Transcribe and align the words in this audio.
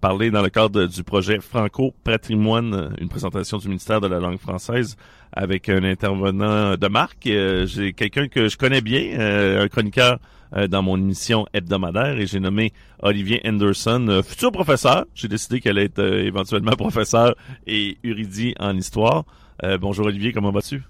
parler 0.00 0.30
dans 0.30 0.42
le 0.42 0.48
cadre 0.48 0.86
du 0.86 1.02
projet 1.02 1.40
Franco 1.40 1.94
Patrimoine, 2.04 2.94
une 3.00 3.08
présentation 3.08 3.58
du 3.58 3.68
ministère 3.68 4.00
de 4.00 4.06
la 4.06 4.20
langue 4.20 4.38
française 4.38 4.96
avec 5.32 5.68
un 5.68 5.82
intervenant 5.84 6.76
de 6.76 6.88
marque. 6.88 7.26
Euh, 7.26 7.66
J'ai 7.66 7.92
quelqu'un 7.92 8.28
que 8.28 8.48
je 8.48 8.56
connais 8.56 8.80
bien, 8.80 9.18
euh, 9.18 9.64
un 9.64 9.68
chroniqueur 9.68 10.18
euh, 10.56 10.66
dans 10.66 10.82
mon 10.82 10.96
émission 10.96 11.46
hebdomadaire 11.52 12.18
et 12.18 12.26
j'ai 12.26 12.40
nommé 12.40 12.72
Olivier 13.02 13.40
Henderson, 13.44 14.06
euh, 14.08 14.22
futur 14.22 14.50
professeur. 14.52 15.04
J'ai 15.14 15.28
décidé 15.28 15.60
qu'elle 15.60 15.76
allait 15.78 15.86
être 15.86 15.98
euh, 15.98 16.24
éventuellement 16.24 16.72
professeur 16.76 17.34
et 17.66 17.98
érudit 18.04 18.54
en 18.58 18.76
histoire. 18.76 19.24
Euh, 19.64 19.76
bonjour 19.78 20.06
Olivier, 20.06 20.32
comment 20.32 20.52
vas-tu? 20.52 20.82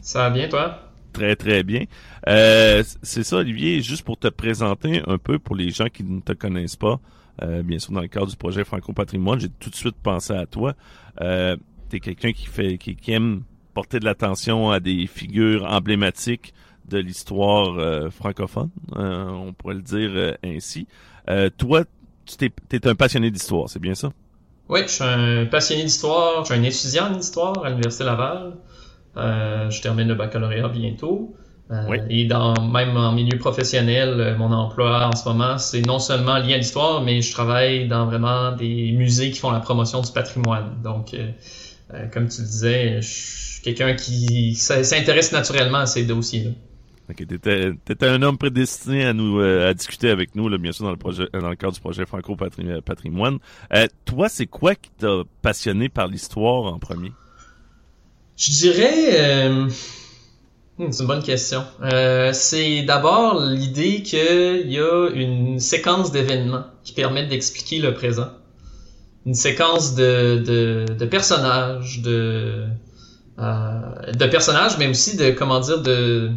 Ça 0.00 0.28
va 0.28 0.30
bien, 0.30 0.48
toi? 0.48 0.82
Très, 1.12 1.34
très 1.34 1.62
bien. 1.62 1.84
Euh, 2.28 2.82
c'est 3.02 3.22
ça, 3.22 3.36
Olivier, 3.36 3.80
juste 3.80 4.04
pour 4.04 4.18
te 4.18 4.28
présenter 4.28 5.00
un 5.06 5.16
peu 5.16 5.38
pour 5.38 5.56
les 5.56 5.70
gens 5.70 5.86
qui 5.86 6.04
ne 6.04 6.20
te 6.20 6.32
connaissent 6.32 6.76
pas, 6.76 7.00
euh, 7.42 7.62
bien 7.62 7.78
sûr, 7.78 7.92
dans 7.92 8.00
le 8.00 8.08
cadre 8.08 8.26
du 8.26 8.36
projet 8.36 8.64
Franco 8.64 8.92
Patrimoine, 8.92 9.40
j'ai 9.40 9.48
tout 9.48 9.70
de 9.70 9.74
suite 9.74 9.96
pensé 10.02 10.32
à 10.32 10.46
toi. 10.46 10.74
Euh, 11.20 11.56
tu 11.90 11.96
es 11.96 12.00
quelqu'un 12.00 12.32
qui 12.32 12.46
fait 12.46 12.78
qui, 12.78 12.96
qui, 12.96 13.12
aime 13.12 13.42
porter 13.74 14.00
de 14.00 14.04
l'attention 14.04 14.70
à 14.70 14.80
des 14.80 15.06
figures 15.06 15.64
emblématiques 15.64 16.54
de 16.88 16.98
l'histoire 16.98 17.78
euh, 17.78 18.10
francophone, 18.10 18.70
euh, 18.96 19.28
on 19.28 19.52
pourrait 19.52 19.74
le 19.74 19.82
dire 19.82 20.10
euh, 20.14 20.34
ainsi. 20.44 20.86
toi, 21.56 21.84
tu 22.24 22.44
es, 22.44 22.86
un 22.86 22.94
passionné 22.94 23.30
d'histoire, 23.30 23.68
c'est 23.68 23.80
bien 23.80 23.94
ça? 23.94 24.12
Oui, 24.68 24.80
je 24.82 24.88
suis 24.88 25.04
un 25.04 25.46
passionné 25.46 25.84
d'histoire, 25.84 26.44
je 26.44 26.52
suis 26.52 26.60
un 26.60 26.62
étudiant 26.62 27.10
d'histoire 27.10 27.64
à 27.64 27.70
l'Université 27.70 28.04
Laval. 28.04 28.54
Euh, 29.16 29.70
je 29.70 29.80
termine 29.80 30.08
le 30.08 30.14
baccalauréat 30.14 30.68
bientôt. 30.68 31.34
Euh, 31.70 31.84
oui. 31.88 31.98
Et 32.10 32.26
dans 32.26 32.54
même 32.68 32.96
en 32.96 33.12
milieu 33.12 33.38
professionnel, 33.38 34.20
euh, 34.20 34.36
mon 34.36 34.52
emploi 34.52 35.08
en 35.08 35.16
ce 35.16 35.28
moment, 35.28 35.58
c'est 35.58 35.84
non 35.84 35.98
seulement 35.98 36.38
lié 36.38 36.54
à 36.54 36.58
l'histoire, 36.58 37.02
mais 37.02 37.20
je 37.22 37.32
travaille 37.32 37.88
dans 37.88 38.06
vraiment 38.06 38.52
des 38.52 38.92
musées 38.92 39.32
qui 39.32 39.40
font 39.40 39.50
la 39.50 39.58
promotion 39.58 40.00
du 40.00 40.12
patrimoine. 40.12 40.76
Donc, 40.84 41.12
euh, 41.14 42.06
comme 42.12 42.28
tu 42.28 42.42
le 42.42 42.46
disais, 42.46 43.02
je 43.02 43.08
suis 43.08 43.62
quelqu'un 43.62 43.94
qui 43.94 44.54
s'intéresse 44.54 45.32
naturellement 45.32 45.78
à 45.78 45.86
ces 45.86 46.04
dossiers-là. 46.04 46.50
Ok, 47.08 47.26
t'étais, 47.26 47.72
étais 47.88 48.06
un 48.06 48.22
homme 48.22 48.38
prédestiné 48.38 49.04
à 49.04 49.12
nous 49.12 49.40
à 49.40 49.72
discuter 49.74 50.10
avec 50.10 50.34
nous, 50.34 50.48
là, 50.48 50.58
bien 50.58 50.72
sûr, 50.72 50.84
dans 50.84 50.90
le 50.90 50.96
projet, 50.96 51.24
dans 51.32 51.48
le 51.48 51.54
cadre 51.54 51.72
du 51.72 51.80
projet 51.80 52.04
Franco 52.04 52.36
Patrimoine. 52.36 53.38
toi, 54.04 54.28
c'est 54.28 54.46
quoi 54.46 54.74
qui 54.76 54.90
t'a 54.98 55.22
passionné 55.42 55.88
par 55.88 56.08
l'histoire 56.08 56.72
en 56.72 56.78
premier? 56.78 57.12
Je 58.36 58.50
dirais, 58.50 59.68
c'est 60.78 61.00
une 61.00 61.06
bonne 61.06 61.22
question. 61.22 61.64
Euh, 61.82 62.32
c'est 62.32 62.82
d'abord 62.82 63.40
l'idée 63.40 64.02
qu'il 64.02 64.70
y 64.70 64.78
a 64.78 65.08
une 65.14 65.58
séquence 65.58 66.12
d'événements 66.12 66.64
qui 66.84 66.92
permettent 66.92 67.28
d'expliquer 67.28 67.78
le 67.78 67.94
présent. 67.94 68.28
Une 69.24 69.34
séquence 69.34 69.94
de, 69.94 70.42
de, 70.46 70.86
de 70.92 71.04
personnages, 71.06 72.02
de, 72.02 72.66
euh, 73.38 74.12
de 74.12 74.26
personnages, 74.26 74.78
mais 74.78 74.86
aussi 74.86 75.16
de, 75.16 75.30
comment 75.30 75.60
dire, 75.60 75.80
de, 75.80 76.30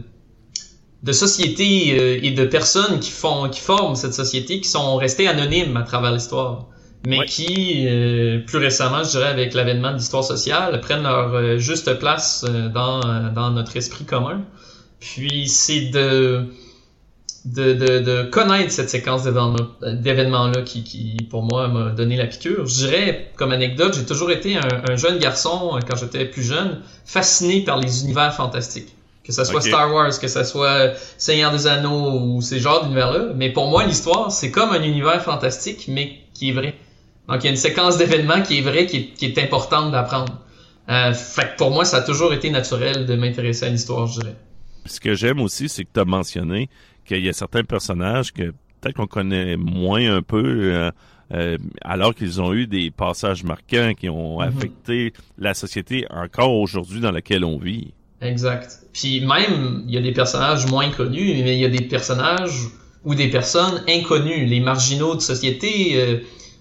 de 1.04 1.12
sociétés 1.12 2.00
euh, 2.00 2.20
et 2.24 2.32
de 2.32 2.46
personnes 2.46 3.00
qui 3.00 3.12
font, 3.12 3.50
qui 3.50 3.60
forment 3.60 3.96
cette 3.96 4.14
société, 4.14 4.62
qui 4.62 4.70
sont 4.70 4.96
restées 4.96 5.28
anonymes 5.28 5.76
à 5.78 5.84
travers 5.84 6.12
l'histoire 6.12 6.68
mais 7.06 7.20
ouais. 7.20 7.26
qui, 7.26 7.86
euh, 7.88 8.40
plus 8.46 8.58
récemment, 8.58 9.04
je 9.04 9.12
dirais, 9.12 9.30
avec 9.30 9.54
l'avènement 9.54 9.92
de 9.92 9.98
l'histoire 9.98 10.24
sociale, 10.24 10.80
prennent 10.82 11.04
leur 11.04 11.34
euh, 11.34 11.58
juste 11.58 11.94
place 11.98 12.46
euh, 12.48 12.68
dans, 12.70 13.32
dans 13.34 13.52
notre 13.52 13.78
esprit 13.78 14.04
commun. 14.04 14.42
Puis 15.00 15.48
c'est 15.48 15.90
de, 15.92 16.48
de, 17.46 17.74
de, 17.74 18.00
de, 18.00 18.24
connaître 18.24 18.72
cette 18.72 18.90
séquence 18.90 19.24
d'événements-là 19.24 20.62
qui, 20.64 20.84
qui, 20.84 21.16
pour 21.30 21.44
moi, 21.44 21.70
m'a 21.70 21.92
donné 21.92 22.18
la 22.18 22.28
piqûre. 22.28 22.66
Je 22.66 22.86
dirais, 22.86 23.32
comme 23.38 23.54
anecdote, 23.54 23.96
j'ai 23.96 24.06
toujours 24.06 24.32
été 24.32 24.58
un, 24.58 24.68
un, 24.90 24.96
jeune 24.98 25.20
garçon, 25.20 25.80
quand 25.88 25.96
j'étais 25.96 26.26
plus 26.26 26.44
jeune, 26.44 26.82
fasciné 27.06 27.62
par 27.62 27.80
les 27.80 28.04
univers 28.04 28.34
fantastiques. 28.34 28.94
Que 29.24 29.32
ça 29.32 29.46
soit 29.46 29.62
okay. 29.62 29.70
Star 29.70 29.94
Wars, 29.94 30.20
que 30.20 30.28
ça 30.28 30.44
soit 30.44 30.94
Seigneur 31.18 31.54
des 31.54 31.68
Anneaux 31.68 32.20
ou 32.20 32.42
ces 32.42 32.60
genres 32.60 32.84
d'univers-là. 32.84 33.28
Mais 33.36 33.54
pour 33.54 33.68
moi, 33.68 33.86
l'histoire, 33.86 34.32
c'est 34.32 34.52
comme 34.52 34.72
un 34.72 34.82
univers 34.82 35.24
fantastique, 35.24 35.86
mais 35.88 36.20
qui 36.34 36.50
est 36.50 36.54
vrai. 36.54 36.76
Donc, 37.30 37.44
il 37.44 37.46
y 37.46 37.48
a 37.48 37.52
une 37.52 37.58
séquence 37.58 37.98
d'événements 37.98 38.42
qui 38.42 38.58
est 38.58 38.62
vraie, 38.62 38.88
qui 38.88 38.98
est, 38.98 39.06
qui 39.14 39.26
est 39.26 39.38
importante 39.38 39.92
d'apprendre. 39.92 40.40
Euh, 40.90 41.14
fait 41.14 41.52
que 41.52 41.58
pour 41.58 41.70
moi, 41.70 41.86
ça 41.86 41.98
a 41.98 42.02
toujours 42.02 42.34
été 42.34 42.50
naturel 42.50 43.06
de 43.06 43.16
m'intéresser 43.16 43.66
à 43.68 43.70
l'histoire, 43.70 44.08
je 44.08 44.22
dirais. 44.22 44.36
Ce 44.86 45.00
que 45.00 45.14
j'aime 45.14 45.40
aussi, 45.40 45.70
c'est 45.70 45.84
que 45.84 45.90
tu 45.94 46.00
as 46.00 46.06
mentionné 46.06 46.70
qu'il 47.06 47.24
y 47.24 47.30
a 47.30 47.34
certains 47.34 47.64
personnages 47.64 48.34
que 48.34 48.54
peut-être 48.82 48.96
qu'on 48.96 49.06
connaît 49.06 49.56
moins 49.58 50.16
un 50.16 50.24
peu, 50.24 50.44
euh, 50.44 50.92
euh, 51.34 51.58
alors 51.84 52.16
qu'ils 52.16 52.42
ont 52.42 52.54
eu 52.54 52.66
des 52.66 52.90
passages 52.90 53.44
marquants 53.44 53.94
qui 53.94 54.10
ont 54.10 54.40
mm 54.40 54.42
-hmm. 54.42 54.48
affecté 54.48 55.14
la 55.38 55.54
société 55.54 56.08
encore 56.10 56.54
aujourd'hui 56.54 57.00
dans 57.00 57.12
laquelle 57.12 57.44
on 57.46 57.60
vit. 57.60 57.94
Exact. 58.22 58.70
Puis 58.92 59.22
même, 59.22 59.84
il 59.88 59.94
y 59.94 59.98
a 59.98 60.02
des 60.02 60.14
personnages 60.14 60.66
moins 60.66 60.90
connus, 60.90 61.30
mais 61.44 61.54
il 61.58 61.62
y 61.62 61.66
a 61.66 61.70
des 61.70 61.86
personnages 61.96 62.60
ou 63.06 63.14
des 63.14 63.30
personnes 63.30 63.84
inconnues, 63.88 64.46
les 64.46 64.60
marginaux 64.60 65.16
de 65.16 65.22
société. 65.22 65.74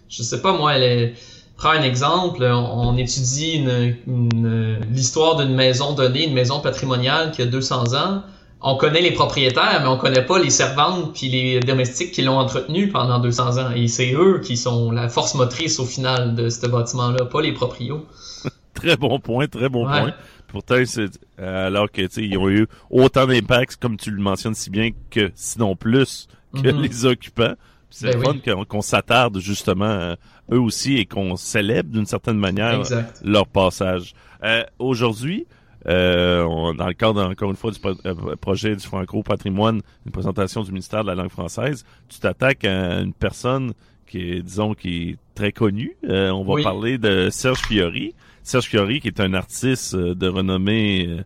Euh, 0.09 0.15
je 0.17 0.23
sais 0.23 0.41
pas 0.41 0.53
moi, 0.53 0.75
elle 0.75 1.15
prends 1.57 1.71
un 1.71 1.83
exemple, 1.83 2.45
on, 2.45 2.89
on 2.89 2.97
étudie 2.97 3.57
une, 3.57 3.97
une, 4.07 4.79
l'histoire 4.93 5.37
d'une 5.37 5.55
maison 5.55 5.93
donnée, 5.93 6.27
une 6.27 6.35
maison 6.35 6.61
patrimoniale 6.61 7.33
qui 7.33 7.43
a 7.43 7.47
200 7.47 7.95
ans. 7.95 8.23
On 8.61 8.77
connaît 8.77 9.03
les 9.03 9.13
propriétaires, 9.13 9.81
mais 9.83 9.89
on 9.89 9.97
connaît 9.97 10.25
pas 10.25 10.39
les 10.39 10.51
servantes 10.51 11.13
puis 11.15 11.29
les 11.29 11.61
domestiques 11.61 12.13
qui 12.13 12.23
l'ont 12.23 12.39
entretenu 12.39 12.89
pendant 12.89 13.19
200 13.21 13.59
ans. 13.59 13.71
Et 13.73 13.87
c'est 13.87 14.13
eux 14.15 14.41
qui 14.43 14.57
sont 14.57 14.91
la 14.91 15.09
force 15.09 15.35
motrice 15.35 15.79
au 15.79 15.85
final 15.85 16.35
de 16.35 16.49
ce 16.49 16.67
bâtiment-là, 16.67 17.25
pas 17.27 17.41
les 17.41 17.53
proprios. 17.53 18.07
très 18.75 18.97
bon 18.97 19.21
point, 19.21 19.47
très 19.47 19.69
bon 19.69 19.89
ouais. 19.89 20.01
point. 20.01 20.15
Pourtant, 20.49 20.77
c'est, 20.87 21.11
alors 21.39 21.91
que 21.91 22.03
ils 22.21 22.39
ont 22.39 22.49
eu 22.49 22.67
autant 22.91 23.27
d'impact, 23.27 23.77
comme 23.77 23.97
tu 23.97 24.11
le 24.11 24.21
mentionnes 24.21 24.55
si 24.55 24.71
bien, 24.71 24.91
que 25.11 25.31
sinon 25.35 25.77
plus 25.77 26.27
que 26.55 26.61
mm 26.61 26.63
-hmm. 26.63 26.83
les 26.83 27.05
occupants. 27.05 27.55
C'est 27.91 28.13
ben 28.13 28.23
fun 28.23 28.33
oui. 28.33 28.43
qu'on 28.43 28.65
qu 28.65 28.83
s'attarde 28.83 29.39
justement 29.39 29.87
euh, 29.87 30.15
eux 30.53 30.61
aussi 30.61 30.97
et 30.97 31.07
qu'on 31.07 31.37
célèbre 31.37 31.91
d'une 31.91 32.07
certaine 32.07 32.39
manière 32.39 32.81
exact. 32.81 33.21
leur 33.25 33.47
passage. 33.47 34.15
Euh, 34.45 34.63
Aujourd'hui, 34.79 35.47
euh, 35.87 36.75
dans 36.75 36.87
le 36.87 36.93
cadre 36.93 37.25
encore 37.25 37.51
une 37.51 37.57
fois 37.57 37.71
du 37.71 37.79
pro 37.81 37.95
projet 38.41 38.77
du 38.77 38.85
Franco 38.85 39.23
Patrimoine, 39.23 39.81
une 40.05 40.13
présentation 40.13 40.63
du 40.63 40.71
ministère 40.71 41.03
de 41.03 41.09
la 41.09 41.15
langue 41.15 41.31
française, 41.31 41.85
tu 42.09 42.19
t'attaques 42.19 42.65
à 42.65 43.01
une 43.01 43.15
personne 43.15 43.73
qui 44.07 44.33
est, 44.33 44.43
disons, 44.43 44.75
qui 44.75 45.11
est 45.11 45.17
très 45.35 45.53
connue. 45.53 45.97
Euh, 46.09 46.31
on 46.31 46.45
va 46.45 46.55
oui. 46.55 46.63
parler 46.63 46.99
de 46.99 47.29
Serge 47.31 47.61
Fiori. 47.61 48.15
Serge 48.43 48.67
Fiori, 48.67 49.01
qui 49.01 49.09
est 49.09 49.21
un 49.21 49.35
artiste 49.35 49.95
de 49.95 50.29
renommée 50.29 51.19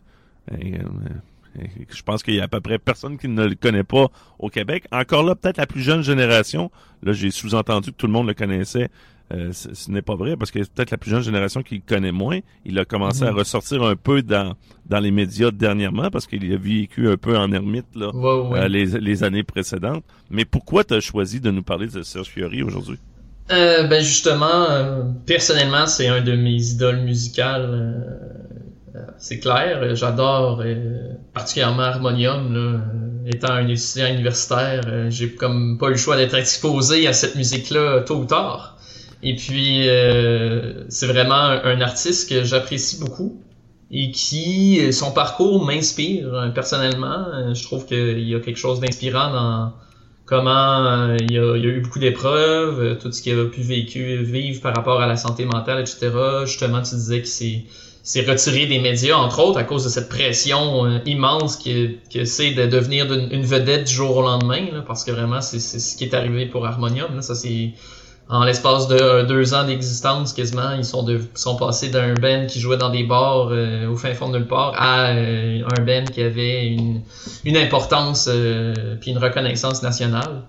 je 1.90 2.02
pense 2.02 2.22
qu'il 2.22 2.34
y 2.34 2.40
a 2.40 2.44
à 2.44 2.48
peu 2.48 2.60
près 2.60 2.78
personne 2.78 3.18
qui 3.18 3.28
ne 3.28 3.44
le 3.46 3.54
connaît 3.54 3.84
pas 3.84 4.08
au 4.38 4.48
Québec. 4.48 4.84
Encore 4.92 5.22
là, 5.24 5.34
peut-être 5.34 5.58
la 5.58 5.66
plus 5.66 5.80
jeune 5.82 6.02
génération. 6.02 6.70
Là, 7.02 7.12
j'ai 7.12 7.30
sous-entendu 7.30 7.92
que 7.92 7.96
tout 7.96 8.06
le 8.06 8.12
monde 8.12 8.26
le 8.28 8.34
connaissait 8.34 8.88
euh, 9.32 9.50
ce 9.52 9.90
n'est 9.90 10.02
pas 10.02 10.14
vrai 10.14 10.36
parce 10.36 10.50
que 10.50 10.58
peut-être 10.58 10.90
la 10.90 10.98
plus 10.98 11.10
jeune 11.10 11.22
génération 11.22 11.62
qui 11.62 11.76
le 11.76 11.82
connaît 11.86 12.12
moins, 12.12 12.40
il 12.66 12.78
a 12.78 12.84
commencé 12.84 13.22
à 13.22 13.30
Mhm. 13.30 13.38
ressortir 13.38 13.82
un 13.82 13.96
peu 13.96 14.20
dans 14.20 14.56
dans 14.84 14.98
les 15.00 15.10
médias 15.10 15.50
dernièrement 15.50 16.10
parce 16.10 16.26
qu'il 16.26 16.52
a 16.52 16.56
vécu 16.58 17.08
un 17.08 17.16
peu 17.16 17.38
en 17.38 17.50
ermite 17.50 17.86
là 17.94 18.14
Ouais, 18.14 18.48
ouais. 18.50 18.58
euh, 18.58 18.68
les, 18.68 18.84
les 19.00 19.24
années 19.24 19.42
précédentes. 19.44 20.04
Mais 20.28 20.44
pourquoi 20.44 20.84
tu 20.84 20.92
as 20.94 21.00
choisi 21.00 21.40
de 21.40 21.50
nous 21.50 21.62
parler 21.62 21.86
de 21.86 22.02
Serge 22.02 22.26
Fiori 22.28 22.62
aujourd'hui? 22.62 22.98
Euh, 23.50 23.86
ben 23.86 24.02
justement, 24.02 24.66
euh, 24.68 25.02
personnellement, 25.24 25.86
c'est 25.86 26.08
un 26.08 26.20
de 26.20 26.32
mes 26.36 26.60
idoles 26.72 27.00
musicales. 27.00 28.04
Euh, 28.94 28.98
euh, 28.98 29.02
c'est 29.18 29.38
clair, 29.40 29.94
j'adore 29.94 30.60
euh, 30.64 31.14
particulièrement 31.34 31.82
Harmonium. 31.82 32.56
Euh, 32.56 32.78
étant 33.26 33.52
un 33.52 33.68
étudiant 33.68 34.08
universitaire, 34.08 34.82
euh, 34.86 35.10
j'ai 35.10 35.34
comme 35.34 35.78
pas 35.78 35.88
eu 35.88 35.92
le 35.92 35.96
choix 35.96 36.16
d'être 36.16 36.34
exposé 36.34 37.06
à 37.06 37.12
cette 37.12 37.34
musique-là 37.34 38.00
tôt 38.00 38.16
ou 38.16 38.24
tard. 38.24 38.78
Et 39.22 39.36
puis, 39.36 39.88
euh, 39.88 40.84
c'est 40.88 41.06
vraiment 41.06 41.34
un, 41.34 41.80
artiste 41.80 42.28
que 42.28 42.42
j'apprécie 42.42 42.98
beaucoup 42.98 43.40
et 43.90 44.10
qui, 44.10 44.80
euh, 44.80 44.90
son 44.90 45.12
parcours 45.12 45.64
m'inspire 45.64 46.34
euh, 46.34 46.48
personnellement. 46.48 47.26
Euh, 47.32 47.54
Je 47.54 47.62
trouve 47.62 47.86
qu'il 47.86 48.28
y 48.28 48.34
a 48.34 48.40
quelque 48.40 48.56
chose 48.56 48.80
d'inspirant 48.80 49.30
dans 49.32 49.72
comment 50.24 50.86
euh, 50.86 51.16
il, 51.20 51.32
il 51.32 51.38
a 51.38 51.54
eu 51.54 51.80
beaucoup 51.80 52.00
d'épreuves, 52.00 52.80
euh, 52.80 52.94
tout 52.96 53.12
ce 53.12 53.22
qu'il 53.22 53.38
a 53.38 53.44
pu 53.44 53.60
vécu, 53.60 54.16
vivre 54.24 54.60
par 54.60 54.74
rapport 54.74 55.00
à 55.00 55.06
la 55.06 55.16
santé 55.16 55.44
mentale, 55.44 55.80
etc. 55.80 56.10
Justement, 56.46 56.82
tu 56.82 56.96
disais 56.96 57.18
qu'il 57.18 57.26
s'est 57.26 57.64
s'est 58.02 58.24
retiré 58.24 58.66
des 58.66 58.80
médias, 58.80 59.16
entre 59.16 59.40
autres, 59.40 59.58
à 59.58 59.64
cause 59.64 59.84
de 59.84 59.88
cette 59.88 60.08
pression 60.08 60.86
euh, 60.86 60.98
immense 61.06 61.56
que, 61.56 61.92
que 62.12 62.24
c'est 62.24 62.52
de 62.52 62.66
devenir 62.66 63.12
une 63.12 63.44
vedette 63.44 63.84
du 63.84 63.92
jour 63.92 64.16
au 64.16 64.22
lendemain, 64.22 64.66
là, 64.72 64.82
parce 64.86 65.04
que 65.04 65.12
vraiment, 65.12 65.40
c'est 65.40 65.60
ce 65.60 65.96
qui 65.96 66.04
est 66.04 66.14
arrivé 66.14 66.46
pour 66.46 66.66
Harmonium. 66.66 67.14
Là, 67.14 67.22
ça, 67.22 67.34
c'est 67.34 67.72
en 68.32 68.44
l'espace 68.44 68.88
de 68.88 68.96
euh, 68.96 69.24
deux 69.24 69.52
ans 69.52 69.64
d'existence, 69.64 70.32
quasiment, 70.32 70.72
ils 70.72 70.86
sont, 70.86 71.02
de, 71.02 71.20
sont 71.34 71.56
passés 71.56 71.90
d'un 71.90 72.14
band 72.14 72.46
qui 72.46 72.60
jouait 72.60 72.78
dans 72.78 72.88
des 72.88 73.04
bars 73.04 73.48
euh, 73.50 73.86
au 73.88 73.96
fin 73.96 74.14
fond 74.14 74.30
de 74.30 74.38
nulle 74.38 74.48
part 74.48 74.72
à 74.76 75.10
euh, 75.10 75.60
un 75.76 75.82
band 75.82 76.04
qui 76.04 76.22
avait 76.22 76.66
une, 76.66 77.02
une 77.44 77.56
importance 77.58 78.30
puis 79.00 79.10
une 79.10 79.18
reconnaissance 79.18 79.82
nationale. 79.82 80.44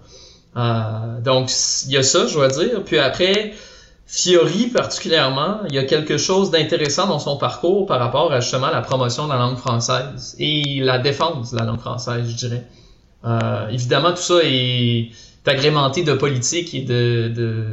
Donc, 1.23 1.49
il 1.87 1.91
y 1.91 1.97
a 1.97 2.03
ça, 2.03 2.25
je 2.27 2.33
dois 2.35 2.47
dire. 2.47 2.83
Puis 2.85 2.99
après, 2.99 3.53
Fiori 4.05 4.67
particulièrement, 4.67 5.59
il 5.69 5.75
y 5.75 5.77
a 5.77 5.85
quelque 5.85 6.17
chose 6.17 6.51
d'intéressant 6.51 7.07
dans 7.07 7.19
son 7.19 7.37
parcours 7.37 7.85
par 7.85 7.99
rapport 7.99 8.31
à 8.31 8.41
justement 8.41 8.69
la 8.69 8.81
promotion 8.81 9.25
de 9.25 9.31
la 9.31 9.39
langue 9.39 9.57
française 9.57 10.35
et 10.39 10.79
la 10.81 10.99
défense 10.99 11.51
de 11.51 11.57
la 11.57 11.65
langue 11.65 11.79
française, 11.79 12.29
je 12.29 12.35
dirais. 12.35 12.67
Euh, 13.25 13.69
évidemment, 13.69 14.11
tout 14.11 14.17
ça 14.21 14.39
est 14.43 15.09
agrémenté 15.45 16.03
de 16.03 16.13
politique 16.13 16.73
et 16.73 16.81
de, 16.81 17.31
de, 17.33 17.65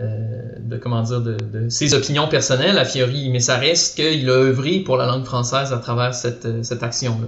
euh, 0.00 0.42
de 0.60 0.76
comment 0.76 1.02
dire, 1.02 1.20
de, 1.22 1.36
de 1.36 1.68
ses 1.68 1.94
opinions 1.94 2.28
personnelles 2.28 2.78
à 2.78 2.84
Fiori, 2.84 3.30
mais 3.30 3.40
ça 3.40 3.56
reste 3.56 3.96
qu'il 3.96 4.28
a 4.28 4.34
œuvré 4.34 4.80
pour 4.80 4.96
la 4.96 5.06
langue 5.06 5.24
française 5.24 5.72
à 5.72 5.78
travers 5.78 6.14
cette, 6.14 6.64
cette 6.64 6.82
action-là. 6.82 7.26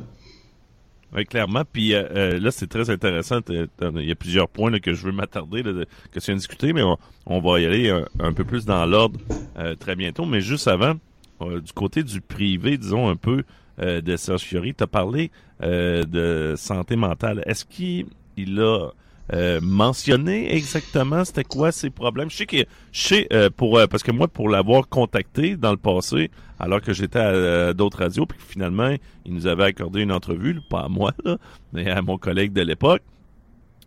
Oui, 1.17 1.25
clairement. 1.25 1.63
Puis 1.71 1.95
euh, 1.95 2.05
euh, 2.15 2.39
là, 2.39 2.51
c'est 2.51 2.67
très 2.67 2.91
intéressant. 2.91 3.41
Il 3.49 4.05
y 4.05 4.13
a 4.13 4.15
plusieurs 4.15 4.49
points 4.49 4.71
là, 4.71 4.79
que 4.79 4.93
je 4.93 5.07
veux 5.07 5.13
m'attarder, 5.13 5.63
que 5.63 6.21
tu 6.21 6.33
viens 6.33 6.37
de 6.37 6.73
mais 6.75 6.83
on, 7.25 7.41
va 7.41 7.61
y 7.61 7.65
aller 7.65 7.91
un, 8.21 8.33
peu 8.35 8.45
plus 8.45 8.67
dans 8.67 8.85
l'ordre 8.85 9.19
euh, 9.59 9.75
très 9.75 9.97
bientôt. 9.97 10.27
Mais 10.27 10.43
juste 10.43 10.69
avant, 10.69 10.95
euh, 11.41 11.61
du 11.61 11.73
côté 11.73 12.03
du 12.03 12.21
privé, 12.21 12.77
disons 12.77 13.09
un 13.09 13.17
peu, 13.17 13.45
euh, 13.81 14.03
de 14.03 14.17
Serge 14.17 14.43
Fiori, 14.43 14.75
tu 14.75 14.85
as 14.85 14.87
parlé 14.87 15.31
de 15.63 16.55
santé 16.59 16.97
mentale. 16.97 17.43
Est-ce 17.47 17.65
qu'il 17.65 18.07
il 18.37 18.61
a 18.61 18.91
euh, 19.33 19.61
mentionné 19.63 20.55
exactement 20.55 21.25
c'était 21.25 21.43
quoi 21.45 21.73
ses 21.73 21.91
problèmes? 21.91 22.31
Je 22.31 22.37
sais 22.37 22.47
que 22.47 22.59
je 22.93 23.01
sais 23.01 23.27
euh, 23.33 23.51
pour 23.55 23.79
euh, 23.79 23.87
parce 23.87 24.03
que 24.03 24.13
moi, 24.13 24.29
pour 24.29 24.49
l'avoir 24.49 24.89
contacté 24.89 25.57
dans 25.57 25.73
le 25.73 25.77
passé, 25.77 26.31
alors 26.61 26.81
que 26.81 26.93
j'étais 26.93 27.19
à 27.19 27.29
euh, 27.31 27.73
d'autres 27.73 27.99
radios, 27.99 28.27
puis 28.27 28.39
finalement, 28.47 28.95
il 29.25 29.35
nous 29.35 29.47
avait 29.47 29.65
accordé 29.65 30.03
une 30.03 30.13
entrevue, 30.13 30.53
là, 30.55 30.61
pas 30.71 30.81
à 30.85 30.89
moi, 30.89 31.13
là, 31.25 31.39
mais 31.73 31.91
à 31.91 32.03
mon 32.03 32.19
collègue 32.19 32.53
de 32.53 32.63
l'époque. 32.63 33.03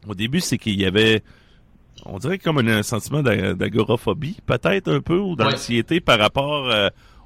Au 0.07 0.13
début, 0.15 0.39
c'est 0.41 0.57
qu'il 0.57 0.79
y 0.79 0.85
avait, 0.85 1.23
on 2.05 2.17
dirait 2.19 2.37
comme 2.37 2.57
un, 2.59 2.67
un 2.67 2.83
sentiment 2.83 3.21
d'a- 3.21 3.53
d'agoraphobie, 3.53 4.37
peut-être 4.45 4.89
un 4.91 5.01
peu, 5.01 5.17
ou 5.19 5.35
d'anxiété 5.35 5.99
par 5.99 6.19
rapport 6.19 6.69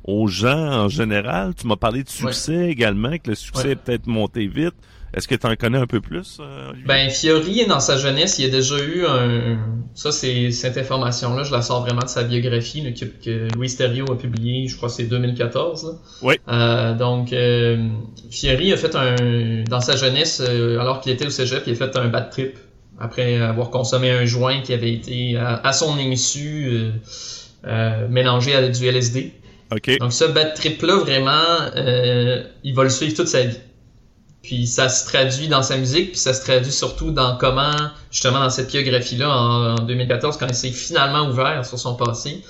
aux 0.04 0.27
gens 0.27 0.83
en 0.83 0.88
général. 0.89 1.54
Tu 1.56 1.65
m'as 1.68 1.75
parlé 1.77 2.04
de 2.04 2.10
succès 2.10 2.69
également, 2.69 3.18
que 3.18 3.30
le 3.31 3.36
succès 3.36 3.65
Ouais. 3.68 3.71
est 3.71 3.75
peut-être 3.75 4.07
monté 4.07 4.48
vite. 4.48 4.74
Est-ce 5.13 5.27
que 5.27 5.36
tu 5.36 5.45
en 5.45 5.56
connais 5.56 5.77
un 5.77 5.86
peu 5.86 6.01
plus, 6.01 6.39
euh? 6.39 6.71
Ben, 6.88 7.10
Fiori, 7.12 7.68
dans 7.68 7.80
sa 7.80 7.98
jeunesse, 7.98 8.39
il 8.39 8.45
y 8.45 8.48
a 8.48 8.51
déjà 8.51 8.80
eu 8.80 9.06
un... 9.06 9.60
Ça, 9.94 10.12
c'est 10.12 10.50
cette 10.50 10.75
information-là, 10.75 11.44
je 11.44 11.51
la 11.51 11.62
sors 11.62 11.81
vraiment 11.81 12.01
de 12.01 12.07
sa 12.07 12.24
biographie 12.24 12.81
là, 12.81 12.92
que, 12.92 13.06
que 13.06 13.54
Louis 13.54 13.69
Sterrio 13.69 14.12
a 14.12 14.18
publié, 14.18 14.68
je 14.68 14.75
crois 14.75 14.89
que 14.89 14.95
c'est 14.95 15.04
2014. 15.04 15.83
Là. 15.86 15.92
Oui. 16.24 16.36
Euh, 16.48 16.95
donc, 16.95 17.31
euh, 17.31 17.89
Fiori 18.31 18.74
a 18.74 18.77
fait 18.77 18.95
un... 18.95 19.63
Dans 19.69 19.81
sa 19.81 19.95
jeunesse, 19.95 20.42
euh, 20.44 20.80
alors 20.80 21.00
qu'il 21.00 21.12
était 21.12 21.27
au 21.27 21.30
cégep, 21.30 21.62
il 21.68 21.74
a 21.74 21.75
fait 21.75 21.95
un 21.95 22.07
bad 22.07 22.31
trip 22.31 22.57
après 23.00 23.39
avoir 23.39 23.69
consommé 23.69 24.10
un 24.10 24.25
joint 24.25 24.62
qui 24.62 24.74
avait 24.74 24.94
été, 24.94 25.38
à, 25.38 25.57
à 25.63 25.74
son 25.74 25.95
insu, 26.00 26.92
euh, 27.65 28.07
mélangé 28.07 28.56
à 28.56 28.68
du 28.68 28.88
LSD. 28.88 29.31
OK. 29.71 30.00
Donc 30.00 30.12
ce 30.12 30.25
bad 30.25 30.56
trip-là, 30.56 30.98
vraiment, 30.98 31.69
il 32.63 32.74
va 32.74 32.83
le 32.83 32.89
suivre 32.89 33.13
toute 33.15 33.27
sa 33.27 33.44
vie. 33.44 33.57
Puis 34.44 34.68
ça 34.68 34.90
se 34.90 35.06
traduit 35.06 35.48
dans 35.48 35.63
sa 35.63 35.78
musique, 35.78 36.12
puis 36.12 36.19
ça 36.19 36.34
se 36.34 36.42
traduit 36.44 36.72
surtout 36.72 37.12
dans 37.12 37.38
comment, 37.38 37.75
justement 38.12 38.42
dans 38.42 38.50
cette 38.50 38.69
biographie-là, 38.69 39.30
en, 39.30 39.75
en 39.80 39.84
2014, 39.86 40.38
quand 40.38 40.48
il 40.48 40.54
s'est 40.54 40.72
finalement 40.72 41.28
ouvert 41.30 41.66
sur 41.66 41.80
son 41.80 41.95
passé, 41.95 42.44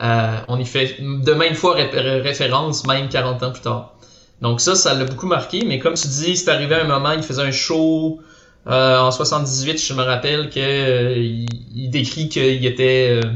euh, 0.00 0.38
on 0.48 0.58
y 0.60 0.64
fait 0.64 0.96
de 1.00 1.32
maintes 1.32 1.56
fois 1.56 1.74
ré- 1.74 1.90
ré- 1.92 2.20
référence, 2.20 2.86
même 2.86 3.08
40 3.08 3.42
ans 3.42 3.50
plus 3.50 3.62
tard. 3.62 3.94
Donc 4.40 4.60
ça, 4.60 4.74
ça 4.76 4.94
l'a 4.94 5.04
beaucoup 5.04 5.26
marqué, 5.26 5.64
mais 5.66 5.80
comme 5.80 5.94
tu 5.94 6.06
dis, 6.06 6.36
c'est 6.36 6.50
arrivé 6.50 6.76
à 6.76 6.84
un 6.84 6.86
moment, 6.86 7.12
il 7.12 7.22
faisait 7.22 7.42
un 7.42 7.50
show 7.50 8.20
euh, 8.68 8.98
en 9.00 9.10
78, 9.10 9.82
je 9.82 9.94
me 9.94 10.02
rappelle 10.02 10.50
que 10.50 10.60
euh, 10.60 11.16
il, 11.16 11.90
décrit 11.90 12.28
qu'il 12.28 12.64
était, 12.64 13.20
euh, 13.24 13.30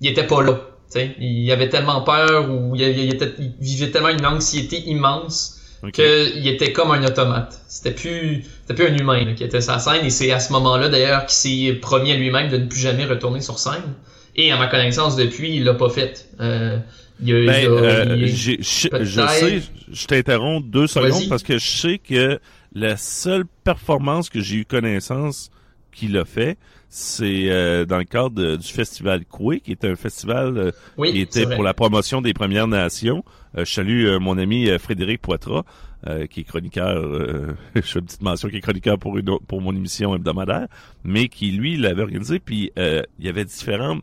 il 0.00 0.08
était 0.10 0.26
pas 0.26 0.42
là. 0.42 0.60
T'sais, 0.88 1.16
il 1.18 1.50
avait 1.50 1.70
tellement 1.70 2.02
peur 2.02 2.50
ou 2.50 2.76
il 2.76 2.92
vivait 3.60 3.90
tellement 3.90 4.10
une 4.10 4.26
anxiété 4.26 4.78
immense 4.88 5.58
Qu'il 5.90 6.46
était 6.46 6.72
comme 6.72 6.92
un 6.92 7.02
automate. 7.04 7.60
C'était 7.68 7.90
plus, 7.90 8.44
c'était 8.60 8.74
plus 8.84 8.92
un 8.94 8.96
humain 8.96 9.24
là, 9.24 9.32
qui 9.32 9.42
était 9.42 9.60
sur 9.60 9.72
la 9.72 9.78
scène 9.80 10.04
et 10.06 10.10
c'est 10.10 10.30
à 10.30 10.38
ce 10.38 10.52
moment-là 10.52 10.88
d'ailleurs 10.88 11.26
qu'il 11.26 11.34
s'est 11.70 11.72
promis 11.74 12.12
à 12.12 12.16
lui-même 12.16 12.50
de 12.50 12.56
ne 12.58 12.66
plus 12.66 12.78
jamais 12.80 13.04
retourner 13.04 13.40
sur 13.40 13.58
scène. 13.58 13.82
Et 14.36 14.52
à 14.52 14.56
ma 14.56 14.68
connaissance 14.68 15.16
depuis, 15.16 15.56
il 15.56 15.64
l'a 15.64 15.74
pas 15.74 15.90
fait. 15.90 16.28
Euh, 16.40 16.78
il 17.22 17.34
a, 17.34 17.38
il 17.40 17.46
Ben, 17.46 17.66
a- 17.66 17.70
euh, 17.70 18.16
il- 18.16 18.28
je, 18.34 18.88
peut-être- 18.88 19.04
je 19.04 19.26
sais, 19.26 19.62
je 19.92 20.06
t'interromps 20.06 20.64
deux 20.66 20.86
secondes 20.86 21.28
parce 21.28 21.42
que 21.42 21.58
je 21.58 21.66
sais 21.68 21.98
que 21.98 22.38
la 22.74 22.96
seule 22.96 23.44
performance 23.64 24.30
que 24.30 24.40
j'ai 24.40 24.56
eu 24.56 24.64
connaissance 24.64 25.50
qu'il 25.92 26.16
a 26.18 26.24
fait, 26.24 26.58
c'est 26.88 27.50
euh, 27.50 27.84
dans 27.84 27.98
le 27.98 28.04
cadre 28.04 28.30
de- 28.30 28.56
du 28.56 28.66
festival 28.68 29.24
Coué, 29.24 29.60
qui 29.60 29.70
est 29.72 29.84
un 29.84 29.96
festival 29.96 30.58
euh, 30.58 30.70
oui, 30.98 31.12
qui 31.12 31.20
était 31.20 31.46
pour 31.54 31.62
la 31.64 31.74
promotion 31.74 32.20
des 32.20 32.32
Premières 32.34 32.68
Nations. 32.68 33.24
Euh, 33.56 33.64
je 33.64 33.72
salue 33.72 34.06
euh, 34.06 34.18
mon 34.18 34.36
ami 34.38 34.68
euh, 34.68 34.78
Frédéric 34.78 35.20
Poitras, 35.22 35.62
euh, 36.06 36.26
qui 36.26 36.40
est 36.40 36.44
chroniqueur, 36.44 36.96
euh, 37.02 37.54
je 37.76 37.80
fais 37.80 37.98
une 38.00 38.06
petite 38.06 38.22
mention, 38.22 38.48
qui 38.48 38.56
est 38.56 38.60
chroniqueur 38.60 38.98
pour, 38.98 39.16
une, 39.18 39.38
pour 39.46 39.60
mon 39.60 39.74
émission 39.74 40.14
hebdomadaire, 40.14 40.66
mais 41.04 41.28
qui, 41.28 41.52
lui, 41.52 41.76
l'avait 41.76 42.02
organisé, 42.02 42.38
puis 42.40 42.72
euh, 42.78 43.02
il 43.18 43.24
y 43.26 43.28
avait 43.28 43.44
différents 43.44 43.98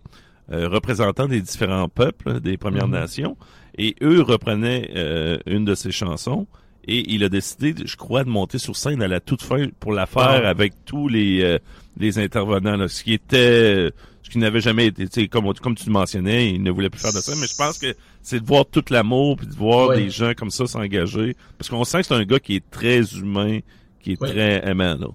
euh, 0.51 0.67
représentants 0.67 1.27
des 1.27 1.41
différents 1.41 1.89
peuples, 1.89 2.39
des 2.39 2.57
Premières 2.57 2.87
Mhm. 2.87 2.93
Nations, 2.93 3.37
et 3.77 3.95
eux 4.01 4.21
reprenaient 4.21 4.89
euh, 4.95 5.37
une 5.45 5.63
de 5.65 5.75
ses 5.75 5.91
chansons, 5.91 6.47
et 6.87 7.13
il 7.13 7.23
a 7.23 7.29
décidé, 7.29 7.75
je 7.85 7.95
crois, 7.97 8.23
de 8.23 8.29
monter 8.29 8.57
sur 8.57 8.75
scène 8.75 9.03
à 9.03 9.07
la 9.07 9.19
toute 9.19 9.43
fin 9.43 9.67
pour 9.79 9.91
la 9.93 10.07
faire 10.07 10.47
avec 10.47 10.73
tous 10.85 11.07
les, 11.07 11.43
euh, 11.43 11.59
les 11.99 12.17
intervenants, 12.19 12.75
là, 12.77 12.87
ce 12.87 13.03
qui 13.03 13.13
était 13.13 13.91
ce 14.23 14.29
qui 14.29 14.37
n'avait 14.37 14.61
jamais 14.61 14.87
été, 14.87 15.27
comme, 15.27 15.51
comme 15.55 15.75
tu 15.75 15.85
le 15.87 15.91
mentionnais, 15.91 16.51
il 16.51 16.61
ne 16.61 16.69
voulait 16.71 16.89
plus 16.89 17.01
faire 17.01 17.13
de 17.13 17.17
ça, 17.19 17.31
mais 17.39 17.47
je 17.47 17.55
pense 17.55 17.79
que 17.79 17.95
c'est 18.21 18.39
de 18.39 18.45
voir 18.45 18.65
tout 18.69 18.83
l'amour, 18.91 19.37
puis 19.37 19.47
de 19.47 19.55
voir 19.55 19.89
Ouais. 19.89 19.97
des 20.03 20.09
gens 20.11 20.33
comme 20.37 20.51
ça 20.51 20.67
s'engager, 20.67 21.35
parce 21.57 21.67
qu'on 21.69 21.83
sent 21.83 22.01
que 22.01 22.07
c'est 22.07 22.13
un 22.13 22.23
gars 22.25 22.39
qui 22.39 22.57
est 22.57 22.63
très 22.69 23.01
humain, 23.15 23.59
qui 24.03 24.11
est 24.13 24.21
Ouais. 24.21 24.29
très 24.29 24.69
aimant, 24.69 24.95
là. 24.99 25.07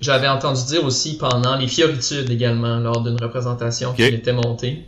J'avais 0.00 0.28
entendu 0.28 0.60
dire 0.66 0.84
aussi 0.84 1.16
pendant 1.16 1.56
les 1.56 1.68
Fioritudes 1.68 2.28
également, 2.30 2.78
lors 2.80 3.02
d'une 3.02 3.16
représentation 3.18 3.94
qui 3.94 4.02
était 4.02 4.32
montée. 4.34 4.80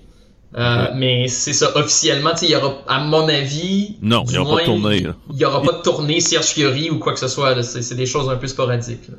Euh. 0.56 0.88
Mais 0.94 1.28
c'est 1.28 1.52
ça, 1.54 1.74
officiellement, 1.76 2.30
tu 2.32 2.38
sais, 2.40 2.46
il 2.46 2.52
y 2.52 2.56
aura, 2.56 2.82
à 2.86 3.00
mon 3.00 3.26
avis, 3.28 3.96
Non, 4.02 4.24
il 4.28 4.34
y 4.34 4.38
aura 4.38 4.48
moins, 4.50 4.56
pas 4.56 4.60
de 4.62 4.66
tournée. 4.66 5.06
Il 5.32 5.36
y 5.38 5.44
aura 5.46 5.62
pas 5.62 5.72
de 5.72 5.82
tournée 5.82 6.20
Serge 6.20 6.46
Fiori 6.46 6.90
ou 6.90 6.98
quoi 6.98 7.12
que 7.14 7.18
ce 7.20 7.28
soit. 7.28 7.62
C'est 7.62 7.80
c'est 7.82 7.94
des 7.94 8.06
choses 8.06 8.28
un 8.28 8.36
peu 8.36 8.46
sporadiques. 8.46 9.08
là. 9.08 9.14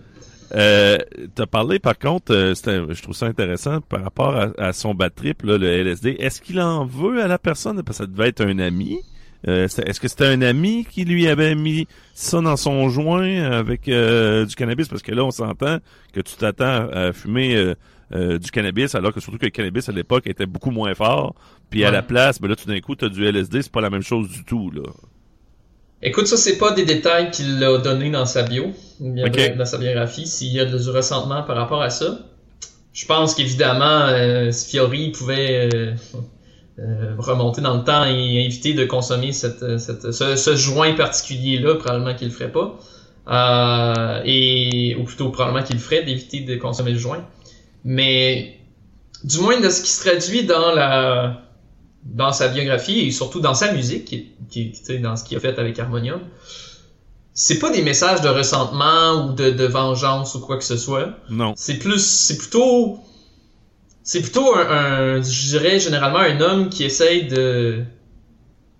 Euh, 0.55 0.97
t'as 1.35 1.45
parlé 1.45 1.77
par 1.79 1.97
contre, 1.99 2.33
euh, 2.33 2.53
je 2.55 3.01
trouve 3.01 3.15
ça 3.15 3.25
intéressant 3.25 3.81
par 3.81 4.03
rapport 4.03 4.35
à, 4.35 4.47
à 4.57 4.73
son 4.73 4.93
bad 4.95 5.13
trip, 5.13 5.43
là, 5.43 5.57
le 5.57 5.67
LSD. 5.67 6.15
Est-ce 6.19 6.41
qu'il 6.41 6.59
en 6.61 6.85
veut 6.85 7.21
à 7.21 7.27
la 7.27 7.37
personne? 7.37 7.83
Parce 7.83 7.97
que 7.97 8.03
ça 8.05 8.07
devait 8.07 8.29
être 8.29 8.41
un 8.41 8.59
ami 8.59 8.99
Euh, 9.47 9.65
Est-ce 9.67 9.99
que 9.99 10.07
c'était 10.07 10.25
un 10.25 10.41
ami 10.41 10.85
qui 10.89 11.05
lui 11.05 11.27
avait 11.27 11.53
mis 11.53 11.87
ça 12.15 12.41
dans 12.41 12.57
son 12.57 12.89
joint 12.89 13.43
avec 13.43 13.87
euh, 13.87 14.45
du 14.45 14.55
cannabis? 14.55 14.87
Parce 14.87 15.03
que 15.03 15.11
là, 15.13 15.23
on 15.23 15.31
s'entend 15.31 15.77
que 16.11 16.21
tu 16.21 16.35
t'attends 16.37 16.89
à 16.91 17.13
fumer 17.13 17.55
euh, 17.55 17.75
euh, 18.13 18.39
du 18.39 18.49
cannabis, 18.51 18.95
alors 18.95 19.13
que 19.13 19.19
surtout 19.19 19.37
que 19.37 19.45
le 19.45 19.51
cannabis 19.51 19.89
à 19.89 19.91
l'époque 19.91 20.25
était 20.27 20.47
beaucoup 20.47 20.71
moins 20.71 20.93
fort. 20.95 21.35
Puis 21.69 21.83
à 21.85 21.91
la 21.91 22.01
place, 22.01 22.41
ben 22.41 22.47
là, 22.47 22.55
tout 22.55 22.67
d'un 22.67 22.79
coup, 22.79 22.95
tu 22.95 23.05
as 23.05 23.09
du 23.09 23.25
LSD, 23.25 23.61
c'est 23.61 23.71
pas 23.71 23.81
la 23.81 23.89
même 23.91 24.01
chose 24.01 24.27
du 24.29 24.43
tout. 24.43 24.71
là. 24.71 24.81
Écoute, 26.01 26.27
ça, 26.27 26.37
c'est 26.37 26.57
pas 26.57 26.71
des 26.71 26.85
détails 26.85 27.31
qu'il 27.31 27.63
a 27.63 27.77
donné 27.79 28.11
dans 28.11 28.25
sa 28.25 28.43
bio, 28.43 28.67
bien- 28.99 29.25
Ok. 29.27 29.57
dans 29.57 29.65
sa 29.65 29.77
biographie, 29.77 30.27
s'il 30.27 30.53
y 30.53 30.59
a 30.59 30.65
du 30.65 30.89
ressentement 30.89 31.41
par 31.43 31.55
rapport 31.55 31.81
à 31.81 31.89
ça. 31.89 32.19
Je 32.93 33.05
pense 33.05 33.33
qu'évidemment, 33.35 34.05
euh, 34.09 34.51
Fiori 34.51 35.11
pouvait 35.11 35.69
euh, 35.73 35.93
euh, 36.79 37.13
remonter 37.17 37.61
dans 37.61 37.75
le 37.77 37.83
temps 37.83 38.05
et 38.05 38.43
éviter 38.45 38.73
de 38.73 38.85
consommer 38.85 39.31
cette, 39.31 39.79
cette- 39.79 40.11
ce, 40.11 40.35
ce 40.35 40.55
joint 40.55 40.93
particulier-là, 40.93 41.75
probablement 41.75 42.13
qu'il 42.15 42.27
le 42.27 42.33
ferait 42.33 42.51
pas. 42.51 42.79
Euh, 43.29 44.21
et, 44.25 44.95
ou 44.99 45.03
plutôt, 45.03 45.29
probablement 45.29 45.63
qu'il 45.65 45.75
le 45.77 45.81
ferait 45.81 46.03
d'éviter 46.03 46.41
de 46.41 46.55
consommer 46.57 46.91
le 46.91 46.99
joint. 46.99 47.25
Mais, 47.83 48.59
du 49.23 49.39
moins 49.39 49.59
de 49.59 49.69
ce 49.69 49.81
qui 49.81 49.89
se 49.89 50.01
traduit 50.07 50.43
dans 50.45 50.71
la, 50.73 51.41
dans 52.03 52.31
sa 52.31 52.47
biographie 52.49 52.99
et 52.99 53.11
surtout 53.11 53.39
dans 53.41 53.53
sa 53.55 53.73
musique, 53.73 54.05
qui, 54.05 54.31
qui, 54.49 54.73
dans 55.01 55.15
ce 55.15 55.23
qu'il 55.23 55.37
a 55.37 55.39
fait 55.39 55.57
avec 55.59 55.77
Harmonium, 55.79 56.21
c'est 57.33 57.59
pas 57.59 57.69
des 57.69 57.81
messages 57.83 58.21
de 58.21 58.29
ressentement 58.29 59.27
ou 59.27 59.33
de, 59.33 59.51
de 59.51 59.65
vengeance 59.65 60.35
ou 60.35 60.39
quoi 60.39 60.57
que 60.57 60.63
ce 60.63 60.77
soit. 60.77 61.09
Non. 61.29 61.53
C'est 61.55 61.77
plus, 61.77 61.99
c'est 62.03 62.37
plutôt, 62.37 62.99
c'est 64.03 64.21
plutôt 64.21 64.55
un, 64.55 64.67
un- 65.17 65.21
je 65.21 65.47
dirais 65.49 65.79
généralement 65.79 66.19
un 66.19 66.39
homme 66.41 66.69
qui 66.69 66.83
essaye 66.83 67.27
de, 67.27 67.83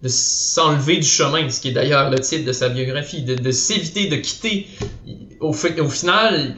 de 0.02 0.08
s'enlever 0.08 0.98
du 0.98 1.08
chemin, 1.08 1.48
ce 1.50 1.60
qui 1.62 1.70
est 1.70 1.74
d'ailleurs 1.74 2.10
le 2.10 2.20
titre 2.20 2.46
de 2.46 2.52
sa 2.54 2.70
biographie, 2.70 3.22
de, 3.24 3.36
de 3.36 3.52
s'éviter, 3.52 4.08
de 4.08 4.16
quitter. 4.16 4.68
Au, 5.40 5.50
au 5.50 5.90
final, 5.90 6.56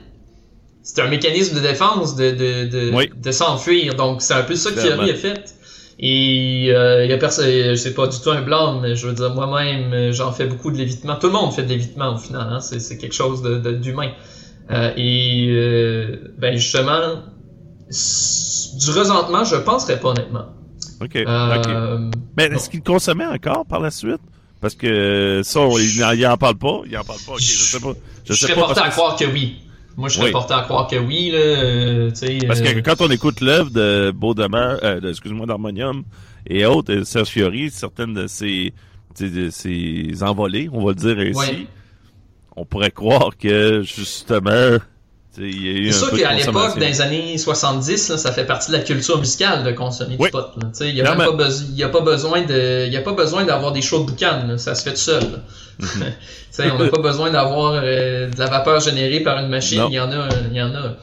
c'est 0.83 1.01
un 1.01 1.07
mécanisme 1.09 1.55
de 1.55 1.59
défense 1.59 2.15
de, 2.15 2.31
de, 2.31 2.65
de, 2.67 2.91
Oui. 2.95 3.09
de 3.13 3.31
s'enfuir. 3.31 3.95
Donc 3.95 4.21
c'est 4.21 4.33
un 4.35 4.43
peu 4.43 4.55
ça. 4.55 4.71
Thierry 4.71 5.11
a 5.11 5.15
fait. 5.15 5.53
Et 6.01 6.67
euh, 6.69 7.03
il 7.03 7.11
y 7.11 7.13
a 7.13 7.17
personne, 7.17 7.75
c'est 7.75 7.93
pas 7.93 8.07
du 8.07 8.17
tout 8.21 8.31
un 8.31 8.41
blâme, 8.41 8.79
mais 8.81 8.95
je 8.95 9.05
veux 9.05 9.13
dire 9.13 9.33
moi-même, 9.33 9.91
euh, 9.91 10.11
j'en 10.13 10.31
fais 10.31 10.45
beaucoup 10.45 10.71
de 10.71 10.77
l'évitement. 10.77 11.15
Tout 11.17 11.27
le 11.27 11.33
monde 11.33 11.51
fait 11.53 11.63
de 11.63 11.69
l'évitement 11.69 12.15
au 12.15 12.17
final, 12.17 12.47
hein? 12.49 12.61
c'est, 12.61 12.97
quelque 12.97 13.13
chose 13.13 13.41
de, 13.41 13.71
d'humain. 13.73 14.11
Euh, 14.71 14.91
et 14.95 15.47
euh, 15.49 16.33
ben 16.37 16.55
justement, 16.55 17.23
du 17.89 18.91
resentement, 18.91 19.43
je 19.43 19.57
penserais 19.57 19.99
pas 19.99 20.09
honnêtement. 20.09 20.45
OK. 21.01 21.15
Euh, 21.17 21.57
OK. 21.57 22.15
Mais 22.37 22.45
est-ce 22.45 22.69
qu'il 22.69 22.81
consommait 22.83 23.25
encore 23.25 23.65
par 23.65 23.81
la 23.81 23.91
suite? 23.91 24.21
Parce 24.61 24.75
que 24.75 24.87
euh, 24.87 25.43
ça, 25.43 25.59
il, 25.79 25.99
n'en- 25.99 26.33
en 26.33 26.37
parle 26.37 26.55
pas. 26.55 26.81
Il 26.85 26.97
en 26.97 27.03
parle 27.03 27.19
pas. 27.25 27.33
OK, 27.33 27.39
je 27.41 27.45
sais 27.45 27.79
pas. 27.79 27.93
Je, 28.25 28.33
Je 28.33 28.39
sais 28.39 28.47
serais 28.47 28.55
pas 28.55 28.67
porté 28.67 28.81
à 28.81 28.89
croire 28.89 29.15
que 29.17 29.25
oui. 29.25 29.57
Moi, 29.99 30.07
je 30.07 30.13
serais 30.15 30.25
Oui. 30.27 30.31
porté 30.31 30.53
à 30.53 30.61
croire 30.61 30.87
que 30.87 30.95
oui, 30.95 31.29
là. 31.31 31.37
euh, 31.39 32.09
tu 32.09 32.15
sais, 32.15 32.37
Parce 32.47 32.61
que 32.61 32.77
euh, 32.77 32.81
quand 32.81 33.01
on 33.01 33.09
écoute 33.11 33.41
l'œuvre 33.41 33.69
de 33.69 34.11
Baudemar, 34.15 34.77
euh, 34.81 35.01
excuse-moi, 35.09 35.45
d'Harmonium 35.45 36.03
et 36.47 36.65
autres, 36.65 36.93
euh, 36.93 37.03
Serge 37.03 37.27
Fiori, 37.27 37.69
certaines 37.69 38.13
de 38.13 38.25
ses, 38.27 38.73
de 39.19 39.49
ses 39.49 40.23
envolées, 40.23 40.69
on 40.71 40.85
va 40.85 40.91
le 40.91 40.95
dire 40.95 41.19
ainsi, 41.19 41.67
on 42.55 42.63
pourrait 42.63 42.91
croire 42.91 43.31
que, 43.37 43.81
justement, 43.83 44.77
C'est 45.39 45.89
un 45.89 45.91
sûr 45.91 46.11
qu'à 46.17 46.33
l'époque, 46.33 46.77
dans 46.79 46.85
les 46.85 47.01
années 47.01 47.37
70, 47.37 48.09
là, 48.09 48.17
ça 48.17 48.31
fait 48.31 48.45
partie 48.45 48.71
de 48.71 48.77
la 48.77 48.83
culture 48.83 49.17
musicale 49.19 49.63
de 49.63 49.71
consommer 49.71 50.15
Oui. 50.19 50.27
du 50.27 50.31
pot. 50.31 50.45
Il 50.81 50.93
n'y 50.95 51.01
a, 51.01 51.15
pas 51.15 51.31
besoin- 51.31 51.85
a 51.85 51.89
pas 51.89 52.01
besoin 52.01 52.41
de, 52.41 52.85
il 52.87 52.93
y 52.93 52.97
a 52.97 53.01
pas 53.01 53.13
besoin 53.13 53.45
d'avoir 53.45 53.71
des 53.71 53.81
shows 53.81 53.99
de 54.01 54.05
boucan, 54.11 54.43
là. 54.47 54.57
ça 54.57 54.75
se 54.75 54.83
fait 54.83 54.91
tout 54.91 54.97
seul. 54.97 55.23
Mhm. 55.79 55.87
Tu 56.51 56.63
sais, 56.65 56.71
on 56.71 56.77
n'a 56.79 56.89
pas 56.89 57.01
besoin 57.01 57.29
d'avoir 57.31 57.73
euh, 57.75 58.27
de 58.29 58.37
la 58.39 58.47
vapeur 58.47 58.81
générée 58.81 59.19
par 59.21 59.37
une 59.37 59.49
machine, 59.49 59.83
il 59.89 59.93
y 59.93 59.99
en 59.99 60.11
a, 60.11 60.27
il 60.51 60.57
y 60.57 60.61
en 60.61 60.73
a. 60.75 60.97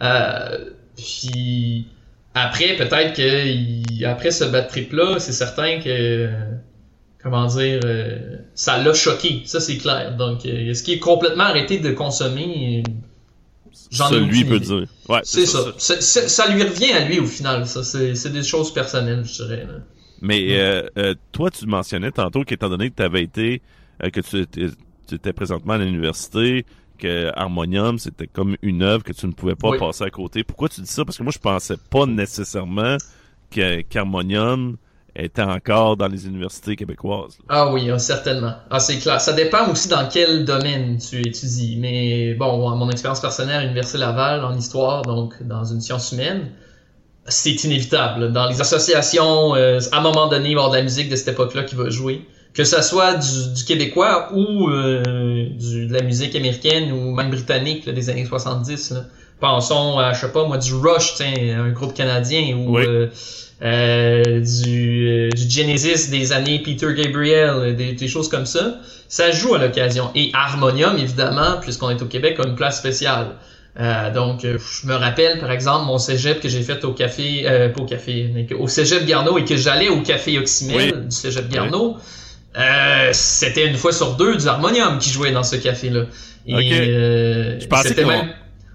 Euh, 0.00 0.58
puis 0.96 1.86
après, 2.34 2.76
peut-être 2.76 3.14
que 3.14 3.46
il- 3.46 4.04
après 4.06 4.30
ce 4.30 4.44
bad 4.44 4.68
trip 4.68 4.92
là, 4.92 5.16
c'est 5.18 5.32
certain 5.32 5.80
que 5.80 6.30
comment 7.22 7.46
dire, 7.46 7.80
euh, 7.84 8.18
ça 8.54 8.78
l'a 8.78 8.94
choqué, 8.94 9.42
ça 9.44 9.60
c'est 9.60 9.76
clair. 9.76 10.16
Donc, 10.16 10.46
euh, 10.46 10.70
est-ce 10.70 10.82
qu'il 10.82 10.94
est 10.94 10.98
complètement 10.98 11.44
arrêté 11.44 11.78
de 11.78 11.90
consommer 11.90 12.82
J'en 13.92 14.08
ai 14.08 14.12
Ça, 14.14 14.18
lui 14.20 14.38
aucune 14.40 14.48
peut 14.48 14.60
dire. 14.60 14.86
Ouais, 15.08 15.20
C'est 15.22 15.46
ça. 15.46 15.60
Ça 15.78 16.48
lui 16.54 16.62
revient 16.62 16.92
à 16.92 17.04
lui 17.06 17.20
au 17.20 17.26
final. 17.26 17.66
Ça, 17.66 17.84
c'est 17.84 18.14
c'est 18.14 18.30
des 18.30 18.42
choses 18.42 18.72
personnelles, 18.72 19.24
je 19.24 19.44
dirais. 19.44 19.66
là. 19.66 19.74
Mais 20.22 20.58
euh, 20.58 20.88
euh, 20.98 21.14
toi, 21.32 21.50
tu 21.50 21.66
mentionnais 21.66 22.10
tantôt 22.12 22.42
qu'étant 22.44 22.68
donné 22.68 22.90
que 22.90 22.94
tu 22.96 23.02
avais 23.02 23.22
été, 23.22 23.60
euh, 24.02 24.08
que 24.10 24.20
tu 24.20 24.38
étais, 24.40 24.66
tu 25.08 25.14
étais 25.16 25.32
présentement 25.32 25.74
à 25.74 25.78
l'université, 25.78 26.64
que 26.98 27.30
Harmonium, 27.36 27.98
c'était 27.98 28.28
comme 28.28 28.56
une 28.62 28.82
œuvre 28.82 29.02
que 29.02 29.12
tu 29.12 29.26
ne 29.26 29.32
pouvais 29.32 29.56
pas 29.56 29.70
Oui. 29.70 29.78
passer 29.78 30.04
à 30.04 30.10
côté. 30.10 30.44
Pourquoi 30.44 30.68
tu 30.68 30.80
dis 30.80 30.86
ça? 30.86 31.04
Parce 31.04 31.18
que 31.18 31.22
moi, 31.24 31.32
je 31.34 31.38
pensais 31.40 31.76
pas 31.90 32.06
nécessairement 32.06 32.96
que- 33.50 33.80
qu'Harmonium 33.82 34.76
était 35.14 35.42
encore 35.42 35.96
dans 35.96 36.08
les 36.08 36.26
universités 36.26 36.74
québécoises. 36.76 37.36
là. 37.40 37.44
Ah 37.48 37.72
oui, 37.72 37.90
ah, 37.90 37.98
certainement. 37.98 38.54
Ah, 38.70 38.80
c'est 38.80 38.98
clair. 38.98 39.20
Ça 39.20 39.32
dépend 39.32 39.68
aussi 39.70 39.88
dans 39.88 40.08
quel 40.08 40.44
domaine 40.44 40.98
tu 40.98 41.20
étudies. 41.20 41.76
Mais 41.78 42.34
bon, 42.34 42.74
mon 42.76 42.90
expérience 42.90 43.20
personnelle 43.20 43.56
à 43.56 43.62
l'Université 43.62 43.98
Laval 43.98 44.44
en 44.44 44.56
histoire, 44.56 45.02
donc 45.02 45.34
dans 45.42 45.64
une 45.64 45.80
science 45.80 46.12
humaine, 46.12 46.50
c'est 47.26 47.62
inévitable. 47.64 48.32
Dans 48.32 48.48
les 48.48 48.60
associations, 48.60 49.54
euh, 49.54 49.78
à 49.92 49.98
un 49.98 50.02
moment 50.02 50.28
donné, 50.28 50.50
il 50.50 50.54
va 50.54 50.60
y 50.62 50.64
avoir 50.64 50.70
de 50.70 50.76
la 50.76 50.82
musique 50.82 51.08
de 51.10 51.16
cette 51.16 51.28
époque-là 51.28 51.64
qui 51.64 51.74
va 51.74 51.88
jouer. 51.90 52.26
Que 52.54 52.64
ça 52.64 52.82
soit 52.82 53.14
du, 53.14 53.54
du 53.54 53.64
québécois 53.64 54.28
ou 54.34 54.68
euh, 54.68 55.46
du, 55.48 55.86
de 55.86 55.92
la 55.94 56.02
musique 56.02 56.34
américaine 56.36 56.92
ou 56.92 57.14
même 57.14 57.30
britannique 57.30 57.86
là, 57.86 57.92
des 57.92 58.10
années 58.10 58.26
70. 58.26 58.90
Là. 58.90 59.00
Pensons 59.40 59.98
à, 59.98 60.12
je 60.12 60.20
sais 60.20 60.32
pas, 60.32 60.46
moi, 60.46 60.58
du 60.58 60.74
Rush, 60.74 61.14
un 61.20 61.70
groupe 61.70 61.94
canadien 61.94 62.56
ou 62.56 62.76
Oui. 62.76 62.84
euh, 62.86 63.06
euh, 63.62 64.40
du, 64.40 65.06
euh, 65.08 65.28
du 65.30 65.48
Genesis 65.50 66.10
des 66.10 66.32
années 66.32 66.60
Peter 66.64 66.88
Gabriel, 66.96 67.50
euh, 67.50 67.72
des, 67.74 67.92
des 67.92 68.08
choses 68.08 68.28
comme 68.28 68.46
ça. 68.46 68.76
Ça 69.08 69.30
joue 69.30 69.54
à 69.54 69.58
l'occasion. 69.58 70.10
Et 70.14 70.30
Harmonium, 70.34 70.96
évidemment, 70.98 71.58
puisqu'on 71.60 71.90
est 71.90 72.02
au 72.02 72.06
Québec, 72.06 72.38
a 72.42 72.48
une 72.48 72.56
place 72.56 72.78
spéciale. 72.78 73.26
Euh, 73.80 74.12
donc, 74.12 74.44
euh, 74.44 74.58
je 74.82 74.86
me 74.86 74.94
rappelle, 74.94 75.38
par 75.38 75.50
exemple, 75.50 75.86
mon 75.86 75.98
cégep 75.98 76.40
que 76.40 76.48
j'ai 76.48 76.62
fait 76.62 76.84
au 76.84 76.92
café, 76.92 77.44
euh, 77.46 77.68
pas 77.68 77.80
au 77.82 77.86
café, 77.86 78.28
mais 78.34 78.44
que- 78.46 78.54
au 78.54 78.68
cégep 78.68 79.06
Garneau 79.06 79.38
et 79.38 79.44
que 79.44 79.56
j'allais 79.56 79.88
au 79.88 80.00
café 80.02 80.38
Oxymel 80.38 80.92
Oui. 80.94 81.04
du 81.06 81.10
cégep 81.14 81.48
Garneau. 81.48 81.96
Euh, 82.58 83.08
c'était 83.12 83.66
une 83.66 83.76
fois 83.76 83.92
sur 83.92 84.14
deux 84.16 84.36
du 84.36 84.46
harmonium 84.46 84.98
qui 84.98 85.08
jouait 85.10 85.32
dans 85.32 85.42
ce 85.44 85.56
café-là. 85.56 86.02
Et 86.46 86.54
Ok. 86.54 86.60
euh, 86.72 87.60
Je 87.60 87.66
pensais 87.66 87.88
c'était 87.88 88.02
qu'on- 88.02 88.08
même 88.10 88.28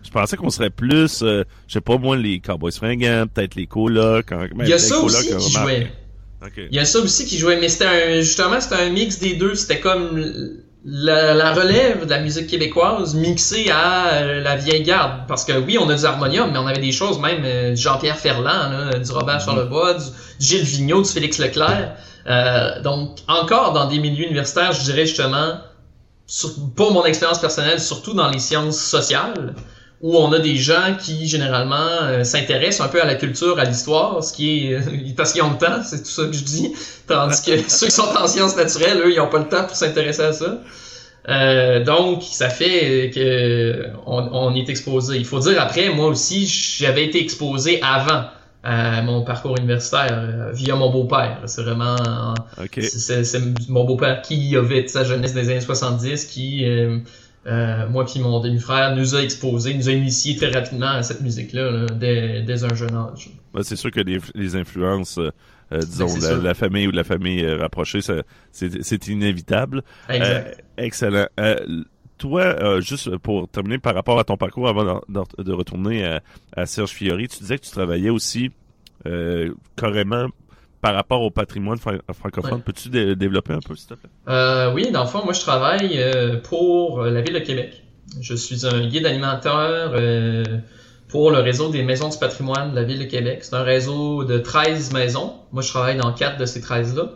Je 0.08 0.12
pensais 0.12 0.38
qu'on 0.38 0.50
serait 0.50 0.70
plus, 0.70 1.22
euh, 1.22 1.44
je 1.68 1.74
sais 1.74 1.82
pas 1.82 1.98
moi, 1.98 2.16
les 2.16 2.40
Cowboys 2.40 2.72
fringants, 2.72 3.26
peut-être 3.34 3.56
les 3.56 3.68
colocs. 3.68 4.32
en- 4.32 4.38
ben, 4.40 4.50
Il 4.64 4.70
y 4.70 4.74
a 4.74 4.80
ça 4.80 4.96
aussi 5.18 5.34
euh, 5.34 5.38
qui 5.38 5.52
jouait. 5.64 5.92
Il 6.70 6.76
y 6.76 6.80
a 6.80 6.86
ça 6.86 7.00
aussi 7.00 7.26
qui 7.26 7.38
jouait, 7.38 7.58
mais 7.60 7.68
c'était 7.68 7.86
un, 7.86 8.22
justement, 8.22 8.62
c'était 8.62 8.76
un 8.76 8.90
mix 8.90 9.20
des 9.20 9.36
deux. 9.36 9.56
C'était 9.56 9.80
comme 9.82 10.18
la, 10.86 11.34
la 11.34 11.52
relève 11.54 12.06
de 12.06 12.10
la 12.10 12.20
musique 12.22 12.48
québécoise 12.48 13.16
mixée 13.16 13.70
à 13.70 14.14
euh, 14.14 14.42
la 14.42 14.56
vieille 14.56 14.84
garde. 14.84 15.28
Parce 15.28 15.44
que 15.44 15.52
oui, 15.60 15.78
on 15.78 15.90
a 15.90 15.96
du 15.96 16.06
harmonium, 16.06 16.52
mais 16.54 16.60
on 16.60 16.68
avait 16.68 16.80
des 16.80 16.92
choses 16.94 17.20
même 17.20 17.44
euh, 17.44 17.76
Jean-Pierre 17.76 18.18
Ferland, 18.18 18.72
là, 18.72 19.00
du 19.00 19.12
Robert 19.12 19.42
Charlebois, 19.42 19.96
du, 19.96 20.00
du 20.06 20.12
Gilles 20.40 20.64
Vigneault, 20.64 21.02
du 21.02 21.10
Félix 21.10 21.38
Leclerc. 21.40 21.96
Euh, 22.28 22.82
donc, 22.82 23.18
encore 23.28 23.74
dans 23.74 23.90
des 23.90 24.00
milieux 24.00 24.26
universitaires, 24.26 24.72
je 24.72 24.84
dirais 24.84 25.06
justement, 25.06 25.56
sur- 26.28 26.54
pour 26.76 26.94
mon 26.94 27.04
expérience 27.06 27.40
personnelle, 27.40 27.80
surtout 27.82 28.14
dans 28.14 28.30
les 28.30 28.40
sciences 28.40 28.78
sociales, 28.80 29.56
où 30.02 30.16
on 30.16 30.32
a 30.32 30.40
des 30.40 30.56
gens 30.56 30.96
qui 31.00 31.28
généralement 31.28 31.90
euh, 32.04 32.24
s'intéressent 32.24 32.86
un 32.86 32.90
peu 32.90 33.02
à 33.02 33.06
la 33.06 33.16
culture, 33.16 33.58
à 33.58 33.66
l'histoire, 33.66 34.24
ce 34.24 34.34
qui 34.34 34.68
est 34.68 34.76
euh, 34.76 34.82
parce 35.16 35.34
qu'ils 35.34 35.42
ont 35.42 35.52
le 35.52 35.58
temps, 35.58 35.82
c'est 35.84 36.04
tout 36.04 36.10
ça 36.10 36.26
que 36.26 36.34
je 36.34 36.44
dis. 36.44 36.74
Tandis 37.08 37.42
que 37.42 37.58
ceux 37.70 37.88
qui 37.88 37.92
sont 37.92 38.04
en 38.04 38.28
sciences 38.28 38.56
naturelles, 38.56 39.00
eux, 39.04 39.12
ils 39.12 39.20
ont 39.20 39.30
pas 39.30 39.40
le 39.40 39.48
temps 39.48 39.66
pour 39.66 39.76
s'intéresser 39.76 40.22
à 40.22 40.34
ça. 40.34 40.60
Euh, 41.30 41.84
donc, 41.84 42.24
ça 42.24 42.50
fait 42.50 43.12
que 43.14 43.88
on, 44.06 44.30
on 44.32 44.56
est 44.56 44.70
exposé. 44.70 45.18
Il 45.18 45.26
faut 45.26 45.40
dire 45.40 45.60
après, 45.60 45.90
moi 45.90 46.08
aussi, 46.08 46.46
j'avais 46.46 47.06
été 47.06 47.22
exposé 47.22 47.82
avant 47.82 48.26
à 48.64 49.02
mon 49.02 49.24
parcours 49.24 49.58
universitaire 49.58 50.52
via 50.54 50.76
mon 50.76 50.90
beau-père. 50.90 51.42
C'est 51.46 51.64
vraiment 51.64 51.96
c'est 52.80 53.24
c'est 53.24 53.70
mon 53.70 53.86
beau-père 53.86 54.22
qui 54.22 54.56
avait 54.56 54.84
de 54.84 54.88
sa 54.88 55.04
jeunesse 55.04 55.34
des 55.34 55.50
années 55.50 55.62
70 55.62 56.26
qui 56.26 56.66
euh, 57.48 57.88
moi 57.90 58.06
puis 58.06 58.20
mon 58.20 58.40
demi-frère 58.42 58.96
nous 58.96 59.16
a 59.16 59.24
exposé, 59.24 59.74
nous 59.74 59.88
a 59.88 59.94
initié 59.94 60.36
très 60.36 60.52
rapidement 60.52 60.90
à 60.90 61.04
cette 61.04 61.22
musique-là 61.22 61.72
là, 61.72 61.86
dès, 61.88 62.42
dès 62.42 62.64
un 62.66 62.76
jeune 62.76 62.96
âge. 62.96 63.30
Ben, 63.54 63.64
c'est 63.64 63.76
sûr 63.76 63.90
que 63.90 64.02
les, 64.02 64.20
les 64.36 64.56
influences, 64.56 65.18
euh, 65.18 65.32
euh, 65.72 65.80
disons, 65.80 66.06
Ben, 66.06 66.20
c'est 66.20 66.42
la, 66.42 66.54
famille 66.54 66.88
ou 66.88 66.92
la 66.92 67.06
famille 67.06 67.44
euh, 67.44 67.58
rapprochée, 67.58 68.02
c'est 68.52 69.08
inévitable. 69.08 69.82
Exact. 70.10 70.64
Excellent. 70.78 71.28
Toi, 72.18 72.82
juste 72.82 73.16
pour 73.18 73.48
terminer 73.48 73.78
par 73.78 73.94
rapport 73.94 74.20
à 74.20 74.24
ton 74.24 74.38
parcours 74.38 74.68
avant 74.68 75.02
de, 75.08 75.52
retourner 75.54 76.04
à, 76.04 76.22
à 76.56 76.66
Serge 76.66 76.90
Fiori, 76.90 77.28
tu 77.28 77.40
disais 77.40 77.58
que 77.58 77.64
tu 77.64 77.72
travaillais 77.72 78.10
aussi 78.10 78.52
carrément 79.76 80.28
par 80.88 80.96
rapport 80.96 81.22
au 81.22 81.32
patrimoine 81.32 81.78
francophone. 81.78 82.62
Peux-tu 82.62 82.90
développer 83.16 83.54
un 83.54 83.60
peu, 83.60 83.76
s'il 83.76 83.88
te 83.88 83.94
plaît? 83.96 84.10
Euh, 84.30 84.72
oui, 84.74 84.90
dans 84.92 85.04
le 85.04 85.10
fond, 85.10 85.24
moi, 85.26 85.34
je 85.34 85.42
travaille 85.42 86.02
pour 86.44 87.04
la 87.04 87.22
Ville 87.22 87.34
de 87.34 87.40
Québec. 87.40 87.84
Je 88.22 88.34
suis 88.36 88.66
un 88.66 88.88
guide 88.88 89.06
animateur 89.06 89.92
pour 91.10 91.32
le 91.32 91.40
réseau 91.40 91.70
des 91.70 91.84
maisons 91.84 92.10
du 92.10 92.18
patrimoine 92.18 92.72
de 92.72 92.76
la 92.76 92.84
Ville 92.84 93.00
de 93.00 93.06
Québec. 93.06 93.40
C'est 93.42 93.56
un 93.56 93.64
réseau 93.64 94.24
de 94.24 94.38
13 94.38 94.94
maisons. 94.94 95.34
Moi, 95.52 95.62
je 95.62 95.70
travaille 95.70 95.98
dans 95.98 96.14
quatre 96.14 96.38
de 96.38 96.46
ces 96.46 96.62
13-là. 96.62 97.10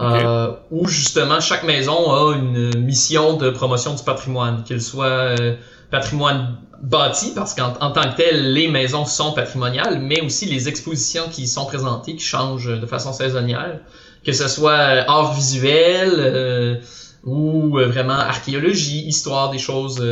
Euh, 0.00 0.52
où 0.70 0.86
justement 0.86 1.40
chaque 1.40 1.64
maison 1.64 2.12
a 2.12 2.36
une 2.36 2.78
mission 2.78 3.36
de 3.36 3.50
promotion 3.50 3.96
du 3.96 4.04
patrimoine, 4.04 4.62
qu'il 4.62 4.80
soit 4.80 5.06
euh, 5.06 5.56
patrimoine 5.90 6.58
bâti, 6.82 7.32
parce 7.34 7.54
qu'en 7.54 7.72
tant 7.72 7.90
que 7.90 8.16
tel, 8.16 8.52
les 8.52 8.68
maisons 8.68 9.04
sont 9.04 9.32
patrimoniales, 9.32 10.00
mais 10.00 10.20
aussi 10.20 10.46
les 10.46 10.68
expositions 10.68 11.28
qui 11.28 11.48
sont 11.48 11.66
présentées, 11.66 12.14
qui 12.14 12.24
changent 12.24 12.80
de 12.80 12.86
façon 12.86 13.12
saisonnière, 13.12 13.80
que 14.24 14.32
ce 14.32 14.48
soit 14.48 14.72
euh, 14.72 15.04
art 15.08 15.34
visuel 15.34 16.80
ou 17.24 17.78
vraiment 17.78 18.12
archéologie, 18.12 19.04
histoire 19.06 19.50
des 19.50 19.58
choses 19.58 20.02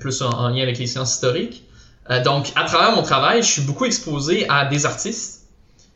plus 0.00 0.22
en, 0.22 0.48
lien 0.48 0.62
avec 0.62 0.78
les 0.78 0.86
sciences 0.86 1.14
historiques. 1.14 1.62
donc, 2.24 2.52
à 2.56 2.64
travers 2.64 2.96
mon 2.96 3.02
travail, 3.02 3.42
je 3.42 3.48
suis 3.48 3.62
beaucoup 3.62 3.84
exposé 3.84 4.46
à 4.48 4.66
des 4.66 4.84
artistes 4.84 5.42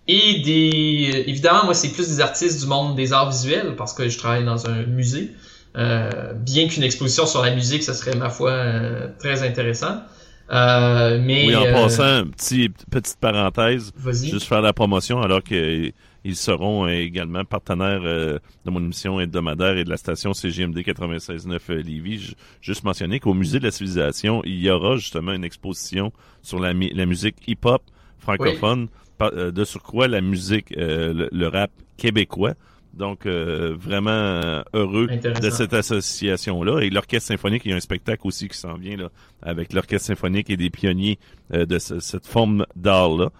et 0.08 0.40
des, 0.44 1.24
évidemment, 1.26 1.64
moi, 1.64 1.74
c'est 1.74 1.88
plus 1.88 2.08
des 2.08 2.20
artistes 2.20 2.60
du 2.60 2.66
monde 2.66 2.94
des 2.94 3.12
arts 3.12 3.30
visuels 3.30 3.74
parce 3.76 3.92
que 3.92 4.08
je 4.08 4.16
travaille 4.16 4.44
dans 4.44 4.68
un 4.68 4.84
musée. 4.84 5.32
Euh, 5.76 6.32
bien 6.32 6.68
qu'une 6.68 6.82
exposition 6.82 7.26
sur 7.26 7.42
la 7.42 7.54
musique, 7.54 7.82
ça 7.82 7.94
serait, 7.94 8.16
ma 8.16 8.30
foi, 8.30 8.50
euh, 8.50 9.08
très 9.18 9.46
intéressant. 9.46 10.02
Euh, 10.50 11.20
mais, 11.20 11.46
oui, 11.46 11.56
en 11.56 11.64
passant, 11.72 12.24
petit, 12.28 12.68
petite 12.90 13.18
parenthèse, 13.20 13.92
juste 14.12 14.44
faire 14.44 14.62
la 14.62 14.72
promotion 14.72 15.20
alors 15.20 15.42
qu'ils 15.42 15.92
seront 16.34 16.86
également 16.86 17.44
partenaires 17.44 18.02
de 18.02 18.70
mon 18.70 18.78
émission 18.78 19.18
hebdomadaire 19.18 19.76
et 19.76 19.82
de 19.82 19.90
la 19.90 19.96
station 19.96 20.34
CGMD 20.34 20.78
96.9 20.78 21.72
Lévis. 21.82 22.34
Juste 22.60 22.84
mentionner 22.84 23.18
qu'au 23.18 23.34
Musée 23.34 23.58
de 23.58 23.64
la 23.64 23.72
Civilisation, 23.72 24.40
il 24.44 24.60
y 24.60 24.70
aura 24.70 24.96
justement 24.96 25.32
une 25.32 25.44
exposition 25.44 26.12
sur 26.42 26.60
la, 26.60 26.72
la 26.72 27.06
musique 27.06 27.36
hip-hop 27.48 27.82
francophone. 28.20 28.88
Euh, 29.22 29.50
de 29.50 29.64
surcroît 29.64 30.08
la 30.08 30.20
musique, 30.20 30.76
euh, 30.76 31.28
le, 31.32 31.48
rap 31.48 31.70
québécois. 31.96 32.52
Donc, 32.96 33.26
euh, 33.26 33.76
vraiment 33.78 34.62
heureux 34.72 35.06
de 35.06 35.50
cette 35.50 35.74
association-là. 35.74 36.80
Et 36.80 36.90
l'Orchestre 36.90 37.28
symphonique, 37.28 37.62
il 37.64 37.70
y 37.70 37.74
a 37.74 37.76
un 37.76 37.80
spectacle 37.80 38.26
aussi 38.26 38.48
qui 38.48 38.56
s'en 38.56 38.74
vient 38.74 38.96
là, 38.96 39.10
avec 39.42 39.72
l'Orchestre 39.72 40.06
symphonique 40.06 40.50
et 40.50 40.56
des 40.56 40.70
pionniers 40.70 41.18
de 41.52 41.78
cette 41.78 42.26
forme 42.26 42.66
d'art-là. 42.74 43.30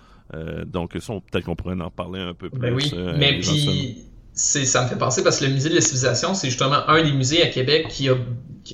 donc, 0.67 0.93
ça, 1.01 1.15
peut-être 1.31 1.47
qu'on 1.47 1.57
pourrait 1.57 1.81
en 1.81 1.91
parler 1.91 2.21
un 2.21 2.35
peu 2.35 2.51
ben 2.51 2.75
plus. 2.75 2.93
oui, 2.93 3.01
mais 3.17 3.41
puis, 3.41 4.07
ça 4.37 4.85
me 4.85 4.89
fait 4.89 4.99
penser 4.99 5.23
parce 5.23 5.41
que 5.41 5.47
le 5.47 5.53
musée 5.53 5.71
de 5.71 5.75
la 5.75 5.81
civilisation, 5.81 6.35
c'est 6.35 6.49
justement 6.49 6.89
un 6.89 7.03
des 7.03 7.13
musées 7.13 7.43
à 7.43 7.47
Québec 7.47 7.89
qui 7.89 8.09
a, 8.11 8.15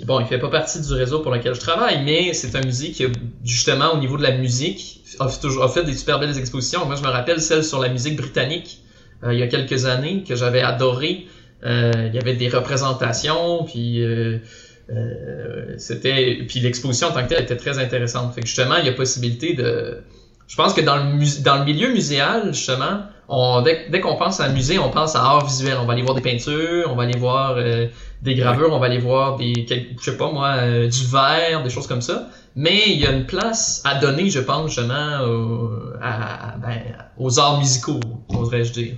bon, 0.05 0.21
il 0.21 0.27
fait 0.27 0.39
pas 0.39 0.51
partie 0.51 0.81
du 0.81 0.93
réseau 0.93 1.21
pour 1.21 1.31
lequel 1.31 1.55
je 1.55 1.61
travaille, 1.61 2.03
mais 2.05 2.35
c'est 2.35 2.57
un 2.57 2.63
musée 2.63 2.91
qui 2.91 3.05
a, 3.05 3.09
justement, 3.45 3.95
au 3.95 3.99
niveau 3.99 4.17
de 4.17 4.23
la 4.23 4.37
musique, 4.37 5.05
a, 5.21 5.27
a, 5.27 5.69
fait 5.69 5.85
des 5.85 5.97
super 5.97 6.19
belles 6.19 6.37
expositions. 6.37 6.85
Moi, 6.87 6.97
je 6.97 7.03
me 7.03 7.09
rappelle 7.09 7.41
celle 7.41 7.63
sur 7.63 7.79
la 7.79 7.89
musique 7.89 8.17
britannique 8.17 8.81
euh, 8.81 8.82
il 9.31 9.39
y 9.39 9.43
a 9.43 9.47
quelques 9.47 9.87
années 9.87 10.25
que 10.27 10.35
j'avais 10.35 10.63
adoré. 10.63 11.27
Euh, 11.65 11.93
il 12.09 12.15
y 12.15 12.19
avait 12.19 12.35
des 12.35 12.49
représentations, 12.49 13.65
puis 13.65 14.03
euh, 14.03 14.39
euh, 14.91 15.75
c'était, 15.79 16.45
puis 16.49 16.61
l'exposition 16.61 17.09
en 17.09 17.13
tant 17.13 17.23
que 17.23 17.29
telle 17.29 17.43
était 17.45 17.57
très 17.57 17.79
intéressante. 17.79 18.35
Fait 18.35 18.41
que 18.41 18.47
justement, 18.47 18.77
il 18.77 18.87
y 18.87 18.89
a 18.89 18.93
possibilité 18.93 19.55
de, 19.55 19.99
je 20.53 20.57
pense 20.59 20.75
que 20.75 20.83
dans 20.83 20.97
le, 20.97 21.43
dans 21.43 21.61
le 21.61 21.65
milieu 21.65 21.91
muséal, 21.95 22.53
justement, 22.53 23.05
on, 23.27 23.63
dès, 23.63 23.89
dès 23.89 24.01
qu'on 24.01 24.17
pense 24.17 24.39
à 24.39 24.45
un 24.45 24.53
musée, 24.53 24.79
on 24.79 24.91
pense 24.91 25.17
à 25.17 25.23
art 25.23 25.47
visuel. 25.47 25.79
On 25.81 25.87
va 25.87 25.95
aller 25.95 26.03
voir 26.03 26.15
des 26.15 26.21
peintures, 26.21 26.91
on 26.91 26.95
va 26.95 27.05
aller 27.05 27.17
voir 27.17 27.57
des 27.57 28.35
gravures, 28.35 28.71
on 28.71 28.79
va 28.79 28.85
aller 28.85 28.99
voir 28.99 29.39
des, 29.39 29.55
je 29.67 30.05
sais 30.05 30.19
pas 30.19 30.31
moi, 30.31 30.87
du 30.89 31.07
verre, 31.07 31.63
des 31.63 31.71
choses 31.71 31.87
comme 31.87 32.03
ça. 32.03 32.29
Mais 32.55 32.83
il 32.89 33.01
y 33.01 33.07
a 33.07 33.13
une 33.13 33.25
place 33.25 33.81
à 33.87 33.95
donner, 33.95 34.29
je 34.29 34.41
pense, 34.41 34.67
justement, 34.67 35.25
à, 36.03 36.59
ben, 36.59 36.83
aux 37.17 37.39
arts 37.41 37.59
musicaux, 37.59 38.01
oserais-je 38.29 38.73
dire. 38.75 38.95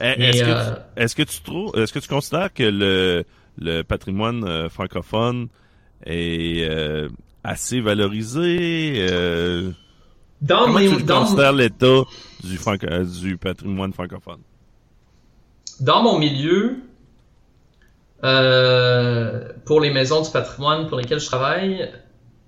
Eh, 0.00 0.42
euh, 0.42 0.74
est-ce 0.96 1.14
que, 1.14 1.22
tu 1.22 1.40
trouves, 1.42 1.72
est-ce 1.76 1.92
que 1.92 2.00
tu 2.00 2.08
considères 2.08 2.52
que 2.52 2.64
le, 2.64 3.24
le 3.56 3.82
patrimoine 3.82 4.42
euh, 4.42 4.68
francophone 4.68 5.46
est 6.04 6.68
euh, 6.68 7.08
assez 7.44 7.80
valorisé? 7.80 9.06
Dans 10.40 10.66
Comment 10.66 10.78
tu 10.78 11.04
considères 11.04 11.52
l'état 11.52 12.02
du, 12.42 12.58
du 13.20 13.36
patrimoine 13.36 13.92
francophone? 13.92 14.40
Dans 15.80 16.02
mon 16.02 16.18
milieu, 16.18 16.78
pour 18.20 19.80
les 19.80 19.90
maisons 19.92 20.22
du 20.22 20.30
patrimoine 20.30 20.88
pour 20.88 20.98
lesquelles 20.98 21.20
je 21.20 21.26
travaille, 21.26 21.90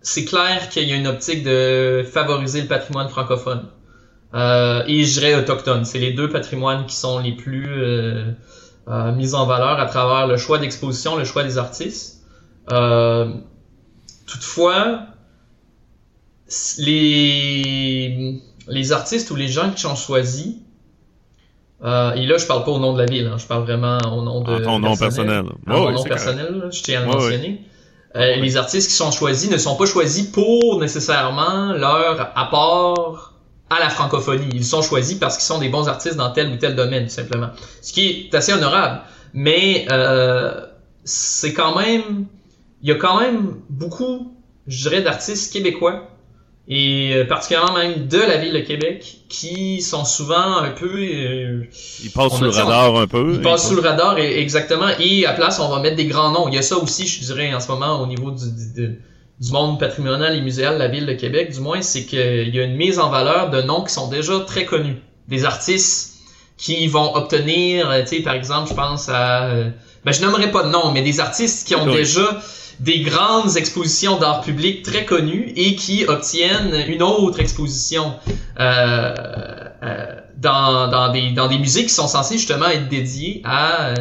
c'est 0.02 0.24
clair 0.24 0.68
qu'il 0.70 0.88
y 0.88 0.92
a 0.92 0.96
une 0.96 1.06
optique 1.06 1.44
de 1.44 2.04
favoriser 2.10 2.62
le 2.62 2.68
patrimoine 2.68 3.08
francophone. 3.08 3.68
Euh, 4.32 4.84
et 4.86 5.04
je 5.04 5.20
dirais 5.20 5.34
autochtone. 5.34 5.84
C'est 5.84 5.98
les 5.98 6.12
deux 6.12 6.28
patrimoines 6.28 6.86
qui 6.86 6.94
sont 6.94 7.18
les 7.18 7.32
plus 7.32 7.66
euh, 7.68 8.32
euh, 8.88 9.12
mis 9.12 9.34
en 9.34 9.46
valeur 9.46 9.80
à 9.80 9.86
travers 9.86 10.26
le 10.26 10.36
choix 10.36 10.58
d'exposition, 10.58 11.16
le 11.16 11.24
choix 11.24 11.42
des 11.42 11.58
artistes. 11.58 12.24
Euh, 12.70 13.32
toutefois, 14.26 15.02
les, 16.78 18.40
les 18.68 18.92
artistes 18.92 19.30
ou 19.30 19.36
les 19.36 19.48
gens 19.48 19.70
qui 19.70 19.86
ont 19.86 19.96
choisi, 19.96 20.62
euh, 21.82 22.12
et 22.12 22.26
là 22.26 22.38
je 22.38 22.46
parle 22.46 22.64
pas 22.64 22.72
au 22.72 22.78
nom 22.78 22.92
de 22.92 22.98
la 22.98 23.06
ville, 23.06 23.26
hein, 23.26 23.38
je 23.38 23.46
parle 23.46 23.62
vraiment 23.62 23.98
au 23.98 24.22
nom 24.22 24.42
de... 24.42 24.52
À 24.52 24.60
ton 24.60 24.78
nom 24.78 24.96
personnel. 24.96 25.44
À 25.66 25.76
mon 25.76 25.90
nom 25.92 26.02
personnel, 26.04 26.68
je 26.70 26.82
tiens 26.82 27.02
à 27.02 27.04
le 27.06 27.12
mentionner. 27.12 27.62
Euh, 28.16 28.36
les 28.36 28.56
artistes 28.56 28.88
qui 28.88 28.96
sont 28.96 29.12
choisis 29.12 29.50
ne 29.50 29.56
sont 29.56 29.76
pas 29.76 29.86
choisis 29.86 30.26
pour 30.26 30.80
nécessairement 30.80 31.72
leur 31.72 32.32
apport 32.34 33.34
à 33.70 33.78
la 33.78 33.88
francophonie. 33.88 34.48
Ils 34.52 34.64
sont 34.64 34.82
choisis 34.82 35.16
parce 35.16 35.36
qu'ils 35.36 35.44
sont 35.44 35.60
des 35.60 35.68
bons 35.68 35.86
artistes 35.86 36.16
dans 36.16 36.32
tel 36.32 36.50
ou 36.52 36.56
tel 36.56 36.74
domaine, 36.74 37.04
tout 37.04 37.14
simplement. 37.14 37.50
Ce 37.82 37.92
qui 37.92 38.28
est 38.32 38.34
assez 38.34 38.52
honorable. 38.52 39.02
Mais 39.32 39.86
euh, 39.92 40.66
c'est 41.04 41.54
quand 41.54 41.76
même... 41.76 42.26
Il 42.82 42.88
y 42.88 42.92
a 42.92 42.96
quand 42.96 43.20
même 43.20 43.60
beaucoup, 43.68 44.34
je 44.66 44.88
dirais, 44.88 45.02
d'artistes 45.02 45.52
québécois 45.52 46.08
et 46.68 47.12
euh, 47.14 47.24
particulièrement 47.24 47.74
même 47.74 48.06
de 48.06 48.18
la 48.18 48.36
ville 48.36 48.52
de 48.52 48.60
Québec, 48.60 49.18
qui 49.28 49.80
sont 49.80 50.04
souvent 50.04 50.58
un 50.58 50.70
peu... 50.70 50.90
Euh, 50.98 51.64
ils 52.02 52.10
passent 52.10 52.36
sous 52.36 52.44
le 52.44 52.50
radar 52.50 52.96
un 52.96 53.06
peu. 53.06 53.34
Ils 53.34 53.40
passent 53.40 53.68
sous 53.68 53.74
le 53.74 53.82
radar, 53.82 54.18
et, 54.18 54.40
exactement. 54.40 54.88
Et 55.00 55.26
à 55.26 55.32
place, 55.32 55.58
on 55.58 55.68
va 55.68 55.80
mettre 55.80 55.96
des 55.96 56.06
grands 56.06 56.30
noms. 56.30 56.48
Il 56.48 56.54
y 56.54 56.58
a 56.58 56.62
ça 56.62 56.76
aussi, 56.76 57.06
je 57.06 57.24
dirais, 57.24 57.52
en 57.52 57.60
ce 57.60 57.68
moment, 57.68 58.00
au 58.00 58.06
niveau 58.06 58.30
du, 58.30 58.44
du, 59.40 59.52
monde 59.52 59.80
patrimonial 59.80 60.36
et 60.36 60.40
muséal 60.42 60.74
de 60.74 60.78
la 60.78 60.88
ville 60.88 61.06
de 61.06 61.14
Québec, 61.14 61.52
du 61.52 61.60
moins, 61.60 61.82
c'est 61.82 62.04
qu'il 62.04 62.54
y 62.54 62.60
a 62.60 62.62
une 62.62 62.76
mise 62.76 63.00
en 63.00 63.10
valeur 63.10 63.50
de 63.50 63.62
noms 63.62 63.82
qui 63.82 63.92
sont 63.92 64.08
déjà 64.08 64.38
très 64.40 64.64
connus. 64.64 64.96
Des 65.28 65.44
artistes 65.44 66.18
qui 66.56 66.86
vont 66.86 67.16
obtenir, 67.16 67.90
tu 68.02 68.16
sais, 68.16 68.22
par 68.22 68.34
exemple, 68.34 68.68
je 68.68 68.74
pense 68.74 69.08
à... 69.08 69.46
Euh, 69.46 69.70
ben, 70.04 70.12
je 70.12 70.20
n'aimerais 70.20 70.50
pas 70.50 70.62
de 70.62 70.68
nom, 70.68 70.92
mais 70.92 71.02
des 71.02 71.20
artistes 71.20 71.66
qui 71.66 71.74
ont 71.74 71.86
déjà 71.86 72.40
des 72.80 73.00
grandes 73.00 73.56
expositions 73.58 74.18
d'art 74.18 74.40
public 74.40 74.82
très 74.82 75.04
connues 75.04 75.52
et 75.54 75.76
qui 75.76 76.06
obtiennent 76.06 76.74
une 76.88 77.02
autre 77.02 77.38
exposition 77.38 78.14
euh, 78.58 79.14
euh, 79.82 80.06
dans, 80.38 80.88
dans, 80.88 81.12
des, 81.12 81.32
dans 81.32 81.46
des 81.46 81.58
musées 81.58 81.82
qui 81.82 81.90
sont 81.90 82.08
censés 82.08 82.38
justement 82.38 82.66
être 82.66 82.88
dédiés 82.88 83.42
à, 83.44 83.90
euh, 83.90 83.94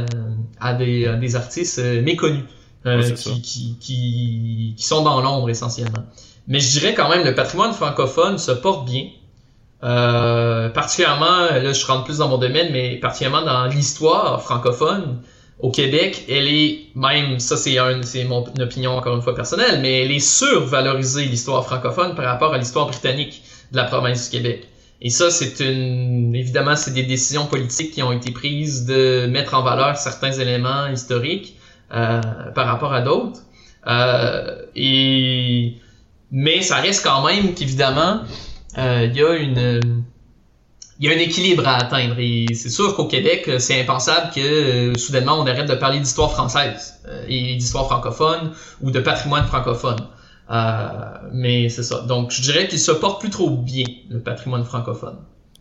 à, 0.62 0.74
des, 0.74 1.08
à 1.08 1.16
des 1.16 1.36
artistes 1.36 1.80
euh, 1.80 2.02
méconnus 2.02 2.46
euh, 2.86 3.02
qui, 3.12 3.42
qui, 3.42 3.78
qui, 3.82 4.74
qui, 4.78 4.84
sont 4.84 5.04
dans 5.04 5.22
l'ombre 5.22 5.50
essentiellement. 5.50 6.06
Mais 6.48 6.62
je 6.62 6.80
dirais 6.80 6.94
quand 6.94 7.10
même 7.10 7.26
le 7.26 7.36
patrimoine 7.36 7.74
francophone 7.74 8.38
se 8.38 8.52
porte 8.52 8.86
bien. 8.86 9.08
Euh, 9.84 10.70
particulièrement, 10.70 11.48
là 11.52 11.74
je 11.74 11.86
rentre 11.86 12.06
plus 12.06 12.18
dans 12.20 12.30
mon 12.30 12.38
domaine, 12.38 12.72
mais 12.72 12.96
particulièrement 12.96 13.46
dans 13.46 13.66
l'histoire 13.66 14.42
francophone, 14.42 15.20
au 15.60 15.72
Québec, 15.72 16.26
elle 16.30 16.48
est 16.48 16.88
même, 16.96 17.40
ça 17.40 17.58
c'est 17.58 17.78
un, 17.78 18.00
mon 18.28 18.46
opinion 18.60 18.92
encore 18.92 19.16
une 19.16 19.22
fois 19.22 19.36
personnelle, 19.36 19.80
mais 19.82 20.04
elle 20.04 20.12
est 20.12 20.20
survalorisée 20.20 21.26
l'histoire 21.26 21.66
francophone 21.66 22.16
par 22.16 22.26
rapport 22.26 22.54
à 22.54 22.58
l'histoire 22.58 22.88
britannique 22.88 23.44
de 23.72 23.78
la 23.78 23.84
province 23.84 24.30
du 24.30 24.38
Québec. 24.38 24.68
Et 25.02 25.10
ça, 25.10 25.32
c'est 25.32 25.60
une, 25.62 26.36
évidemment, 26.36 26.76
c'est 26.76 26.94
des 26.94 27.04
décisions 27.04 27.46
politiques 27.46 27.92
qui 27.92 28.04
ont 28.04 28.12
été 28.12 28.32
prises 28.32 28.86
de 28.86 29.28
mettre 29.28 29.54
en 29.54 29.62
valeur 29.62 29.98
certains 29.98 30.32
éléments 30.32 30.88
historiques 30.88 31.56
euh, 31.94 32.22
par 32.54 32.68
rapport 32.68 32.94
à 32.94 33.02
d'autres. 33.02 33.40
Euh, 33.88 34.62
et 34.76 35.76
mais 36.32 36.62
ça 36.62 36.76
reste 36.76 37.04
quand 37.04 37.26
même 37.26 37.54
qu'évidemment, 37.54 38.22
euh, 38.78 39.08
il 39.10 39.18
y 39.18 39.24
a 39.24 39.36
une 39.36 40.04
il 41.00 41.10
y 41.10 41.14
a 41.14 41.16
un 41.16 41.20
équilibre 41.20 41.66
à 41.68 41.76
atteindre. 41.78 42.16
Et 42.20 42.46
c'est 42.54 42.70
sûr 42.70 42.96
qu'au 42.96 43.06
Québec, 43.06 43.46
euh, 43.48 43.58
c'est 43.60 43.82
impensable 43.82 44.32
que 44.36 44.40
euh, 44.42 44.96
soudainement 44.98 45.40
on 45.40 45.48
arrête 45.48 45.68
de 45.70 45.76
parler 45.76 46.00
d'histoire 46.00 46.32
française 46.32 47.00
euh, 47.08 47.24
et 47.28 47.56
d'histoire 47.56 47.86
francophone 47.88 48.52
ou 48.82 48.92
de 48.92 49.00
patrimoine 49.00 49.46
francophone. 49.46 49.98
mais 51.32 51.70
c'est 51.70 51.84
ça. 51.84 52.02
Donc 52.02 52.32
je 52.32 52.42
dirais 52.42 52.68
qu'il 52.68 52.80
se 52.80 52.92
porte 52.92 53.22
plus 53.22 53.30
trop 53.30 53.50
bien 53.50 53.86
le 54.10 54.20
patrimoine 54.20 54.64
francophone. 54.66 55.18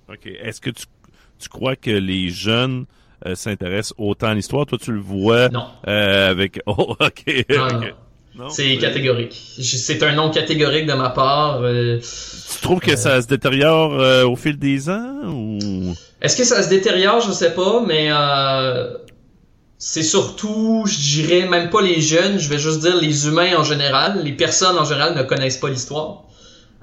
Ok. 0.09 0.27
Est-ce 0.27 0.61
que 0.61 0.71
tu, 0.71 0.85
tu 1.39 1.49
crois 1.49 1.77
que 1.77 1.91
les 1.91 2.31
jeunes 2.31 2.87
s'intéressent 3.35 3.95
autant 3.99 4.29
à 4.29 4.35
l'histoire? 4.35 4.67
Toi, 4.67 4.79
tu 4.81 4.93
le 4.93 5.01
vois 5.01 5.49
Non. 5.51 5.67
avec... 5.85 6.61
Oh, 6.67 6.97
OK. 6.99 7.47
Non, 7.51 7.67
ok. 7.67 7.73
non. 7.73 7.81
C'est 8.51 8.77
catégorique. 8.79 9.37
C'est 9.61 10.03
un 10.03 10.15
nom 10.15 10.31
catégorique 10.31 10.87
de 10.87 10.93
ma 10.95 11.11
part. 11.11 11.61
euh, 11.63 11.99
Tu 11.99 12.61
trouves 12.61 12.81
que 12.81 12.97
ça 12.97 13.21
se 13.21 13.27
détériore 13.27 13.95
euh, 14.01 14.25
au 14.25 14.37
fil 14.37 14.59
des 14.59 14.89
ans 14.89 15.13
ou... 15.27 15.95
Est-ce 16.21 16.37
que 16.37 16.45
ça 16.45 16.63
se 16.63 16.69
détériore, 16.69 17.21
je 17.21 17.33
sais 17.33 17.55
pas, 17.55 17.83
mais 17.87 18.09
euh, 18.11 18.93
c'est 19.79 20.03
surtout, 20.03 20.85
je 20.87 20.97
dirais 20.99 21.49
même 21.49 21.71
pas 21.71 21.81
les 21.81 22.01
jeunes, 22.01 22.39
je 22.39 22.49
vais 22.49 22.59
juste 22.59 22.81
dire 22.81 22.97
les 22.97 23.27
humains 23.27 23.57
en 23.57 23.63
général, 23.63 24.21
les 24.25 24.33
personnes 24.33 24.77
en 24.79 24.85
général 24.85 25.15
ne 25.17 25.23
connaissent 25.23 25.59
pas 25.59 25.69
l'histoire. 25.69 26.25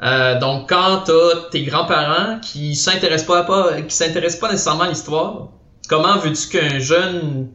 Euh, 0.03 0.39
donc 0.39 0.69
quand 0.69 1.03
t'as 1.05 1.49
tes 1.51 1.63
grands-parents 1.63 2.39
qui 2.41 2.75
s'intéressent 2.75 3.27
pas, 3.27 3.39
à 3.39 3.43
pas 3.43 3.81
qui 3.81 3.95
s'intéressent 3.95 4.39
pas 4.39 4.51
nécessairement 4.51 4.83
à 4.83 4.89
l'histoire, 4.89 5.49
comment 5.87 6.17
veux-tu 6.17 6.47
qu'un 6.49 6.79
jeune 6.79 7.49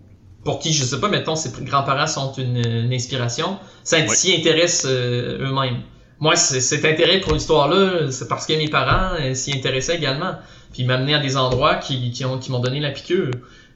pour 0.45 0.59
qui 0.59 0.73
je 0.73 0.85
sais 0.85 1.01
pas 1.01 1.09
mettons 1.09 1.37
ses 1.37 1.51
grands-parents 1.65 2.07
sont 2.07 2.33
une, 2.35 2.57
une 2.59 2.93
inspiration, 2.93 3.59
ça 3.85 3.99
Oui. 3.99 4.09
s'y 4.17 4.35
intéressent 4.35 4.87
euh, 4.91 5.39
eux-mêmes. 5.49 5.81
Moi, 6.19 6.37
cet 6.37 6.85
intérêt 6.85 7.21
pour 7.21 7.33
l'histoire-là, 7.33 8.11
c'est 8.11 8.29
parce 8.29 8.47
que 8.47 8.53
mes 8.53 8.69
parents 8.69 9.15
euh, 9.21 9.33
s'y 9.35 9.53
intéressaient 9.55 9.97
également 9.97 10.35
puis 10.73 10.85
m'amener 10.85 11.15
à 11.15 11.19
des 11.19 11.37
endroits 11.37 11.77
qui, 11.77 12.11
qui 12.11 12.25
ont 12.25 12.39
qui 12.39 12.51
m'ont 12.53 12.59
donné 12.61 12.79
la 12.81 12.91
piqûre. 12.91 13.31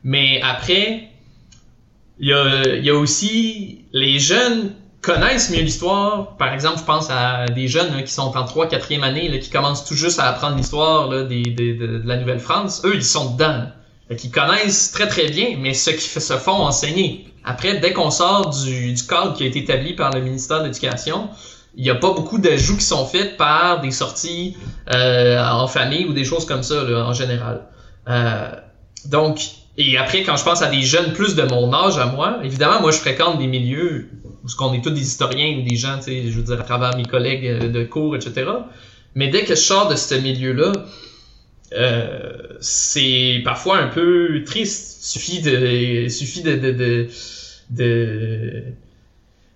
Mais 0.05 0.40
après, 0.42 1.09
il 2.20 2.29
y 2.29 2.33
a, 2.33 2.77
il 2.77 2.85
y 2.85 2.90
a 2.90 2.94
aussi 2.94 3.85
les 3.92 4.18
jeunes 4.18 4.72
connaissent 5.00 5.50
mieux 5.50 5.61
l'histoire. 5.62 6.37
Par 6.37 6.53
exemple, 6.53 6.79
je 6.79 6.85
pense 6.85 7.09
à 7.11 7.46
des 7.46 7.66
jeunes 7.68 7.94
là, 7.94 8.03
qui 8.03 8.12
sont 8.12 8.37
en 8.37 8.44
3 8.44 8.68
4 8.68 9.03
année, 9.03 9.29
là, 9.29 9.38
qui 9.38 9.50
commencent 9.50 9.85
tout 9.85 9.94
juste 9.94 10.18
à 10.20 10.24
apprendre 10.29 10.57
l'histoire 10.57 11.09
là, 11.11 11.24
des, 11.24 11.42
des- 11.42 11.74
de, 11.74 11.98
de 11.98 12.03
la 12.09 12.16
Nouvelle-France. 12.16 12.83
Eux, 12.85 12.94
ils 12.94 13.05
sont 13.05 13.33
dedans. 13.35 13.66
Qu'ils 14.16 14.30
connaissent 14.30 14.92
très 14.92 15.08
très 15.08 15.28
bien, 15.28 15.56
mais 15.58 15.74
ceux 15.74 15.92
qui 15.92 16.08
se 16.08 16.34
font 16.34 16.52
enseigner. 16.52 17.26
Après, 17.44 17.78
dès 17.78 17.92
qu'on 17.92 18.10
sort 18.10 18.50
du, 18.50 18.92
du 18.92 19.02
cadre 19.06 19.34
qui 19.34 19.44
a 19.44 19.46
été 19.46 19.60
établi 19.60 19.94
par 19.94 20.10
le 20.10 20.20
ministère 20.20 20.60
de 20.60 20.66
l'Éducation, 20.66 21.28
il 21.76 21.82
n'y 21.82 21.90
a 21.90 21.94
pas 21.94 22.12
beaucoup 22.12 22.38
d'ajouts 22.38 22.76
qui 22.76 22.84
sont 22.84 23.06
faits 23.06 23.36
par 23.36 23.80
des 23.80 23.90
sorties 23.90 24.56
euh, 24.92 25.42
en 25.44 25.66
famille 25.66 26.04
ou 26.06 26.12
des 26.12 26.24
choses 26.24 26.46
comme 26.46 26.62
ça 26.62 26.84
là, 26.84 27.04
en 27.04 27.12
général. 27.12 27.62
Euh, 28.08 28.50
donc, 29.06 29.40
et 29.76 29.98
après, 29.98 30.22
quand 30.22 30.36
je 30.36 30.44
pense 30.44 30.62
à 30.62 30.68
des 30.68 30.82
jeunes 30.82 31.12
plus 31.12 31.34
de 31.34 31.42
mon 31.42 31.72
âge 31.72 31.98
à 31.98 32.06
moi, 32.06 32.38
évidemment, 32.44 32.80
moi, 32.80 32.92
je 32.92 32.98
fréquente 32.98 33.38
des 33.38 33.48
milieux 33.48 34.08
où 34.44 34.48
ce 34.48 34.56
qu'on 34.56 34.72
est 34.72 34.82
tous 34.82 34.90
des 34.90 35.02
historiens 35.02 35.58
ou 35.58 35.68
des 35.68 35.76
gens, 35.76 35.96
tu 35.96 36.04
sais, 36.04 36.22
je 36.30 36.36
veux 36.36 36.42
dire, 36.42 36.60
à 36.60 36.64
travers 36.64 36.96
mes 36.96 37.04
collègues 37.04 37.46
euh, 37.46 37.68
de 37.68 37.84
cours, 37.84 38.14
etc. 38.14 38.46
Mais 39.14 39.28
dès 39.28 39.42
que 39.42 39.54
je 39.54 39.60
sors 39.60 39.88
de 39.88 39.96
ce 39.96 40.14
milieu-là, 40.14 40.72
euh, 41.74 42.18
c'est 42.60 43.40
parfois 43.44 43.78
un 43.78 43.88
peu 43.88 44.42
triste. 44.44 45.04
Suffit 45.04 45.42
de, 45.42 46.08
suffit 46.08 46.42
de, 46.42 46.54
de, 46.54 46.72
de, 46.72 47.08
de, 47.70 48.62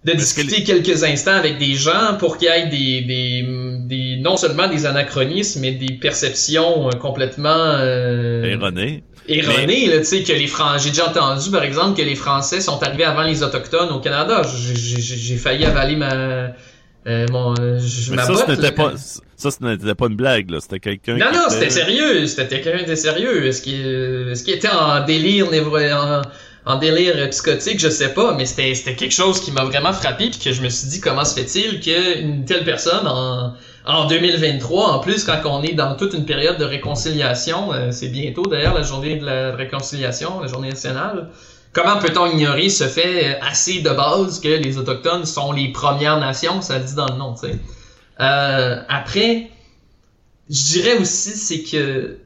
de 0.04 0.12
Est-ce 0.12 0.35
que 0.35 0.42
discuter 0.42 0.64
quelques 0.64 1.04
instants 1.04 1.33
avec 1.33 1.59
des 1.59 1.74
gens 1.74 2.16
pour 2.18 2.37
qu'il 2.37 2.48
y 2.48 2.50
ait 2.50 2.66
des, 2.66 3.00
des, 3.00 3.46
des, 3.87 4.16
non 4.20 4.37
seulement 4.37 4.68
des 4.68 4.85
anachronismes, 4.85 5.61
mais 5.61 5.72
des 5.72 5.94
perceptions 5.94 6.88
euh, 6.88 6.90
complètement 6.92 7.48
euh, 7.48 8.44
Erroné. 8.44 9.02
erronées, 9.26 9.87
là, 9.87 9.98
tu 9.98 10.04
sais, 10.04 10.22
que 10.22 10.33
les 10.33 10.46
Français, 10.46 10.85
j'ai 10.85 10.90
déjà 10.90 11.09
entendu, 11.09 11.50
par 11.50 11.62
exemple, 11.62 11.96
que 11.96 12.04
les 12.04 12.14
Français 12.14 12.61
sont 12.61 12.83
arrivés 12.83 13.04
avant 13.04 13.22
les 13.22 13.42
Autochtones 13.42 13.90
au 13.90 14.00
Canada. 14.00 14.42
J'ai 14.44 15.37
failli 15.37 15.64
avaler 15.64 15.96
ma, 15.96 16.52
euh, 17.09 17.27
mon, 17.33 17.55
euh, 17.59 17.79
je- 17.79 18.11
Mais 18.11 18.16
ma 18.16 18.25
ça, 18.25 18.35
ce 18.47 18.51
n'était 18.53 18.73
pas, 18.73 18.92
ça, 19.37 19.51
ce 19.51 19.64
n'était 19.64 19.94
pas 19.94 20.07
une 20.07 20.16
blague, 20.16 20.51
là. 20.51 20.59
C'était 20.61 20.79
quelqu'un 20.81 21.16
Non, 21.16 21.27
qui 21.31 21.37
non, 21.37 21.44
était- 21.47 21.55
c'était 21.55 21.71
sérieux. 21.71 22.27
C'était 22.27 22.61
quelqu'un 22.61 22.87
de 22.88 22.94
sérieux. 22.94 23.47
Est-ce 23.47 23.62
qu'il 23.62 23.87
est-ce 24.31 24.44
qu'il 24.44 24.55
était 24.55 24.68
en 24.68 25.05
délire 25.05 25.47
en, 25.49 26.23
en 26.66 26.77
délire 26.79 27.14
euh, 27.16 27.29
psychotique, 27.29 27.81
je 27.81 27.88
sais 27.88 28.12
pas, 28.12 28.35
mais 28.35 28.44
c'était 28.44 28.75
c'était 28.75 28.94
quelque 28.94 29.14
chose 29.14 29.40
qui 29.40 29.53
m'a 29.53 29.64
vraiment 29.64 29.92
frappé 29.92 30.29
puis 30.31 30.38
que 30.38 30.53
je 30.53 30.61
me 30.61 30.68
suis 30.68 30.88
dit 30.88 31.01
comment 31.01 31.25
se 31.25 31.35
fait-il 31.40 31.81
qu'une 31.81 32.44
telle 32.44 32.64
personne 32.64 33.07
en 33.07 33.55
en 33.87 34.07
2023, 34.07 34.88
en 34.90 34.99
plus 34.99 35.25
quand 35.25 35.40
on 35.47 35.62
est 35.62 35.73
dans 35.73 35.94
toute 35.97 36.12
une 36.12 36.27
période 36.27 36.59
de 36.59 36.64
réconciliation, 36.64 37.73
euh, 37.73 37.88
c'est 37.90 38.09
bientôt 38.09 38.42
d'ailleurs 38.42 38.75
la 38.75 38.83
journée 38.83 39.16
de 39.16 39.25
la 39.25 39.57
réconciliation, 39.57 40.40
la 40.42 40.47
journée 40.49 40.68
nationale. 40.68 41.29
Comment 41.78 42.00
peut-on 42.00 42.26
ignorer 42.26 42.70
ce 42.70 42.84
fait 42.84 43.24
euh, 43.24 43.38
assez 43.40 43.82
de 43.82 43.90
base 43.90 44.40
que 44.40 44.48
les 44.48 44.78
autochtones 44.78 45.24
sont 45.24 45.52
les 45.52 45.68
premières 45.68 46.18
nations, 46.18 46.60
ça 46.60 46.78
le 46.78 46.84
dit 46.84 46.94
dans 46.96 47.06
le 47.06 47.16
nom, 47.16 47.34
tu 47.34 47.46
sais. 47.46 47.58
Euh, 48.20 48.82
après, 48.88 49.48
je 50.50 50.72
dirais 50.72 50.98
aussi, 50.98 51.30
c'est 51.36 51.62
que 51.62 52.18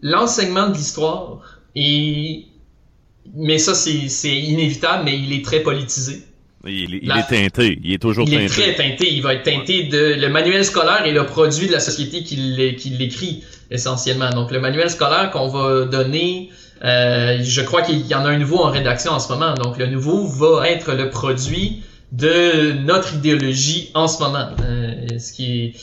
l'enseignement 0.00 0.68
de 0.68 0.74
l'histoire 0.74 1.58
est, 1.74 2.44
mais 3.34 3.58
ça 3.58 3.74
c'est 3.74 4.36
inévitable, 4.36 5.06
mais 5.06 5.18
il 5.18 5.32
est 5.32 5.44
très 5.44 5.60
politisé. 5.60 6.22
Il, 6.64 7.00
il 7.02 7.08
La- 7.08 7.18
est 7.18 7.26
teinté. 7.26 7.80
Il 7.82 7.92
est 7.92 7.98
toujours 7.98 8.28
Il 8.28 8.34
est 8.34 8.46
très 8.46 8.74
teinté. 8.76 9.12
Il 9.12 9.22
va 9.22 9.34
être 9.34 9.42
teinté 9.42 9.84
de 9.84 10.14
le 10.20 10.28
manuel 10.28 10.64
scolaire 10.64 11.04
est 11.04 11.12
le 11.12 11.26
produit 11.26 11.66
de 11.66 11.72
la 11.72 11.80
société 11.80 12.22
qui 12.22 12.36
l'écrit 12.36 13.42
essentiellement. 13.72 14.30
Donc 14.30 14.52
le 14.52 14.60
manuel 14.60 14.88
scolaire 14.88 15.32
qu'on 15.32 15.48
va 15.48 15.86
donner, 15.86 16.50
euh, 16.84 17.38
je 17.42 17.60
crois 17.60 17.82
qu'il 17.82 18.06
y 18.06 18.14
en 18.14 18.24
a 18.24 18.30
un 18.30 18.38
nouveau 18.38 18.58
en 18.58 18.70
rédaction 18.70 19.12
en 19.12 19.20
ce 19.20 19.32
moment. 19.32 19.54
Donc 19.54 19.78
le 19.78 19.86
nouveau 19.86 20.26
va 20.26 20.68
être 20.68 20.92
le 20.94 21.10
produit 21.10 21.82
de 22.10 22.72
notre 22.72 23.14
idéologie 23.14 23.90
en 23.94 24.08
ce 24.08 24.22
moment. 24.22 24.48
Euh, 24.62 25.18
ce 25.18 25.32
qui 25.32 25.52
est 25.52 25.74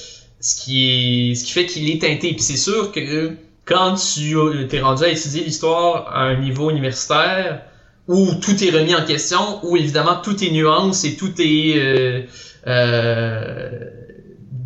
ce 0.42 0.56
qui 0.56 1.32
est 1.32 1.36
ce 1.36 1.44
qui 1.46 1.52
fait 1.52 1.66
qu'il 1.66 1.90
est 1.90 2.02
teinté. 2.02 2.34
Puis 2.34 2.42
c'est 2.42 2.58
sûr 2.58 2.92
que 2.92 3.34
quand 3.66 3.96
tu 3.96 4.36
t'es 4.68 4.82
rendu 4.82 5.04
à 5.04 5.10
étudier 5.10 5.44
l'histoire 5.44 6.08
à 6.14 6.22
un 6.24 6.40
niveau 6.40 6.70
universitaire, 6.70 7.62
où 8.10 8.34
tout 8.42 8.64
est 8.64 8.72
remis 8.72 8.96
en 8.96 9.06
question, 9.06 9.60
où 9.64 9.78
évidemment 9.78 10.16
tout 10.22 10.44
est 10.44 10.50
nuance 10.50 11.06
et 11.06 11.16
tout 11.16 11.32
est, 11.40 11.78
euh, 11.78 12.24
euh, 12.66 13.70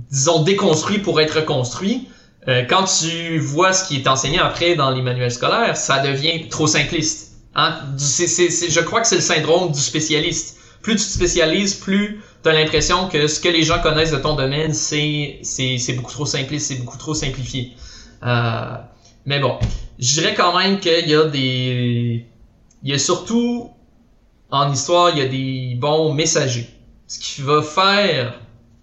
disons, 0.10 0.44
déconstruit 0.44 1.00
pour 1.00 1.20
être 1.20 1.44
construit. 1.44 2.08
Euh, 2.48 2.66
quand 2.68 2.84
tu 2.86 3.40
vois 3.40 3.74
ce 3.74 3.88
qui 3.88 3.98
est 3.98 4.08
enseigné 4.08 4.40
après 4.40 4.76
dans 4.76 4.92
les 4.92 5.02
manuels 5.02 5.32
scolaires, 5.32 5.78
ça 5.78 6.00
devient 6.00 6.50
trop 6.50 6.68
simpliste. 6.68 7.38
Hein? 7.56 7.80
Je 7.98 8.80
crois 8.82 9.02
que 9.02 9.08
c'est 9.08 9.16
le 9.16 9.22
syndrome 9.22 9.72
du 9.72 9.80
spécialiste. 9.80 10.58
Plus 10.82 10.96
tu 10.96 11.04
te 11.04 11.12
spécialises, 11.12 11.76
plus 11.76 12.22
tu 12.44 12.50
as 12.50 12.54
l'impression 12.54 13.08
que 13.08 13.28
ce 13.28 13.40
que 13.40 13.48
les 13.48 13.64
gens 13.64 13.80
connaissent 13.80 14.12
de 14.12 14.18
ton 14.18 14.36
domaine, 14.36 14.74
c'est 14.74 15.40
beaucoup 15.96 16.12
trop 16.12 16.26
simpliste, 16.26 16.68
c'est 16.68 16.80
beaucoup 16.84 16.98
trop 16.98 17.14
simplifié. 17.14 17.74
Euh, 18.24 18.76
mais 19.26 19.40
bon, 19.40 19.58
je 19.98 20.14
dirais 20.14 20.34
quand 20.36 20.58
même 20.58 20.80
qu'il 20.80 21.08
y 21.08 21.16
a 21.16 21.26
des... 21.26 22.26
Il 22.84 22.90
y 22.90 22.94
a 22.94 23.00
surtout, 23.00 23.70
en 24.52 24.70
histoire, 24.74 25.12
il 25.12 25.20
y 25.20 25.22
a 25.22 25.30
des 25.30 25.76
bons 25.80 26.14
messagers. 26.14 26.70
Ce 27.08 27.18
qui 27.18 27.42
va 27.42 27.62
faire 27.62 28.34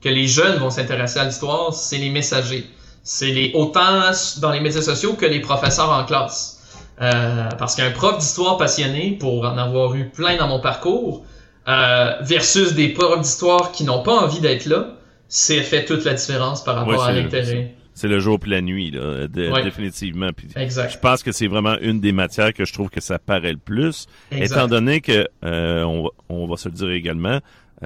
que 0.01 0.09
les 0.09 0.27
jeunes 0.27 0.57
vont 0.59 0.71
s'intéresser 0.71 1.19
à 1.19 1.27
l'histoire, 1.27 1.75
c'est 1.75 1.99
les 1.99 2.09
messagers. 2.09 2.65
C'est 3.03 3.31
les 3.33 3.51
autant 3.55 4.11
dans 4.41 4.51
les 4.53 4.61
médias 4.61 4.83
sociaux 4.83 5.15
que 5.15 5.27
les 5.27 5.41
professeurs 5.41 5.91
en 5.91 6.05
classe. 6.05 6.57
Euh, 7.01 7.49
parce 7.59 7.75
qu'un 7.77 7.91
prof 7.91 8.19
d'histoire 8.19 8.59
passionné, 8.59 9.17
pour 9.19 9.45
en 9.47 9.57
avoir 9.57 9.95
eu 9.95 10.11
plein 10.11 10.37
dans 10.37 10.49
mon 10.49 10.61
parcours, 10.61 11.25
euh, 11.67 12.13
versus 12.21 12.75
des 12.75 12.91
profs 12.91 13.21
d'histoire 13.23 13.73
qui 13.73 13.85
n'ont 13.85 14.03
pas 14.03 14.13
envie 14.13 14.41
d'être 14.41 14.67
là, 14.67 14.97
c'est 15.29 15.63
fait 15.63 15.85
toute 15.87 16.05
la 16.05 16.13
différence 16.15 16.63
par 16.63 16.75
rapport 16.75 17.01
Ouais, 17.01 17.09
à 17.09 17.13
l'intérêt. 17.13 17.75
C'est 17.95 18.09
le 18.09 18.19
jour 18.21 18.39
puis 18.39 18.51
la 18.51 18.61
nuit, 18.61 18.91
là, 18.91 19.27
de- 19.29 19.51
Ouais. 19.51 19.63
définitivement. 19.63 20.31
Puis 20.35 20.49
Exact. 20.57 20.91
je 20.93 20.99
pense 20.99 21.23
que 21.23 21.33
c'est 21.33 21.47
vraiment 21.49 21.77
une 21.81 22.01
des 22.01 22.13
matières 22.13 22.53
que 22.53 22.65
je 22.65 22.73
trouve 22.73 22.89
que 22.91 23.01
ça 23.01 23.19
paraît 23.19 23.53
le 23.53 23.59
plus, 23.59 24.07
Exact. 24.31 24.57
étant 24.57 24.69
donné 24.69 25.01
que 25.01 25.27
euh, 25.45 25.83
on, 25.85 26.03
va- 26.05 26.09
on 26.29 26.47
va 26.47 26.57
se 26.57 26.69
le 26.69 26.75
dire 26.75 26.91
également, 26.91 27.41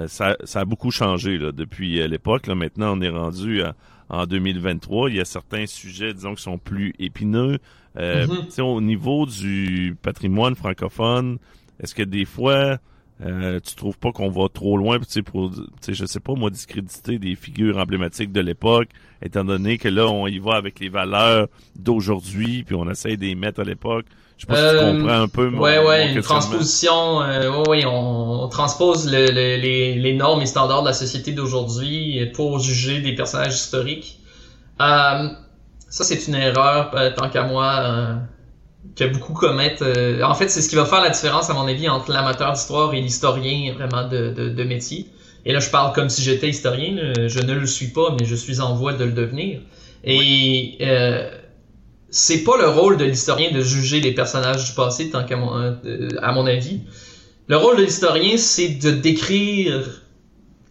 ça, 0.07 0.37
ça 0.45 0.61
a 0.61 0.65
beaucoup 0.65 0.91
changé 0.91 1.39
là, 1.39 1.53
depuis 1.53 2.07
l'époque. 2.09 2.49
Maintenant, 2.49 2.97
on 2.99 3.01
est 3.01 3.09
rendu 3.09 3.63
à- 3.63 3.75
en 4.09 4.27
2023. 4.27 5.11
Il 5.11 5.17
y 5.17 5.21
a 5.21 5.25
certains 5.25 5.67
sujets, 5.67 6.13
disons, 6.15 6.35
qui 6.35 6.43
sont 6.43 6.59
plus 6.59 6.95
épineux. 6.99 7.59
Euh, 7.97 8.27
Mhm. 8.27 8.65
Au 8.65 8.81
niveau 8.81 9.27
du 9.27 9.97
patrimoine 10.03 10.55
francophone, 10.55 11.39
est-ce 11.81 11.95
que 11.95 12.03
des 12.03 12.25
fois 12.25 12.79
euh, 13.25 13.61
tu 13.61 13.77
trouves 13.77 13.97
pas 13.97 14.11
qu'on 14.11 14.29
va 14.29 14.49
trop 14.53 14.77
loin, 14.77 14.99
tu 14.99 15.05
sais, 15.09 15.23
pour, 15.23 15.53
je 15.87 16.05
sais 16.05 16.19
pas, 16.19 16.35
moi, 16.35 16.51
discréditer 16.51 17.21
des 17.21 17.37
figures 17.37 17.79
emblématiques 17.79 18.33
de 18.33 18.41
l'époque, 18.41 18.89
étant 19.23 19.45
donné 19.45 19.79
que 19.79 19.89
là, 19.89 20.09
on 20.09 20.27
y 20.27 20.41
va 20.41 20.55
avec 20.57 20.81
les 20.81 20.89
valeurs 20.89 21.47
d'aujourd'hui, 21.79 22.65
puis 22.65 22.75
on 22.75 22.91
essaye 22.91 23.17
de 23.17 23.27
les 23.27 23.37
mettre 23.37 23.61
à 23.61 23.65
l'époque. 23.65 24.07
Je 24.37 24.43
sais 24.43 24.47
pas 24.47 24.57
si 24.57 24.71
tu 24.75 24.75
Euh, 24.77 24.93
comprends 24.93 25.21
un 25.23 25.29
peu 25.29 25.49
mon, 25.51 25.61
ouais, 25.61 25.79
mon 25.79 25.87
ouais, 25.89 26.13
une 26.13 26.21
transposition. 26.23 27.23
Euh, 27.23 27.51
ouais, 27.51 27.69
ouais, 27.69 27.85
on, 27.87 28.43
on 28.45 28.49
transpose 28.49 29.11
le- 29.11 29.27
le- 29.31 29.57
les, 29.57 29.95
les 29.95 30.15
normes 30.15 30.43
et 30.43 30.47
standards 30.47 30.83
de 30.83 30.89
la 30.89 30.93
société 30.93 31.33
d'aujourd'hui 31.33 32.27
pour 32.35 32.59
juger 32.59 33.01
des 33.01 33.15
personnages 33.15 33.55
historiques. 33.55 34.19
Euh, 34.81 35.29
ça, 35.91 36.05
c'est 36.05 36.27
une 36.29 36.35
erreur, 36.35 36.93
euh, 36.97 37.11
tant 37.17 37.31
qu'à 37.31 37.45
moi, 37.45 37.75
euh, 37.81 38.15
que 38.97 39.05
beaucoup 39.05 39.33
commettent. 39.35 39.83
euh, 39.83 40.23
en 40.23 40.35
fait, 40.35 40.49
c'est 40.49 40.63
ce 40.63 40.69
qui 40.69 40.77
va 40.77 40.85
faire 40.87 41.03
la 41.03 41.11
différence, 41.11 41.51
à 41.51 41.55
mon 41.55 41.67
avis, 41.69 41.89
entre 41.89 42.13
l'amateur 42.13 42.53
d'histoire 42.53 42.95
et 42.95 43.01
l'historien 43.01 43.75
vraiment 43.75 44.09
de, 44.09 44.31
de, 44.37 44.49
de 44.51 44.65
métier. 44.65 45.09
Et 45.47 45.53
là, 45.53 45.61
je 45.61 45.71
parle 45.71 45.93
comme 45.95 46.09
si 46.09 46.23
j'étais 46.23 46.49
historien. 46.49 46.95
là. 46.97 47.29
Je 47.29 47.41
ne 47.41 47.55
le 47.55 47.67
suis 47.67 47.89
pas, 47.89 48.15
mais 48.19 48.25
je 48.27 48.35
suis 48.35 48.61
en 48.61 48.75
voie 48.75 48.95
de 48.95 49.05
le 49.05 49.13
devenir. 49.13 49.61
Et 50.05 50.77
euh, 50.83 51.31
c'est 52.15 52.45
pas 52.45 52.57
le 52.57 52.69
rôle 52.69 52.97
de 52.97 53.05
l'historien 53.05 53.51
de 53.51 53.61
juger 53.61 54.01
les 54.01 54.13
personnages 54.13 54.65
du 54.65 54.73
passé, 54.73 55.11
tant 55.11 55.25
qu'à 55.25 55.37
mon, 55.37 55.53
euh, 55.59 56.09
à 56.23 56.31
mon 56.31 56.47
avis. 56.47 56.81
Le 57.49 57.57
rôle 57.57 57.77
de 57.77 57.83
l'historien, 57.83 58.37
c'est 58.37 58.69
de 58.69 58.93
décrire, 58.93 60.01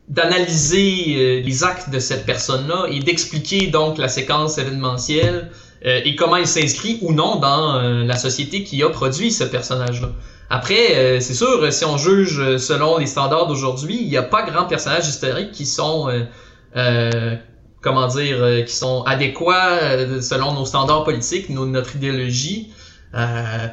d'analyser 0.07 1.15
euh, 1.17 1.41
les 1.41 1.63
actes 1.65 1.89
de 1.89 1.99
cette 1.99 2.25
personne-là 2.25 2.85
et 2.89 2.99
d'expliquer 2.99 3.67
donc 3.67 3.97
la 3.97 4.07
séquence 4.07 4.57
événementielle 4.57 5.51
euh, 5.85 5.99
et 6.05 6.15
comment 6.15 6.37
il 6.37 6.47
s'inscrit 6.47 6.99
ou 7.01 7.11
non 7.11 7.35
dans 7.39 7.81
la 7.81 8.15
société 8.15 8.63
qui 8.63 8.81
a 8.81 8.87
produit 8.87 9.29
ce 9.29 9.43
personnage-là. 9.43 10.11
Après, 10.49 11.19
c'est 11.19 11.33
sûr, 11.33 11.73
si 11.73 11.83
on 11.83 11.97
juge 11.97 12.57
selon 12.57 12.99
les 12.99 13.07
standards 13.07 13.47
d'aujourd'hui, 13.47 13.97
il 13.99 14.07
n'y 14.07 14.17
a 14.17 14.23
pas 14.23 14.43
grand 14.43 14.65
personnages 14.65 15.07
historiques 15.07 15.51
qui 15.51 15.65
sont 15.65 16.07
comment 17.83 18.07
dire, 18.07 18.37
euh, 18.41 18.61
qui 18.61 18.73
sont 18.73 19.03
adéquats 19.03 19.77
euh, 19.81 20.21
selon 20.21 20.53
nos 20.53 20.65
standards 20.65 21.03
politiques, 21.03 21.49
notre 21.49 21.95
idéologie. 21.95 22.69
Euh, 23.13 23.67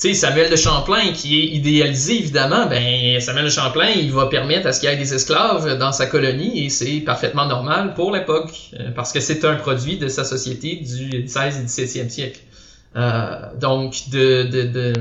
tu 0.00 0.08
sais, 0.08 0.14
Samuel 0.14 0.50
de 0.50 0.56
Champlain, 0.56 1.12
qui 1.12 1.40
est 1.40 1.46
idéalisé 1.56 2.18
évidemment, 2.18 2.66
ben 2.66 3.20
Samuel 3.20 3.44
de 3.44 3.50
Champlain, 3.50 3.90
il 3.94 4.10
va 4.12 4.26
permettre 4.26 4.66
à 4.66 4.72
ce 4.72 4.80
qu'il 4.80 4.88
y 4.88 4.92
ait 4.92 4.96
des 4.96 5.14
esclaves 5.14 5.78
dans 5.78 5.92
sa 5.92 6.06
colonie 6.06 6.64
et 6.64 6.70
c'est 6.70 7.00
parfaitement 7.00 7.46
normal 7.46 7.94
pour 7.94 8.10
l'époque 8.10 8.52
parce 8.96 9.12
que 9.12 9.20
c'est 9.20 9.44
un 9.44 9.54
produit 9.54 9.98
de 9.98 10.08
sa 10.08 10.24
société 10.24 10.76
du 10.76 11.28
16 11.28 11.78
et 11.78 11.84
17e 11.84 12.08
siècle. 12.08 12.40
donc, 13.60 13.94
de... 14.10 14.92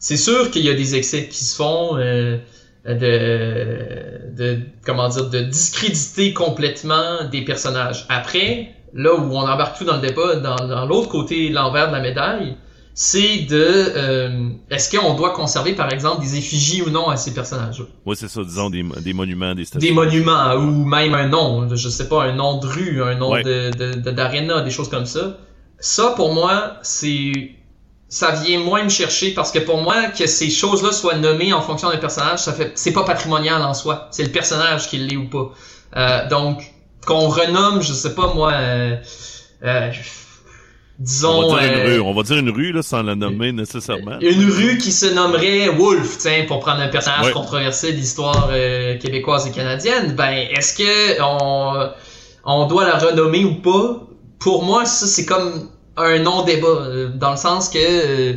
c'est 0.00 0.16
sûr 0.16 0.50
qu'il 0.50 0.64
y 0.64 0.70
a 0.70 0.74
des 0.74 0.96
excès 0.96 1.28
qui 1.28 1.44
se 1.44 1.54
font 1.54 1.96
de, 2.94 4.34
de 4.36 4.58
comment 4.84 5.08
dire 5.08 5.28
de 5.28 5.40
discréditer 5.40 6.32
complètement 6.32 7.24
des 7.30 7.42
personnages. 7.42 8.06
Après, 8.08 8.68
là 8.94 9.14
où 9.14 9.32
on 9.32 9.40
embarque 9.40 9.78
tout 9.78 9.84
dans 9.84 9.96
le 9.96 10.06
débat, 10.06 10.36
dans, 10.36 10.56
dans 10.56 10.86
l'autre 10.86 11.08
côté, 11.08 11.48
l'envers 11.48 11.88
de 11.88 11.92
la 11.92 12.00
médaille, 12.00 12.56
c'est 12.98 13.40
de 13.40 13.62
euh, 13.94 14.48
est-ce 14.70 14.96
qu'on 14.96 15.12
doit 15.14 15.34
conserver 15.34 15.74
par 15.74 15.92
exemple 15.92 16.22
des 16.22 16.38
effigies 16.38 16.80
ou 16.80 16.88
non 16.88 17.08
à 17.08 17.16
ces 17.16 17.34
personnages 17.34 17.84
Oui, 18.06 18.16
c'est 18.18 18.28
ça, 18.28 18.42
disons 18.42 18.70
des, 18.70 18.82
des 19.02 19.12
monuments, 19.12 19.54
des 19.54 19.66
statues. 19.66 19.86
Des 19.86 19.92
monuments 19.92 20.54
ou 20.54 20.86
même 20.86 21.14
un 21.14 21.28
nom, 21.28 21.68
je 21.74 21.88
sais 21.90 22.08
pas, 22.08 22.24
un 22.24 22.34
nom 22.34 22.58
de 22.58 22.66
rue, 22.66 23.02
un 23.02 23.16
nom 23.16 23.32
de 23.32 24.10
d'aréna, 24.10 24.62
des 24.62 24.70
choses 24.70 24.88
comme 24.88 25.04
ça. 25.04 25.36
Ça 25.78 26.14
pour 26.16 26.32
moi, 26.32 26.78
c'est 26.82 27.32
ça 28.08 28.30
vient 28.32 28.60
moins 28.60 28.84
me 28.84 28.88
chercher 28.88 29.32
parce 29.32 29.50
que 29.50 29.58
pour 29.58 29.78
moi 29.82 30.06
que 30.06 30.26
ces 30.26 30.50
choses-là 30.50 30.92
soient 30.92 31.16
nommées 31.16 31.52
en 31.52 31.60
fonction 31.60 31.90
d'un 31.90 31.96
personnage, 31.96 32.40
ça 32.40 32.52
fait 32.52 32.72
c'est 32.76 32.92
pas 32.92 33.04
patrimonial 33.04 33.60
en 33.62 33.74
soi, 33.74 34.08
c'est 34.10 34.22
le 34.22 34.30
personnage 34.30 34.88
qui 34.88 34.98
l'est 34.98 35.16
ou 35.16 35.28
pas. 35.28 35.52
Euh, 35.96 36.28
donc 36.28 36.62
qu'on 37.04 37.28
renomme, 37.28 37.82
je 37.82 37.92
sais 37.92 38.14
pas 38.14 38.32
moi, 38.34 38.52
euh, 38.52 38.96
euh, 39.64 39.90
disons. 40.98 41.44
On 41.44 41.54
va 41.54 41.62
dire 41.62 41.72
une 41.72 41.88
rue, 41.88 42.00
on 42.00 42.14
va 42.14 42.22
dire 42.22 42.36
une 42.36 42.50
rue 42.50 42.72
là 42.72 42.82
sans 42.82 43.02
la 43.02 43.16
nommer 43.16 43.52
nécessairement. 43.52 44.18
Une 44.20 44.50
rue 44.50 44.78
qui 44.78 44.92
se 44.92 45.06
nommerait 45.06 45.68
Wolf, 45.68 46.18
tiens, 46.18 46.44
pour 46.46 46.60
prendre 46.60 46.80
un 46.80 46.88
personnage 46.88 47.32
controversé 47.32 47.92
de 47.92 47.96
l'histoire 47.96 48.50
québécoise 49.00 49.48
et 49.48 49.50
canadienne. 49.50 50.14
Ben 50.14 50.46
est-ce 50.56 50.76
que 50.78 51.22
on 51.22 51.90
on 52.44 52.66
doit 52.66 52.84
la 52.84 52.98
renommer 52.98 53.44
ou 53.44 53.56
pas? 53.56 54.02
Pour 54.38 54.64
moi, 54.64 54.84
ça 54.84 55.06
c'est 55.06 55.26
comme 55.26 55.68
un 55.96 56.18
non-débat, 56.18 56.66
euh, 56.66 57.08
dans 57.14 57.32
le 57.32 57.36
sens 57.36 57.68
que 57.68 57.78
euh, 57.78 58.34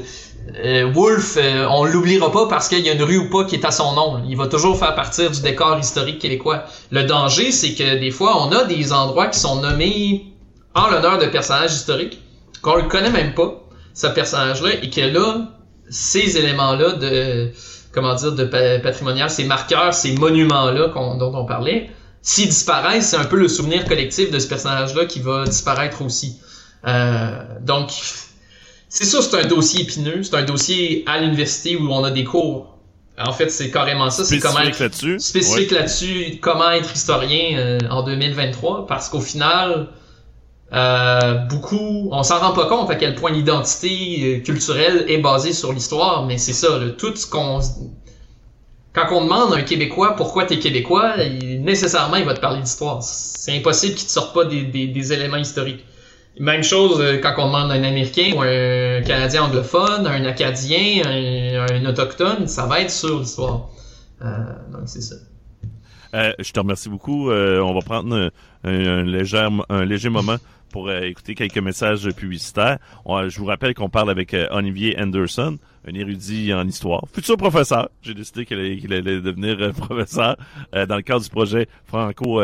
euh, 0.63 0.91
Wolf, 0.93 1.37
on 1.69 1.83
l'oubliera 1.85 2.31
pas 2.31 2.47
parce 2.47 2.69
qu'il 2.69 2.79
y 2.79 2.89
a 2.89 2.93
une 2.93 3.03
rue 3.03 3.17
ou 3.17 3.29
pas 3.29 3.43
qui 3.43 3.55
est 3.55 3.65
à 3.65 3.71
son 3.71 3.93
nom. 3.93 4.23
Il 4.27 4.37
va 4.37 4.47
toujours 4.47 4.77
faire 4.77 4.95
partir 4.95 5.29
du 5.29 5.41
décor 5.41 5.77
historique 5.77 6.19
québécois. 6.19 6.63
Le 6.91 7.03
danger, 7.03 7.51
c'est 7.51 7.73
que 7.73 7.99
des 7.99 8.11
fois, 8.11 8.41
on 8.41 8.51
a 8.51 8.63
des 8.63 8.93
endroits 8.93 9.27
qui 9.27 9.39
sont 9.39 9.61
nommés 9.61 10.33
en 10.73 10.89
l'honneur 10.89 11.19
de 11.19 11.25
personnages 11.25 11.73
historiques 11.73 12.19
qu'on 12.61 12.77
ne 12.77 12.87
connaît 12.87 13.11
même 13.11 13.33
pas, 13.33 13.63
ce 13.93 14.07
personnage-là, 14.07 14.69
et 14.81 14.89
que 14.89 15.01
là, 15.01 15.49
ces 15.89 16.37
éléments-là 16.37 16.93
de 16.93 17.51
comment 17.91 18.15
dire 18.15 18.31
de 18.33 18.45
patrimonial, 18.77 19.29
ces 19.29 19.45
marqueurs, 19.45 19.93
ces 19.93 20.13
monuments-là 20.13 20.87
dont 21.19 21.31
on 21.35 21.45
parlait, 21.45 21.89
s'ils 22.21 22.49
disparaissent, 22.49 23.09
c'est 23.09 23.17
un 23.17 23.25
peu 23.25 23.37
le 23.37 23.47
souvenir 23.47 23.85
collectif 23.85 24.31
de 24.31 24.39
ce 24.39 24.47
personnage-là 24.47 25.05
qui 25.05 25.19
va 25.19 25.45
disparaître 25.45 26.01
aussi. 26.01 26.37
Euh, 26.87 27.43
donc, 27.61 27.91
c'est 28.89 29.05
ça, 29.05 29.21
c'est 29.21 29.37
un 29.37 29.47
dossier 29.47 29.81
épineux. 29.81 30.23
C'est 30.23 30.35
un 30.35 30.43
dossier 30.43 31.03
à 31.07 31.19
l'université 31.19 31.75
où 31.75 31.91
on 31.91 32.03
a 32.03 32.11
des 32.11 32.23
cours. 32.23 32.77
En 33.17 33.33
fait, 33.33 33.49
c'est 33.49 33.69
carrément 33.69 34.09
ça. 34.09 34.23
C'est 34.23 34.39
comment 34.39 34.61
être 34.61 34.79
là-dessus. 34.79 35.19
spécifique 35.19 35.71
là-dessus. 35.71 36.39
Comment 36.41 36.71
être 36.71 36.93
historien 36.95 37.57
euh, 37.57 37.79
en 37.89 38.03
2023. 38.03 38.87
Parce 38.87 39.09
qu'au 39.09 39.19
final, 39.19 39.89
euh, 40.73 41.33
beaucoup, 41.49 42.09
on 42.11 42.23
s'en 42.23 42.39
rend 42.39 42.53
pas 42.53 42.67
compte 42.67 42.89
à 42.89 42.95
quel 42.95 43.15
point 43.15 43.31
l'identité 43.31 44.37
euh, 44.37 44.39
culturelle 44.43 45.05
est 45.07 45.17
basée 45.17 45.53
sur 45.53 45.73
l'histoire. 45.73 46.25
Mais 46.25 46.37
c'est 46.37 46.53
ça, 46.53 46.79
tout 46.97 47.15
ce 47.15 47.27
qu'on 47.27 47.59
quand 48.91 49.05
on 49.11 49.23
demande 49.23 49.53
à 49.53 49.57
un 49.57 49.61
Québécois 49.61 50.15
pourquoi 50.15 50.45
t'es 50.45 50.57
Québécois, 50.57 51.15
nécessairement 51.59 52.15
il 52.15 52.25
va 52.25 52.33
te 52.33 52.39
parler 52.39 52.61
d'histoire. 52.61 53.03
C'est 53.03 53.55
impossible 53.55 53.93
qu'il 53.95 54.07
te 54.07 54.11
sorte 54.11 54.33
pas 54.33 54.45
des, 54.45 54.63
des, 54.63 54.87
des 54.87 55.13
éléments 55.13 55.37
historiques. 55.37 55.85
Même 56.37 56.63
chose 56.63 57.01
euh, 57.01 57.17
quand 57.17 57.33
on 57.37 57.47
demande 57.47 57.71
un 57.71 57.83
Américain 57.83 58.31
ou 58.35 58.41
un 58.41 59.01
Canadien 59.01 59.43
anglophone, 59.43 60.07
un 60.07 60.25
Acadien, 60.25 61.03
un, 61.05 61.85
Autochtone, 61.85 62.47
ça 62.47 62.65
va 62.65 62.81
être 62.81 62.91
sur 62.91 63.19
l'histoire. 63.19 63.69
Euh, 64.21 64.27
donc 64.71 64.83
c'est 64.85 65.01
ça. 65.01 65.15
Euh, 66.13 66.31
je 66.39 66.51
te 66.51 66.59
remercie 66.59 66.89
beaucoup. 66.89 67.29
on 67.29 67.73
va 67.73 67.81
prendre 67.81 68.31
un, 68.63 69.03
léger, 69.03 69.47
un 69.69 69.85
léger 69.85 70.09
moment 70.09 70.37
pour 70.71 70.91
écouter 70.91 71.33
quelques 71.33 71.57
messages 71.57 72.07
publicitaires. 72.11 72.77
je 73.05 73.37
vous 73.37 73.45
rappelle 73.45 73.73
qu'on 73.73 73.89
parle 73.89 74.09
avec 74.09 74.35
Olivier 74.51 74.97
Anderson, 74.99 75.57
un 75.87 75.93
érudit 75.93 76.53
en 76.53 76.67
histoire, 76.67 77.03
futur 77.11 77.37
professeur. 77.37 77.89
J'ai 78.01 78.13
décidé 78.13 78.45
qu'il 78.45 78.93
allait, 78.93 79.21
devenir 79.21 79.73
professeur 79.73 80.37
dans 80.73 80.95
le 80.95 81.01
cadre 81.01 81.21
du 81.21 81.29
projet 81.29 81.67
Franco 81.85 82.41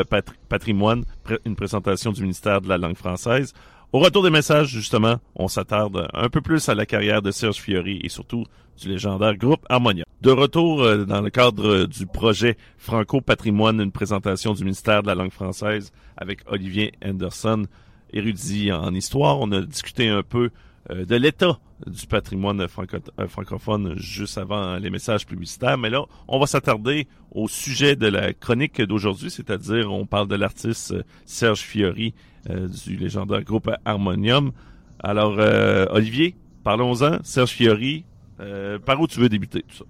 Patrimoine, 0.49 1.05
une 1.45 1.55
présentation 1.55 2.11
du 2.11 2.21
ministère 2.21 2.61
de 2.61 2.69
la 2.69 2.77
langue 2.77 2.97
française. 2.97 3.53
Au 3.95 3.99
retour 3.99 4.23
des 4.23 4.29
messages, 4.29 4.67
justement, 4.67 5.21
on 5.37 5.47
s'attarde 5.47 6.09
un 6.13 6.27
peu 6.27 6.41
plus 6.41 6.67
à 6.67 6.75
la 6.75 6.85
carrière 6.85 7.21
de 7.21 7.31
Serge 7.31 7.55
Fiori 7.55 8.01
et 8.03 8.09
surtout 8.09 8.43
du 8.77 8.89
légendaire 8.89 9.37
groupe 9.37 9.65
Harmonia. 9.69 10.03
De 10.19 10.31
retour 10.31 10.81
euh, 10.83 11.05
dans 11.05 11.21
le 11.21 11.29
cadre 11.29 11.85
du 11.85 12.05
projet 12.05 12.57
Franco 12.77 13.21
Patrimoine, 13.21 13.79
une 13.79 13.93
présentation 13.93 14.51
du 14.51 14.65
ministère 14.65 15.01
de 15.01 15.07
la 15.07 15.15
langue 15.15 15.31
française 15.31 15.93
avec 16.17 16.39
Olivier 16.47 16.91
Anderson, 17.05 17.67
érudit 18.11 18.73
en 18.73 18.93
histoire. 18.93 19.39
On 19.39 19.49
a 19.53 19.61
discuté 19.61 20.09
un 20.09 20.23
peu 20.23 20.49
euh, 20.89 21.05
de 21.05 21.15
l'état 21.15 21.57
du 21.87 22.05
patrimoine 22.05 22.59
euh, 22.59 23.27
francophone 23.29 23.93
juste 23.95 24.37
avant 24.37 24.75
les 24.75 24.89
messages 24.89 25.25
publicitaires. 25.25 25.77
Mais 25.77 25.89
là, 25.89 26.03
on 26.27 26.37
va 26.37 26.47
s'attarder 26.47 27.07
au 27.31 27.47
sujet 27.47 27.95
de 27.95 28.07
la 28.07 28.33
chronique 28.33 28.81
d'aujourd'hui, 28.81 29.31
c'est-à-dire 29.31 29.89
on 29.89 30.05
parle 30.05 30.27
de 30.27 30.35
l'artiste 30.35 30.93
Serge 31.25 31.61
Fiori 31.61 32.13
du 32.49 32.97
légendaire 32.97 33.43
groupe 33.43 33.69
Harmonium. 33.85 34.51
Alors, 34.99 35.35
euh, 35.39 35.85
Olivier, 35.91 36.35
parlons-en. 36.63 37.19
Serge 37.23 37.51
Fiori, 37.51 38.03
euh, 38.39 38.79
par 38.79 38.99
où 38.99 39.07
tu 39.07 39.19
veux 39.19 39.29
débuter 39.29 39.63
tout 39.63 39.77
ça? 39.77 39.85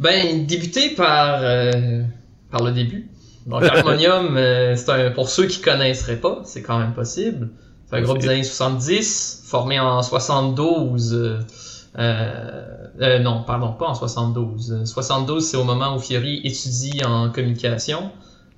Ben, 0.00 0.46
débuter 0.46 0.90
par, 0.94 1.40
par 2.50 2.62
le 2.62 2.72
début. 2.72 3.08
Donc, 3.46 3.62
Harmonium, 3.64 4.34
c'est 4.76 4.90
un, 4.90 5.10
pour 5.10 5.28
ceux 5.28 5.46
qui 5.46 5.60
connaisseraient 5.60 6.20
pas, 6.20 6.42
c'est 6.44 6.62
quand 6.62 6.78
même 6.78 6.92
possible. 6.92 7.50
C'est 7.86 7.96
un 7.96 8.02
groupe 8.02 8.18
des 8.18 8.28
années 8.28 8.44
70, 8.44 9.44
formé 9.46 9.80
en 9.80 10.02
72. 10.02 11.38
Euh, 13.00 13.18
non, 13.20 13.44
pardon, 13.44 13.72
pas 13.72 13.86
en 13.86 13.94
72. 13.94 14.84
72, 14.84 15.46
c'est 15.46 15.56
au 15.56 15.64
moment 15.64 15.96
où 15.96 15.98
Fiori 15.98 16.40
étudie 16.44 17.00
en 17.04 17.30
communication. 17.30 18.10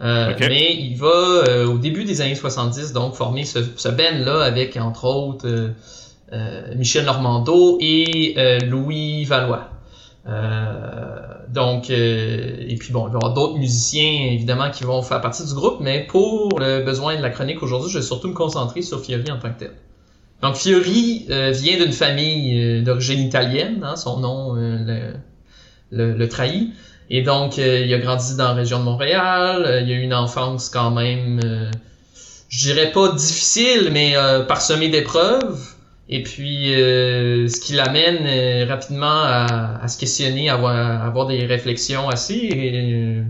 Euh, 0.02 0.34
mais 0.40 0.74
il 0.76 0.96
va, 0.96 1.06
euh, 1.06 1.66
au 1.66 1.76
début 1.76 2.04
des 2.04 2.22
années 2.22 2.34
70, 2.34 2.92
donc 2.92 3.14
former 3.14 3.44
ce, 3.44 3.58
ce 3.76 3.88
band-là 3.88 4.42
avec, 4.42 4.76
entre 4.78 5.04
autres, 5.04 5.46
euh, 6.32 6.74
Michel 6.76 7.04
Normando 7.04 7.76
et 7.80 8.34
Louis 8.66 9.24
Valois. 9.24 9.68
donc, 11.48 11.90
et 11.90 12.76
puis 12.78 12.92
bon, 12.92 13.08
il 13.08 13.12
va 13.12 13.18
y 13.18 13.24
avoir 13.24 13.34
d'autres 13.34 13.58
musiciens, 13.58 14.30
évidemment, 14.32 14.70
qui 14.70 14.84
vont 14.84 15.02
faire 15.02 15.20
partie 15.20 15.44
du 15.44 15.52
groupe, 15.54 15.80
mais 15.80 16.06
pour 16.06 16.58
le 16.58 16.82
besoin 16.82 17.16
de 17.16 17.22
la 17.22 17.30
chronique 17.30 17.62
aujourd'hui, 17.62 17.90
je 17.90 17.98
vais 17.98 18.04
surtout 18.04 18.28
me 18.28 18.34
concentrer 18.34 18.80
sur 18.80 19.00
Fiori 19.00 19.30
en 19.30 19.38
tant 19.38 19.52
que 19.52 19.58
tel. 19.58 19.72
Donc, 20.40 20.54
Fiori 20.54 21.26
vient 21.28 21.76
d'une 21.76 21.92
famille 21.92 22.82
d'origine 22.82 23.20
italienne, 23.20 23.80
hein, 23.82 23.96
son 23.96 24.20
nom 24.20 24.54
le, 24.54 25.12
le, 25.90 26.14
le 26.14 26.28
trahit. 26.28 26.72
Et 27.10 27.22
donc, 27.22 27.58
euh, 27.58 27.80
il 27.84 27.92
a 27.92 27.98
grandi 27.98 28.36
dans 28.36 28.44
la 28.44 28.54
région 28.54 28.78
de 28.78 28.84
Montréal. 28.84 29.64
Euh, 29.66 29.80
il 29.80 29.90
a 29.90 29.94
eu 29.94 30.02
une 30.02 30.14
enfance 30.14 30.68
quand 30.68 30.92
même, 30.92 31.40
euh, 31.44 31.70
je 32.48 32.72
dirais 32.72 32.92
pas 32.92 33.12
difficile, 33.12 33.90
mais 33.92 34.14
parsemée 34.46 34.88
d'épreuves. 34.88 35.60
Et 36.08 36.22
puis, 36.24 36.72
ce 36.72 37.60
qui 37.60 37.74
l'amène 37.74 38.68
rapidement 38.68 39.22
à, 39.22 39.86
se 39.86 39.96
questionner, 39.96 40.48
à 40.48 40.54
avoir, 40.54 41.28
des 41.28 41.46
réflexions 41.46 42.08
assez 42.08 43.22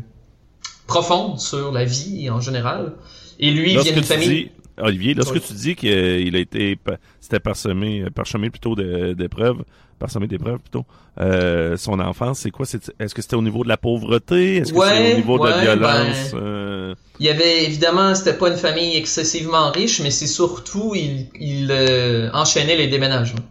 profondes 0.87 1.39
sur 1.39 1.73
la 1.73 1.85
vie 1.85 2.31
en 2.31 2.41
général. 2.41 2.93
Et 3.39 3.51
lui, 3.51 3.75
il 3.75 3.81
vient 3.81 3.93
d'une 3.93 4.03
famille... 4.03 4.51
Olivier, 4.83 5.15
lorsque 5.15 5.41
tu 5.41 5.53
dis 5.53 5.75
qu'il 5.75 6.37
a 6.37 6.39
été, 6.39 6.79
c'était 7.21 7.41
parsemé, 7.41 8.05
parsemé 8.15 8.51
plutôt 8.51 8.75
d'épreuves, 8.75 9.63
parsemé 9.99 10.27
d'épreuves 10.27 10.59
plutôt, 10.59 10.85
euh, 11.21 11.77
son 11.77 12.01
enfance, 12.01 12.41
c'est 12.41 12.51
quoi? 12.51 12.67
Est-ce 12.99 13.15
que 13.15 13.23
c'était 13.23 13.37
au 13.37 13.43
niveau 13.43 13.63
de 13.65 13.69
la 13.69 13.77
pauvreté? 13.77 14.57
Est-ce 14.57 14.73
que 14.73 14.81
c'est 14.81 15.13
au 15.13 15.17
niveau 15.17 15.39
de 15.39 15.49
la 15.49 15.61
violence? 15.61 16.33
Ben, 16.33 16.39
euh? 16.39 16.95
Il 17.19 17.27
y 17.27 17.29
avait, 17.29 17.65
évidemment, 17.65 18.15
c'était 18.15 18.37
pas 18.37 18.49
une 18.49 18.57
famille 18.57 18.97
excessivement 18.97 19.71
riche, 19.71 20.01
mais 20.01 20.11
c'est 20.11 20.27
surtout, 20.27 20.95
il, 20.95 21.29
il 21.39 21.69
euh, 21.71 22.31
enchaînait 22.33 22.77
les 22.77 22.89
déménagements. 22.89 23.45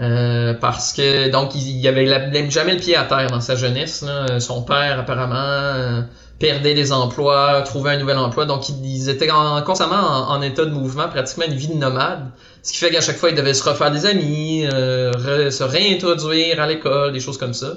Euh, 0.00 0.54
parce 0.54 0.94
que 0.94 1.30
donc 1.30 1.54
il, 1.54 1.78
il 1.78 1.86
avait 1.86 2.06
jamais 2.50 2.74
le 2.74 2.80
pied 2.80 2.96
à 2.96 3.04
terre 3.04 3.28
dans 3.30 3.42
sa 3.42 3.54
jeunesse. 3.56 4.02
Là. 4.02 4.40
Son 4.40 4.62
père 4.62 4.98
apparemment 4.98 6.04
perdait 6.38 6.74
des 6.74 6.92
emplois, 6.92 7.62
trouvait 7.62 7.92
un 7.92 7.98
nouvel 7.98 8.18
emploi. 8.18 8.46
Donc, 8.46 8.68
ils 8.68 9.08
étaient 9.08 9.28
constamment 9.64 10.30
en, 10.30 10.42
état 10.42 10.64
de 10.64 10.70
mouvement, 10.70 11.08
pratiquement 11.08 11.44
une 11.46 11.54
vie 11.54 11.68
de 11.68 11.74
nomade. 11.74 12.30
Ce 12.62 12.72
qui 12.72 12.78
fait 12.78 12.90
qu'à 12.90 13.00
chaque 13.00 13.16
fois, 13.16 13.30
ils 13.30 13.36
devaient 13.36 13.54
se 13.54 13.68
refaire 13.68 13.90
des 13.90 14.06
amis, 14.06 14.66
euh, 14.66 15.50
se 15.50 15.62
réintroduire 15.62 16.60
à 16.60 16.66
l'école, 16.66 17.12
des 17.12 17.20
choses 17.20 17.38
comme 17.38 17.54
ça. 17.54 17.74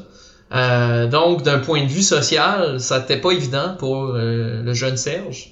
Euh, 0.53 1.07
donc, 1.07 1.43
d'un 1.43 1.59
point 1.59 1.83
de 1.83 1.89
vue 1.89 2.01
social, 2.01 2.79
ça 2.79 2.99
n'était 2.99 3.17
pas 3.17 3.31
évident 3.31 3.75
pour 3.77 4.13
euh, 4.13 4.61
le 4.63 4.73
jeune 4.73 4.97
Serge. 4.97 5.51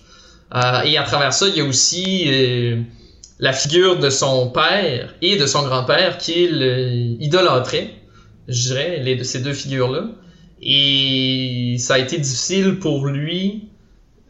et 0.85 0.97
à 0.97 1.03
travers 1.03 1.33
ça, 1.33 1.47
il 1.47 1.57
y 1.57 1.61
a 1.61 1.65
aussi 1.65 2.27
la 3.39 3.53
figure 3.53 3.99
de 3.99 4.09
son 4.09 4.49
père 4.49 5.13
et 5.21 5.37
de 5.37 5.45
son 5.45 5.63
grand-père 5.63 6.17
qu'il 6.17 7.17
idolâtrait, 7.19 7.91
je 8.47 8.67
dirais, 8.67 8.99
les, 9.03 9.23
ces 9.23 9.39
deux 9.39 9.53
figures-là. 9.53 10.05
Et 10.65 11.75
ça 11.79 11.95
a 11.95 11.99
été 11.99 12.17
difficile 12.17 12.79
pour 12.79 13.05
lui 13.07 13.69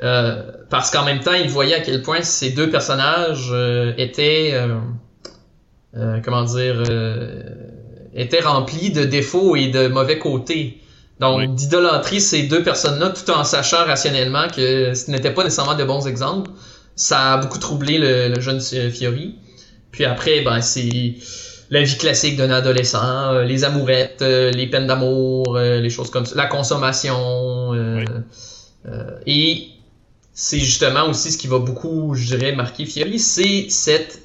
euh, 0.03 0.41
parce 0.69 0.91
qu'en 0.91 1.05
même 1.05 1.19
temps, 1.19 1.33
il 1.33 1.49
voyait 1.49 1.75
à 1.75 1.79
quel 1.79 2.01
point 2.01 2.21
ces 2.23 2.49
deux 2.49 2.69
personnages 2.69 3.49
euh, 3.51 3.93
étaient, 3.97 4.51
euh, 4.53 4.79
euh 5.95 6.19
comment 6.23 6.43
dire, 6.43 6.83
euh, 6.89 7.43
étaient 8.13 8.41
remplis 8.41 8.91
de 8.91 9.03
défauts 9.05 9.55
et 9.55 9.67
de 9.67 9.87
mauvais 9.87 10.19
côtés. 10.19 10.81
Donc, 11.19 11.55
d'idolâtrer 11.55 12.19
ces 12.19 12.43
deux 12.43 12.63
personnes-là 12.63 13.09
tout 13.11 13.31
en 13.31 13.43
sachant 13.43 13.85
rationnellement 13.85 14.47
que 14.47 14.93
ce 14.93 15.09
n'était 15.09 15.31
pas 15.31 15.43
nécessairement 15.43 15.75
de 15.75 15.83
bons 15.85 16.05
exemples, 16.07 16.51
ça 16.95 17.33
a 17.33 17.37
beaucoup 17.37 17.59
troublé 17.59 17.97
le, 17.97 18.33
le 18.33 18.41
jeune 18.41 18.59
Fiori. 18.59 19.35
Puis 19.91 20.05
après, 20.05 20.41
ben, 20.41 20.59
c'est 20.59 21.15
la 21.73 21.81
vie 21.81 21.97
classique 21.97 22.37
d'un 22.37 22.51
adolescent, 22.51 23.33
euh, 23.33 23.43
les 23.43 23.63
amourettes, 23.63 24.21
euh, 24.21 24.51
les 24.51 24.67
peines 24.67 24.85
d'amour, 24.85 25.57
euh, 25.57 25.79
les 25.79 25.89
choses 25.89 26.11
comme 26.11 26.25
ça, 26.25 26.35
la 26.35 26.45
consommation. 26.45 27.73
et 29.25 29.67
c'est 30.33 30.59
justement 30.59 31.05
aussi 31.09 31.31
ce 31.31 31.37
qui 31.37 31.47
va 31.47 31.57
beaucoup, 31.57 32.13
je 32.13 32.35
dirais, 32.35 32.53
marquer 32.55 32.85
Fieri, 32.85 33.17
c'est 33.17 33.69
cette 33.69 34.19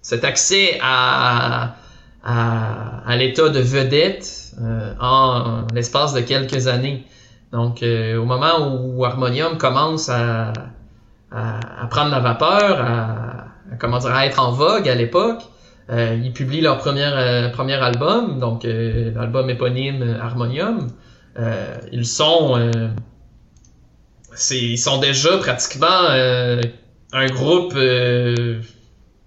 cet 0.00 0.24
accès 0.24 0.78
à, 0.82 1.76
à, 2.24 3.02
à 3.06 3.16
l'état 3.16 3.48
de 3.50 3.60
vedette 3.60 4.54
en, 5.00 5.66
l'espace 5.74 6.14
de 6.14 6.20
quelques 6.20 6.66
années. 6.68 7.04
Donc, 7.52 7.82
au 7.82 8.24
moment 8.24 8.54
où 8.76 9.04
Harmonium 9.04 9.58
commence 9.58 10.08
à, 10.08 10.52
à, 11.30 11.86
prendre 11.90 12.10
la 12.10 12.20
vapeur, 12.20 12.80
à, 12.80 13.76
comment 13.78 13.98
dire, 13.98 14.14
à 14.14 14.26
être 14.26 14.40
en 14.40 14.52
vogue 14.52 14.88
à 14.88 14.94
l'époque, 14.94 15.42
euh, 15.92 16.18
ils 16.22 16.32
publient 16.32 16.62
leur 16.62 16.78
premier, 16.78 17.04
euh, 17.04 17.50
premier 17.50 17.74
album, 17.74 18.38
donc 18.38 18.64
euh, 18.64 19.12
l'album 19.14 19.50
éponyme 19.50 20.16
Harmonium. 20.20 20.88
Euh, 21.38 21.76
ils 21.92 22.06
sont 22.06 22.70
ils 24.50 24.78
sont 24.78 25.00
déjà 25.00 25.36
pratiquement 25.38 26.08
un 27.12 27.26
groupe 27.28 27.74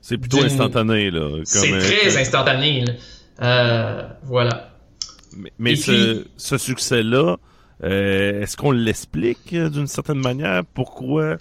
c'est 0.01 0.17
plutôt 0.17 0.43
instantané 0.43 1.09
là 1.09 1.29
c'est 1.43 1.77
très 1.79 2.17
instantané 2.17 2.85
voilà. 4.23 4.71
Mais, 5.59 5.75
ce, 5.75 6.25
ce 6.37 6.57
succès 6.57 7.01
là 7.03 7.37
est-ce 7.81 8.55
qu'on 8.55 8.71
l'explique 8.71 9.55
d'une 9.55 9.87
certaine 9.87 10.19
manière 10.21 10.63
pourquoi 10.73 11.37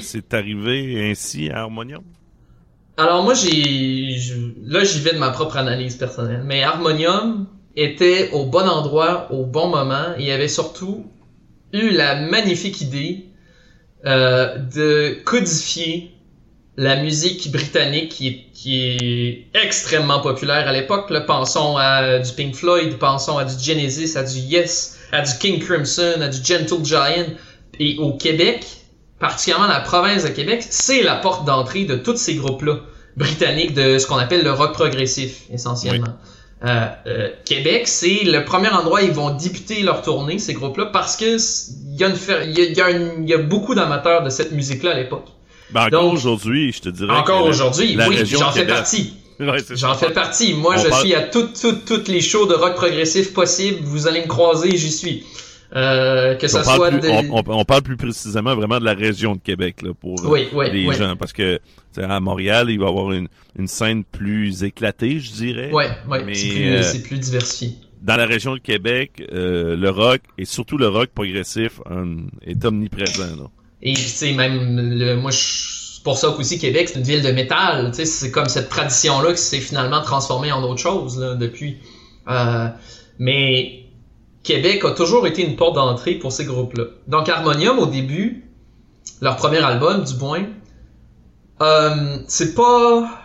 c'est 0.00 0.34
arrivé 0.34 1.10
ainsi 1.10 1.50
à 1.50 1.62
Harmonium? 1.62 2.02
Alors 2.96 3.22
moi 3.24 3.34
j'ai 3.34 4.16
là 4.62 4.84
j'y 4.84 5.00
vais 5.00 5.12
de 5.12 5.18
ma 5.18 5.30
propre 5.30 5.56
analyse 5.56 5.96
personnelle, 5.96 6.42
mais 6.44 6.62
Harmonium 6.62 7.46
était 7.76 8.30
au 8.32 8.44
bon 8.44 8.68
endroit 8.68 9.28
au 9.32 9.44
bon 9.44 9.68
moment 9.68 10.14
et 10.18 10.32
avait 10.32 10.48
surtout 10.48 11.06
eu 11.72 11.90
la 11.90 12.14
magnifique 12.14 12.80
idée 12.80 13.26
euh, 14.06 14.58
de 14.58 15.16
codifier 15.24 16.14
la 16.76 16.96
musique 17.02 17.50
britannique 17.52 18.10
qui 18.10 18.28
est, 18.28 18.46
qui 18.52 18.80
est 18.80 19.46
extrêmement 19.54 20.20
populaire 20.20 20.66
à 20.68 20.72
l'époque. 20.72 21.12
Pensons 21.26 21.76
à 21.76 22.18
du 22.18 22.32
Pink 22.32 22.54
Floyd, 22.54 22.98
pensons 22.98 23.38
à 23.38 23.44
du 23.44 23.54
Genesis, 23.62 24.16
à 24.16 24.24
du 24.24 24.38
Yes, 24.38 24.98
à 25.12 25.22
du 25.22 25.32
King 25.38 25.60
Crimson, 25.60 26.20
à 26.20 26.28
du 26.28 26.44
Gentle 26.44 26.84
Giant. 26.84 27.26
Et 27.78 27.96
au 27.98 28.12
Québec, 28.16 28.64
particulièrement 29.18 29.66
la 29.66 29.80
province 29.80 30.24
de 30.24 30.28
Québec, 30.28 30.64
c'est 30.68 31.02
la 31.02 31.16
porte 31.16 31.44
d'entrée 31.44 31.84
de 31.84 31.96
tous 31.96 32.16
ces 32.16 32.34
groupes-là 32.34 32.80
britanniques 33.16 33.74
de 33.74 33.98
ce 33.98 34.06
qu'on 34.06 34.18
appelle 34.18 34.44
le 34.44 34.52
rock 34.52 34.72
progressif, 34.72 35.42
essentiellement. 35.52 36.16
Euh, 36.64 36.86
euh, 37.06 37.28
Québec, 37.44 37.82
c'est 37.86 38.24
le 38.24 38.44
premier 38.44 38.70
endroit 38.70 39.02
où 39.02 39.04
ils 39.04 39.12
vont 39.12 39.30
débuter 39.36 39.82
leur 39.82 40.02
tournée, 40.02 40.38
ces 40.38 40.54
groupes-là, 40.54 40.86
parce 40.86 41.16
que 41.16 41.36
il 41.92 42.00
y, 42.00 42.04
a 42.04 42.90
il 42.90 43.28
y, 43.28 43.34
a 43.34 43.38
beaucoup 43.38 43.74
d'amateurs 43.74 44.22
de 44.22 44.30
cette 44.30 44.52
musique-là 44.52 44.92
à 44.92 44.94
l'époque. 44.94 45.26
Ben 45.72 45.86
encore 45.86 46.12
aujourd'hui, 46.12 46.72
je 46.72 46.80
te 46.80 46.88
dirais. 46.88 47.12
Encore 47.12 47.44
aujourd'hui, 47.44 47.98
oui, 48.08 48.24
j'en 48.24 48.50
fais 48.50 48.66
partie. 48.66 49.14
j'en 49.70 49.94
fais 49.94 50.10
partie. 50.10 50.54
Moi, 50.54 50.76
je 50.76 50.90
suis 51.00 51.14
à 51.14 51.22
toutes, 51.22 51.60
toutes, 51.60 51.84
toutes 51.84 52.08
les 52.08 52.20
shows 52.20 52.46
de 52.46 52.54
rock 52.54 52.76
progressif 52.76 53.34
possibles. 53.34 53.80
Vous 53.82 54.06
allez 54.06 54.22
me 54.22 54.26
croiser, 54.26 54.76
j'y 54.76 54.92
suis. 54.92 55.24
Euh, 55.76 56.36
que 56.36 56.46
ça 56.46 56.60
on 56.60 56.62
soit 56.62 56.90
on, 57.48 57.64
parle 57.64 57.82
plus 57.82 57.96
précisément 57.96 58.54
vraiment 58.54 58.78
de 58.78 58.84
la 58.84 58.94
région 58.94 59.34
de 59.34 59.40
Québec 59.40 59.82
là, 59.82 59.90
pour 59.92 60.16
les 60.36 60.92
gens 60.92 61.16
parce 61.16 61.32
que 61.32 61.58
à 61.96 62.20
Montréal 62.20 62.70
il 62.70 62.78
va 62.78 62.86
y 62.86 62.88
avoir 62.88 63.10
une, 63.10 63.26
une 63.58 63.66
scène 63.66 64.04
plus 64.04 64.62
éclatée 64.62 65.18
je 65.18 65.32
dirais. 65.32 65.72
Ouais 65.72 65.88
mais 66.24 66.34
c'est 66.34 66.48
plus, 66.48 66.66
euh, 66.68 67.02
plus, 67.08 67.18
diversifié. 67.18 67.74
dans 68.02 68.16
la 68.16 68.26
région 68.26 68.54
de 68.54 68.60
Québec 68.60 69.20
euh, 69.32 69.74
le 69.74 69.90
rock 69.90 70.20
et 70.38 70.44
surtout 70.44 70.78
le 70.78 70.86
rock 70.86 71.10
progressif 71.12 71.80
est 72.46 72.64
omniprésent 72.64 73.34
là. 73.36 73.50
et 73.82 73.96
c'est 73.96 74.32
même 74.32 74.78
le, 74.96 75.16
moi 75.16 75.32
je 75.32 76.00
pour 76.04 76.18
ça 76.18 76.32
qu'aussi 76.36 76.60
Québec 76.60 76.88
c'est 76.88 77.00
une 77.00 77.04
ville 77.04 77.22
de 77.22 77.32
métal 77.32 77.90
tu 77.90 77.96
sais 77.96 78.04
c'est 78.04 78.30
comme 78.30 78.48
cette 78.48 78.68
tradition 78.68 79.20
là 79.22 79.32
qui 79.32 79.42
s'est 79.42 79.58
finalement 79.58 80.02
transformée 80.02 80.52
en 80.52 80.62
autre 80.62 80.80
chose 80.80 81.18
là, 81.18 81.34
depuis. 81.34 81.78
Euh, 82.28 82.68
mais 83.18 83.83
Québec 84.44 84.84
a 84.84 84.90
toujours 84.90 85.26
été 85.26 85.42
une 85.42 85.56
porte 85.56 85.74
d'entrée 85.74 86.14
pour 86.16 86.30
ces 86.30 86.44
groupes-là. 86.44 86.84
Donc 87.08 87.28
Harmonium, 87.30 87.78
au 87.78 87.86
début, 87.86 88.44
leur 89.22 89.36
premier 89.36 89.64
album, 89.64 90.04
du 90.04 90.14
moins, 90.16 90.44
euh, 91.62 92.18
c'est 92.28 92.54
pas... 92.54 93.20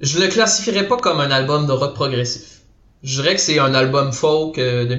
Je 0.00 0.20
le 0.20 0.28
classifierais 0.28 0.86
pas 0.86 0.96
comme 0.96 1.18
un 1.18 1.32
album 1.32 1.66
de 1.66 1.72
rock 1.72 1.94
progressif. 1.94 2.60
Je 3.02 3.20
dirais 3.20 3.34
que 3.34 3.40
c'est 3.40 3.58
un 3.58 3.74
album 3.74 4.12
folk 4.12 4.56
euh, 4.58 4.86
de... 4.86 4.98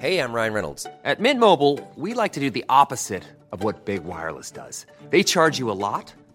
Hey, 0.00 0.18
I'm 0.18 0.32
Ryan 0.32 0.54
Reynolds. 0.54 0.86
At 1.04 1.20
Mint 1.20 1.38
Mobile, 1.38 1.78
we 1.96 2.14
like 2.14 2.32
to 2.32 2.40
do 2.40 2.50
the 2.50 2.64
opposite 2.70 3.24
of 3.52 3.62
what 3.62 3.84
Big 3.84 4.04
Wireless 4.04 4.50
does. 4.50 4.86
They 5.10 5.22
charge 5.22 5.58
you 5.58 5.70
a 5.70 5.76
lot. 5.76 6.14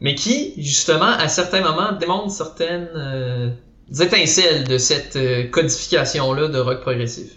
Mais 0.00 0.14
qui, 0.14 0.54
justement, 0.58 1.10
à 1.18 1.28
certains 1.28 1.60
moments, 1.60 1.92
démontre 1.92 2.30
certaines 2.30 2.88
euh, 2.96 3.50
étincelles 4.00 4.64
de 4.64 4.78
cette 4.78 5.16
euh, 5.16 5.44
codification-là 5.48 6.48
de 6.48 6.58
rock 6.58 6.80
progressif. 6.80 7.32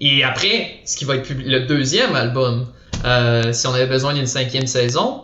Et 0.00 0.24
après, 0.24 0.80
ce 0.84 0.96
qui 0.96 1.04
va 1.04 1.16
être 1.16 1.30
le 1.30 1.66
deuxième 1.66 2.14
album, 2.14 2.66
euh, 3.04 3.52
si 3.52 3.66
on 3.66 3.74
avait 3.74 3.86
besoin 3.86 4.14
d'une 4.14 4.26
cinquième 4.26 4.66
saison, 4.66 5.22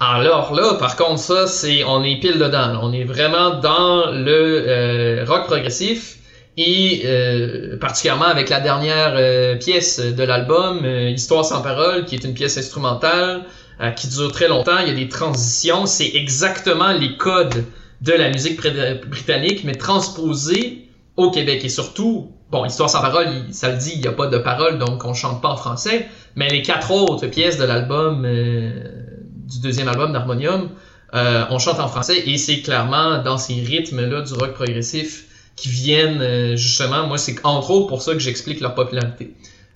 alors 0.00 0.54
là, 0.54 0.74
par 0.74 0.96
contre, 0.96 1.18
ça, 1.18 1.46
c'est 1.46 1.84
on 1.84 2.02
est 2.02 2.18
pile 2.18 2.38
dedans. 2.38 2.80
On 2.82 2.92
est 2.92 3.04
vraiment 3.04 3.60
dans 3.60 4.10
le 4.10 5.24
rock 5.26 5.46
progressif 5.46 6.16
et 6.56 7.06
particulièrement 7.80 8.24
avec 8.24 8.48
la 8.48 8.58
dernière 8.58 9.58
pièce 9.60 10.00
de 10.00 10.24
l'album, 10.24 10.84
Histoire 10.84 11.44
sans 11.44 11.62
parole, 11.62 12.04
qui 12.04 12.16
est 12.16 12.24
une 12.24 12.34
pièce 12.34 12.58
instrumentale 12.58 13.44
euh, 13.82 13.90
qui 13.90 14.08
dure 14.08 14.32
très 14.32 14.48
longtemps. 14.48 14.78
Il 14.80 14.88
y 14.88 14.90
a 14.90 14.94
des 14.94 15.08
transitions. 15.08 15.86
C'est 15.86 16.10
exactement 16.14 16.92
les 16.92 17.16
codes 17.16 17.64
de 18.00 18.12
la 18.12 18.30
musique 18.30 18.60
britannique, 19.06 19.64
mais 19.64 19.74
transposés 19.74 20.88
au 21.16 21.30
Québec. 21.30 21.64
Et 21.64 21.68
surtout, 21.68 22.32
bon, 22.50 22.64
Histoire 22.64 22.90
sans 22.90 23.00
parole, 23.00 23.28
ça 23.50 23.70
le 23.70 23.78
dit, 23.78 23.92
il 23.94 24.00
n'y 24.00 24.06
a 24.06 24.12
pas 24.12 24.26
de 24.26 24.38
parole, 24.38 24.78
donc 24.78 25.04
on 25.04 25.14
chante 25.14 25.40
pas 25.40 25.48
en 25.48 25.56
français. 25.56 26.08
Mais 26.36 26.48
les 26.48 26.62
quatre 26.62 26.90
autres 26.90 27.26
pièces 27.26 27.58
de 27.58 27.64
l'album, 27.64 28.24
euh, 28.24 28.70
du 29.48 29.60
deuxième 29.60 29.88
album 29.88 30.12
d'Harmonium, 30.12 30.70
euh, 31.14 31.44
on 31.50 31.58
chante 31.58 31.78
en 31.78 31.88
français 31.88 32.22
et 32.26 32.38
c'est 32.38 32.60
clairement 32.62 33.22
dans 33.22 33.36
ces 33.36 33.54
rythmes-là 33.54 34.22
du 34.22 34.32
rock 34.32 34.54
progressif 34.54 35.26
qui 35.56 35.68
viennent 35.68 36.22
euh, 36.22 36.56
justement, 36.56 37.06
moi 37.06 37.18
c'est 37.18 37.36
entre 37.44 37.70
autres 37.70 37.86
pour 37.86 38.00
ça 38.00 38.14
que 38.14 38.18
j'explique 38.18 38.60
leur 38.60 38.74
popularité. 38.74 39.34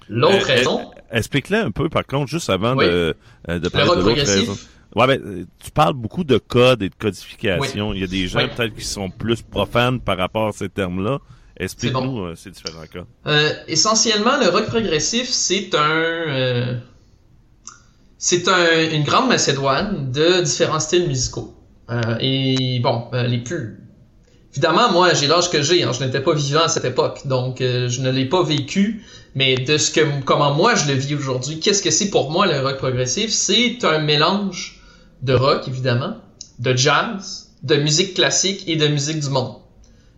L'autre 0.09 0.46
raison... 0.46 0.90
Explique-le 1.11 1.59
un 1.59 1.70
peu 1.70 1.88
par 1.88 2.07
contre, 2.07 2.28
juste 2.28 2.50
avant 2.50 2.74
de, 2.76 3.14
de 3.48 3.68
parler 3.68 3.90
de 3.90 4.02
l'autre 4.02 4.22
raison. 4.22 4.57
Ouais, 4.94 5.07
ben, 5.07 5.46
tu 5.62 5.70
parles 5.72 5.92
beaucoup 5.92 6.24
de 6.24 6.38
code 6.38 6.82
et 6.82 6.88
de 6.88 6.94
codification. 6.94 7.92
Il 7.92 8.00
y 8.00 8.04
a 8.04 8.07
des 8.07 8.28
gens 8.28 8.48
peut-être 8.48 8.74
qui 8.74 8.84
sont 8.84 9.11
plus 9.11 9.42
profanes 9.42 10.00
par 10.00 10.16
rapport 10.16 10.48
à 10.48 10.52
ces 10.52 10.70
termes-là. 10.70 11.18
Explique-nous 11.59 12.20
euh, 12.20 12.34
ces 12.34 12.50
différents 12.50 12.86
cas. 12.86 13.04
Euh, 13.26 13.52
essentiellement, 13.68 14.38
le 14.38 14.48
rock 14.48 14.66
progressif, 14.66 15.28
c'est 15.28 15.74
un... 15.74 15.90
Euh, 15.90 16.78
c'est 18.18 18.48
un, 18.48 18.90
une 18.90 19.04
grande 19.04 19.28
macédoine 19.28 20.11
de 20.12 20.42
différents 20.42 20.80
styles 20.80 21.07
musicaux. 21.07 21.54
Euh, 21.90 22.16
et 22.20 22.80
bon, 22.82 23.09
les 23.12 23.38
plus... 23.38 23.80
Évidemment, 24.57 24.90
moi, 24.90 25.12
j'ai 25.12 25.26
l'âge 25.26 25.50
que 25.50 25.61
j'ai. 25.61 25.82
Hein, 25.82 25.92
je 25.92 26.02
n'étais 26.02 26.20
pas 26.20 26.32
vivant 26.32 26.62
à 26.62 26.68
cette 26.68 26.86
époque, 26.86 27.26
donc 27.26 27.59
je 27.61 28.00
ne 28.00 28.11
l'ai 28.11 28.24
pas 28.24 28.42
vécu. 28.42 29.04
Mais 29.34 29.57
de 29.57 29.76
ce 29.76 29.90
que, 29.90 30.00
comment 30.24 30.54
moi 30.54 30.74
je 30.74 30.86
le 30.90 30.94
vis 30.94 31.14
aujourd'hui, 31.14 31.61
qu'est-ce 31.61 31.82
que 31.82 31.90
c'est 31.90 32.09
pour 32.09 32.30
moi 32.30 32.46
le 32.46 32.59
rock 32.61 32.78
progressif? 32.78 33.30
C'est 33.30 33.84
un 33.84 33.98
mélange 33.98 34.80
de 35.20 35.34
rock 35.34 35.68
évidemment, 35.68 36.14
de 36.59 36.74
jazz, 36.74 37.50
de 37.62 37.76
musique 37.76 38.14
classique 38.14 38.64
et 38.66 38.76
de 38.76 38.88
musique 38.88 39.20
du 39.20 39.28
monde. 39.28 39.57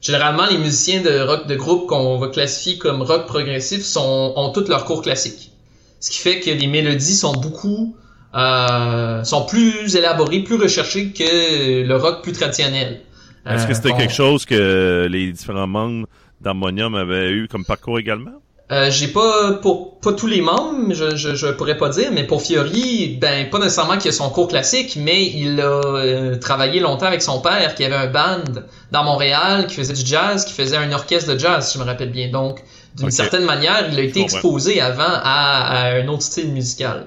Généralement, 0.00 0.46
les 0.46 0.56
musiciens 0.56 1.02
de 1.02 1.18
rock 1.18 1.48
de 1.48 1.56
groupe 1.56 1.88
qu'on 1.88 2.16
va 2.18 2.28
classifier 2.28 2.78
comme 2.78 3.02
rock 3.02 3.26
progressif 3.26 3.82
sont, 3.82 4.34
ont 4.36 4.50
toutes 4.50 4.68
leurs 4.68 4.84
cours 4.84 5.02
classiques. 5.02 5.50
Ce 5.98 6.12
qui 6.12 6.18
fait 6.18 6.38
que 6.38 6.50
les 6.50 6.68
mélodies 6.68 7.16
sont 7.16 7.32
beaucoup 7.32 7.96
euh, 8.36 9.24
sont 9.24 9.46
plus 9.46 9.96
élaborées, 9.96 10.44
plus 10.44 10.56
recherchées 10.56 11.12
que 11.12 11.82
le 11.82 11.96
rock 11.96 12.22
plus 12.22 12.32
traditionnel. 12.32 13.00
Est-ce 13.46 13.66
que 13.66 13.74
c'était 13.74 13.92
euh, 13.92 13.96
quelque 13.96 14.14
chose 14.14 14.44
que 14.44 15.06
les 15.10 15.32
différents 15.32 15.66
membres 15.66 16.06
d'Harmonium 16.40 16.94
avaient 16.94 17.30
eu 17.30 17.48
comme 17.48 17.64
parcours 17.64 17.98
également? 17.98 18.40
Euh, 18.70 18.90
j'ai 18.90 19.08
pas 19.08 19.52
pour 19.62 19.98
pas 19.98 20.12
tous 20.12 20.26
les 20.26 20.42
membres, 20.42 20.92
je, 20.92 21.16
je, 21.16 21.34
je 21.34 21.46
pourrais 21.46 21.78
pas 21.78 21.88
dire, 21.88 22.10
mais 22.12 22.24
pour 22.24 22.42
Fiori, 22.42 23.16
ben 23.18 23.48
pas 23.48 23.58
nécessairement 23.58 23.96
qu'il 23.96 24.10
a 24.10 24.12
son 24.12 24.28
cours 24.28 24.48
classique, 24.48 24.98
mais 25.00 25.24
il 25.24 25.58
a 25.58 25.80
euh, 25.86 26.36
travaillé 26.36 26.78
longtemps 26.78 27.06
avec 27.06 27.22
son 27.22 27.40
père 27.40 27.74
qui 27.74 27.84
avait 27.86 27.94
un 27.96 28.08
band 28.08 28.44
dans 28.92 29.04
Montréal 29.04 29.68
qui 29.68 29.76
faisait 29.76 29.94
du 29.94 30.04
jazz, 30.04 30.44
qui 30.44 30.52
faisait 30.52 30.76
un 30.76 30.92
orchestre 30.92 31.32
de 31.32 31.38
jazz, 31.38 31.66
si 31.66 31.78
je 31.78 31.82
me 31.82 31.88
rappelle 31.88 32.10
bien. 32.10 32.28
Donc, 32.30 32.62
d'une 32.94 33.10
certaine 33.10 33.44
manière, 33.44 33.88
il 33.90 33.98
a 33.98 34.02
été 34.02 34.20
exposé 34.20 34.82
avant 34.82 35.02
à, 35.02 35.20
à, 35.22 35.94
un 35.94 36.08
autre 36.08 36.22
style 36.22 36.52
musical. 36.52 37.06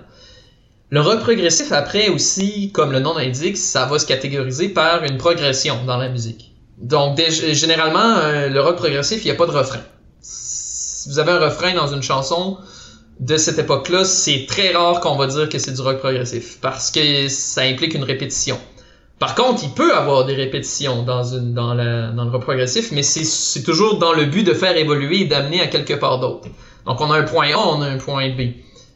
Le 0.91 1.01
rock 1.01 1.21
progressif 1.21 1.71
après 1.71 2.09
aussi, 2.09 2.71
comme 2.71 2.91
le 2.91 2.99
nom 2.99 3.17
l'indique, 3.17 3.57
ça 3.57 3.85
va 3.85 3.97
se 3.97 4.05
catégoriser 4.05 4.69
par 4.69 5.03
une 5.03 5.17
progression 5.17 5.83
dans 5.85 5.97
la 5.97 6.09
musique. 6.09 6.51
Donc, 6.77 7.19
généralement, 7.29 8.17
euh, 8.17 8.49
le 8.49 8.61
rock 8.61 8.75
progressif, 8.75 9.23
il 9.23 9.25
n'y 9.25 9.31
a 9.31 9.35
pas 9.35 9.47
de 9.47 9.51
refrain 9.51 9.81
si 11.01 11.09
vous 11.09 11.19
avez 11.19 11.31
un 11.31 11.39
refrain 11.39 11.73
dans 11.73 11.87
une 11.87 12.03
chanson 12.03 12.57
de 13.19 13.37
cette 13.37 13.57
époque-là, 13.57 14.05
c'est 14.05 14.45
très 14.47 14.71
rare 14.71 14.99
qu'on 14.99 15.15
va 15.15 15.25
dire 15.25 15.49
que 15.49 15.57
c'est 15.57 15.73
du 15.73 15.81
rock 15.81 15.97
progressif 15.97 16.59
parce 16.61 16.91
que 16.91 17.27
ça 17.27 17.61
implique 17.61 17.95
une 17.95 18.03
répétition. 18.03 18.59
Par 19.17 19.33
contre, 19.33 19.63
il 19.63 19.71
peut 19.71 19.95
avoir 19.95 20.25
des 20.25 20.35
répétitions 20.35 21.03
dans, 21.03 21.23
une, 21.23 21.53
dans, 21.53 21.73
le 21.73 22.29
rock 22.31 22.43
progressif, 22.43 22.91
mais 22.91 23.01
c'est 23.03 23.63
toujours 23.63 23.97
dans 23.97 24.13
le 24.13 24.25
but 24.25 24.43
de 24.43 24.53
faire 24.53 24.77
évoluer 24.77 25.21
et 25.21 25.25
d'amener 25.25 25.61
à 25.61 25.67
quelque 25.67 25.93
part 25.93 26.19
d'autre. 26.19 26.47
Donc 26.85 27.01
on 27.01 27.11
a 27.11 27.17
un 27.17 27.23
point 27.23 27.51
A, 27.51 27.57
on 27.57 27.81
a 27.81 27.87
un 27.87 27.97
point 27.97 28.29
B. 28.29 28.41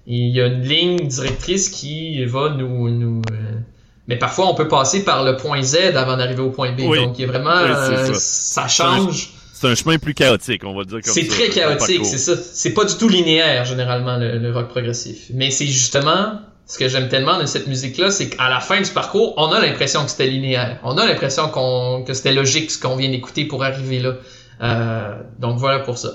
Il 0.07 0.35
y 0.35 0.41
a 0.41 0.47
une 0.47 0.61
ligne 0.61 1.07
directrice 1.07 1.69
qui 1.69 2.23
va 2.25 2.49
nous... 2.49 2.89
nous 2.89 3.21
euh, 3.31 3.59
mais 4.07 4.17
parfois, 4.17 4.47
on 4.47 4.53
peut 4.53 4.67
passer 4.67 5.03
par 5.03 5.23
le 5.23 5.35
point 5.35 5.63
Z 5.63 5.95
avant 5.95 6.17
d'arriver 6.17 6.41
au 6.41 6.51
point 6.51 6.71
B. 6.71 6.81
Donc, 6.81 7.17
il 7.17 7.21
y 7.21 7.23
a 7.23 7.27
vraiment... 7.27 7.49
Euh, 7.49 8.11
ça. 8.13 8.67
change 8.67 9.31
c'est 9.55 9.67
un 9.67 9.75
chemin 9.75 9.97
plus 9.97 10.13
chaotique, 10.13 10.63
on 10.65 10.75
va 10.75 10.83
dire 10.83 10.99
comme 11.01 11.13
C'est 11.13 11.27
très 11.27 11.47
chaotique, 11.47 12.05
c'est 12.05 12.17
ça. 12.17 12.33
C'est 12.35 12.73
pas 12.73 12.83
du 12.83 12.93
tout 12.95 13.07
linéaire, 13.07 13.63
généralement, 13.63 14.17
le, 14.17 14.51
rock 14.51 14.67
progressif. 14.67 15.27
Mais 15.33 15.49
c'est 15.49 15.65
justement 15.65 16.41
ce 16.67 16.77
que 16.77 16.89
j'aime 16.89 17.07
tellement 17.07 17.39
de 17.39 17.45
cette 17.45 17.67
musique-là, 17.67 18.11
c'est 18.11 18.29
qu'à 18.29 18.49
la 18.49 18.59
fin 18.59 18.81
du 18.81 18.91
parcours, 18.91 19.33
on 19.37 19.51
a 19.53 19.61
l'impression 19.61 20.03
que 20.03 20.11
c'était 20.11 20.27
linéaire. 20.27 20.79
On 20.83 20.97
a 20.97 21.05
l'impression 21.05 21.47
qu'on 21.47 22.03
que 22.05 22.13
c'était 22.13 22.33
logique 22.33 22.69
ce 22.69 22.79
qu'on 22.79 22.97
vient 22.97 23.09
d'écouter 23.09 23.45
pour 23.45 23.63
arriver 23.63 23.99
là. 23.99 24.15
Euh, 24.61 25.15
donc 25.39 25.57
voilà 25.57 25.79
pour 25.79 25.97
ça. 25.97 26.09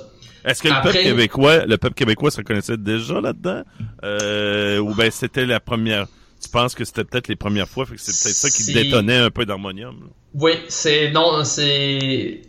Est-ce 0.44 0.62
que 0.62 0.68
le 0.68 0.82
peuple 0.82 1.02
québécois, 1.02 1.66
le 1.66 1.76
peuple 1.76 1.94
québécois 1.94 2.30
se 2.30 2.38
reconnaissait 2.38 2.76
déjà 2.76 3.20
là-dedans, 3.20 3.62
euh, 4.04 4.78
ou 4.78 4.94
ben 4.94 5.10
c'était 5.10 5.46
la 5.46 5.60
première? 5.60 6.06
Tu 6.42 6.48
penses 6.48 6.74
que 6.74 6.84
c'était 6.84 7.04
peut-être 7.04 7.28
les 7.28 7.36
premières 7.36 7.68
fois, 7.68 7.84
fait 7.84 7.96
que 7.96 8.00
c'est 8.00 8.12
peut-être 8.12 8.36
ça 8.36 8.48
qui 8.50 8.72
détonnait 8.72 9.18
un 9.18 9.30
peu 9.30 9.44
d'harmonium. 9.44 10.08
Oui, 10.34 10.52
c'est 10.68 11.10
non, 11.10 11.44
c'est 11.44 12.40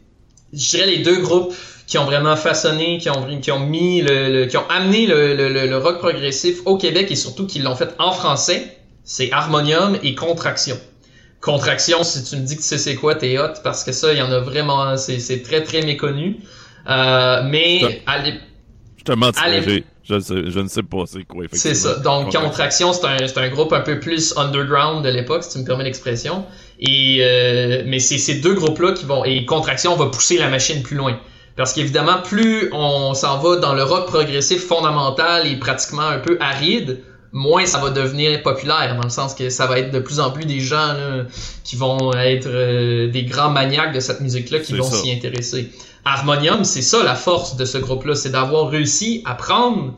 je 0.54 0.70
dirais 0.70 0.88
les 0.88 1.00
deux 1.00 1.22
groupes 1.22 1.54
qui 1.88 1.98
ont 1.98 2.06
vraiment 2.06 2.36
façonné, 2.36 2.98
qui 3.00 3.10
ont, 3.10 3.40
qui 3.42 3.52
ont 3.52 3.60
mis 3.60 4.02
le, 4.02 4.46
qui 4.46 4.58
ont 4.58 4.70
amené 4.70 5.08
le, 5.08 5.36
le, 5.36 5.50
le, 5.50 5.78
rock 5.78 6.00
progressif 6.00 6.60
au 6.66 6.78
Québec 6.78 7.08
et 7.12 7.16
surtout 7.16 7.48
qui 7.48 7.60
l'ont 7.60 7.76
fait 7.76 7.94
en 8.00 8.12
français, 8.12 8.78
c'est 9.04 9.32
Harmonium 9.32 9.98
et 10.04 10.16
Contraction. 10.16 10.80
Contraction, 11.42 12.04
si 12.04 12.24
tu 12.24 12.38
me 12.38 12.46
dis 12.46 12.56
que 12.56 12.62
tu 12.62 12.68
sais 12.68 12.78
c'est 12.78 12.96
quoi, 12.96 13.16
t'es 13.16 13.38
hot, 13.40 13.60
parce 13.64 13.84
que 13.84 13.92
ça, 13.92 14.14
il 14.14 14.20
y 14.20 14.22
en 14.22 14.32
a 14.32 14.40
vraiment, 14.40 14.96
c'est 14.96 15.44
très 15.44 15.64
très 15.64 15.82
méconnu. 15.82 16.38
Euh, 16.90 17.44
mais 17.46 18.02
je 18.98 19.04
te 19.04 19.12
mentirais, 19.14 19.84
je, 20.04 20.20
je, 20.20 20.60
ne 20.60 20.68
sais 20.68 20.84
pas 20.84 21.04
c'est 21.06 21.24
quoi. 21.24 21.46
C'est 21.52 21.76
ça. 21.76 22.00
Donc 22.00 22.34
Contraction, 22.34 22.94
c'est 22.94 23.06
un, 23.06 23.44
un 23.44 23.50
groupe 23.50 23.74
un 23.74 23.82
peu 23.82 24.00
plus 24.00 24.36
underground 24.38 25.04
de 25.04 25.10
l'époque, 25.10 25.44
si 25.44 25.54
tu 25.54 25.60
me 25.60 25.66
permets 25.66 25.84
l'expression. 25.84 26.46
Et 26.80 27.20
euh, 27.22 27.84
mais 27.86 28.00
c'est 28.00 28.18
ces 28.18 28.36
deux 28.42 28.56
groupes-là 28.56 28.94
qui 28.94 29.06
vont 29.06 29.24
et 29.24 29.46
Contraction 29.46 29.96
va 29.96 30.08
pousser 30.08 30.38
la 30.38 30.50
machine 30.50 30.82
plus 30.82 30.98
loin. 30.98 31.20
Parce 31.56 31.74
qu'évidemment, 31.74 32.22
plus 32.24 32.70
on 32.72 33.14
s'en 33.14 33.38
va 33.40 33.58
dans 33.58 33.74
le 33.74 33.84
rock 33.84 34.08
progressif 34.08 34.66
fondamental 34.66 35.46
et 35.48 35.58
pratiquement 35.58 36.08
un 36.08 36.20
peu 36.20 36.38
aride, 36.40 37.04
moins 37.32 37.66
ça 37.66 37.80
va 37.80 37.90
devenir 37.90 38.42
populaire, 38.44 38.96
dans 38.96 39.04
le 39.04 39.10
sens 39.10 39.34
que 39.34 39.50
ça 39.50 39.68
va 39.68 39.80
être 39.80 39.92
de 39.92 40.00
plus 40.00 40.20
en 40.20 40.32
plus 40.32 40.46
des 40.46 40.60
gens 40.60 40.96
qui 41.64 41.76
vont 41.76 42.14
être 42.14 42.48
euh, 42.48 43.10
des 43.10 43.24
grands 43.24 43.50
maniaques 43.50 43.94
de 43.94 44.00
cette 44.00 44.22
musique-là 44.22 44.60
qui 44.60 44.74
vont 44.74 44.90
s'y 44.90 45.12
intéresser. 45.12 45.72
Harmonium, 46.04 46.64
c'est 46.64 46.82
ça 46.82 47.04
la 47.04 47.16
force 47.16 47.56
de 47.56 47.66
ce 47.66 47.78
groupe-là, 47.78 48.16
c'est 48.16 48.32
d'avoir 48.32 48.70
réussi 48.70 49.22
à 49.26 49.36
prendre 49.36 49.94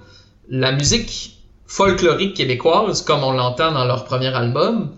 la 0.50 0.72
musique 0.72 1.38
folklorique 1.66 2.36
québécoise, 2.36 3.02
comme 3.02 3.24
on 3.24 3.32
l'entend 3.32 3.72
dans 3.72 3.86
leur 3.86 4.04
premier 4.04 4.28
album, 4.28 4.92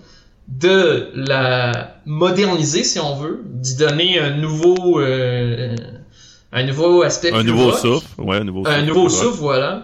de 0.47 1.09
la 1.15 1.95
moderniser 2.05 2.83
si 2.83 2.99
on 2.99 3.15
veut, 3.15 3.41
d'y 3.45 3.75
donner 3.75 4.19
un 4.19 4.31
nouveau 4.31 4.99
euh, 4.99 5.75
un 6.51 6.63
nouveau 6.63 7.01
aspect 7.03 7.31
un 7.31 7.43
nouveau 7.43 7.71
souffle, 7.71 8.07
ouais, 8.19 8.37
un 8.37 8.43
nouveau 8.43 8.67
un 8.67 8.71
souffle, 8.71 8.85
nouveau 8.85 9.09
souffle, 9.09 9.39
voilà, 9.39 9.81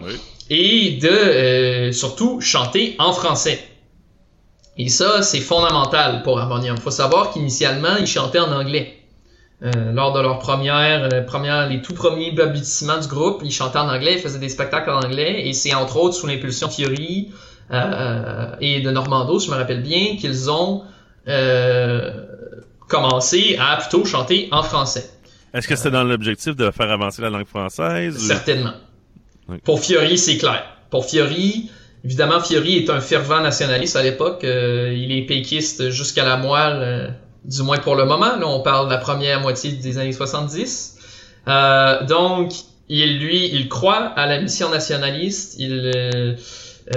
et 0.53 0.97
de 1.01 1.07
euh, 1.07 1.91
surtout 1.93 2.41
chanter 2.41 2.95
en 2.99 3.13
français. 3.13 3.63
Et 4.77 4.89
ça, 4.89 5.21
c'est 5.21 5.39
fondamental 5.39 6.23
pour 6.23 6.39
Harmonium. 6.39 6.75
Il 6.77 6.81
faut 6.81 6.91
savoir 6.91 7.31
qu'initialement, 7.31 7.95
ils 7.97 8.05
chantaient 8.05 8.39
en 8.39 8.51
anglais. 8.51 8.97
Euh, 9.63 9.93
lors 9.93 10.11
de 10.11 10.19
leur 10.19 10.39
première, 10.39 11.07
euh, 11.13 11.21
première, 11.21 11.69
les 11.69 11.81
tout 11.81 11.93
premiers 11.93 12.37
aboutissements 12.37 12.99
du 12.99 13.07
groupe, 13.07 13.41
ils 13.45 13.51
chantaient 13.51 13.77
en 13.77 13.87
anglais, 13.87 14.15
ils 14.15 14.19
faisaient 14.19 14.39
des 14.39 14.49
spectacles 14.49 14.89
en 14.89 14.99
anglais, 14.99 15.47
et 15.47 15.53
c'est 15.53 15.73
entre 15.73 15.95
autres 15.97 16.15
sous 16.15 16.27
l'impulsion 16.27 16.67
Fiori, 16.67 17.31
euh, 17.71 18.47
et 18.59 18.81
de 18.81 18.91
Normando, 18.91 19.39
je 19.39 19.49
me 19.49 19.55
rappelle 19.55 19.83
bien, 19.83 20.17
qu'ils 20.17 20.51
ont 20.51 20.83
commencé 22.89 23.57
à 23.57 23.77
plutôt 23.77 24.03
chanter 24.03 24.49
en 24.51 24.63
français. 24.63 25.11
Est-ce 25.53 25.67
que 25.67 25.75
c'était 25.77 25.91
dans 25.91 26.03
l'objectif 26.03 26.57
de 26.57 26.71
faire 26.71 26.89
avancer 26.91 27.21
la 27.21 27.29
langue 27.29 27.47
française? 27.47 28.17
Certainement. 28.17 28.73
Pour 29.63 29.79
Fiori, 29.79 30.17
c'est 30.17 30.37
clair. 30.37 30.63
Pour 30.89 31.05
Fiori, 31.05 31.69
évidemment, 32.03 32.39
Fiori 32.39 32.77
est 32.77 32.89
un 32.89 32.99
fervent 32.99 33.41
nationaliste 33.41 33.95
à 33.95 34.03
l'époque. 34.03 34.43
Euh, 34.43 34.93
il 34.95 35.11
est 35.11 35.25
péquiste 35.25 35.89
jusqu'à 35.89 36.25
la 36.25 36.37
moelle, 36.37 37.15
du 37.45 37.61
moins 37.63 37.77
pour 37.77 37.95
le 37.95 38.05
moment. 38.05 38.37
Là, 38.37 38.47
on 38.47 38.61
parle 38.61 38.87
de 38.87 38.93
la 38.93 38.99
première 38.99 39.41
moitié 39.41 39.71
des 39.71 39.97
années 39.97 40.13
70. 40.13 40.97
donc, 42.07 42.53
il, 42.89 43.19
lui, 43.19 43.49
il 43.53 43.69
croit 43.69 44.13
à 44.15 44.27
la 44.27 44.41
mission 44.41 44.69
nationaliste. 44.69 45.55
Il 45.59 46.37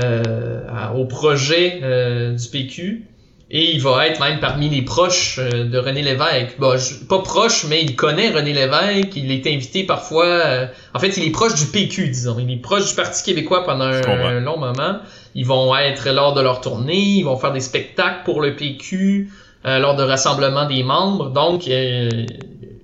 euh, 0.03 0.63
au 0.95 1.05
projet 1.05 1.81
euh, 1.83 2.33
du 2.33 2.49
PQ. 2.49 3.07
Et 3.51 3.73
il 3.73 3.81
va 3.83 4.07
être 4.07 4.21
même 4.21 4.41
parmi 4.41 4.71
les 4.71 4.83
proches 4.83 5.39
euh, 5.39 5.65
de 5.65 5.79
René 5.79 6.03
Lévesque. 6.03 6.59
Bon, 6.59 6.77
pas 7.09 7.19
proche, 7.19 7.67
mais 7.69 7.83
il 7.83 7.95
connaît 7.95 8.31
René 8.31 8.55
Lévesque. 8.55 9.15
Il 9.17 9.31
est 9.31 9.47
invité 9.47 9.85
parfois. 9.85 10.27
Euh, 10.27 10.67
en 10.95 10.99
fait, 10.99 11.17
il 11.19 11.25
est 11.25 11.31
proche 11.31 11.55
du 11.55 11.67
PQ, 11.67 12.09
disons. 12.09 12.37
Il 12.39 12.51
est 12.51 12.57
proche 12.57 12.89
du 12.89 12.95
Parti 12.95 13.23
québécois 13.23 13.65
pendant 13.65 13.85
un, 13.85 14.41
long 14.41 14.59
moment. 14.59 14.99
Ils 15.35 15.45
vont 15.45 15.77
être 15.77 16.09
lors 16.11 16.33
de 16.33 16.41
leur 16.41 16.63
tournée. 16.63 16.99
Ils 16.99 17.23
vont 17.23 17.37
faire 17.37 17.53
des 17.53 17.61
spectacles 17.61 18.25
pour 18.25 18.41
le 18.41 18.57
PQ 18.57 19.31
euh, 19.67 19.79
lors 19.79 19.95
de 19.95 20.03
rassemblements 20.03 20.67
des 20.67 20.83
membres. 20.83 21.29
Donc, 21.31 21.69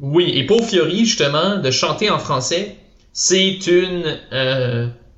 oui. 0.01 0.33
Et 0.35 0.45
pour 0.45 0.63
Fiori, 0.63 1.07
justement, 1.07 1.57
de 1.57 1.71
chanter 1.71 2.11
en 2.11 2.19
français, 2.19 2.77
c'est 3.15 3.67
une 3.67 4.19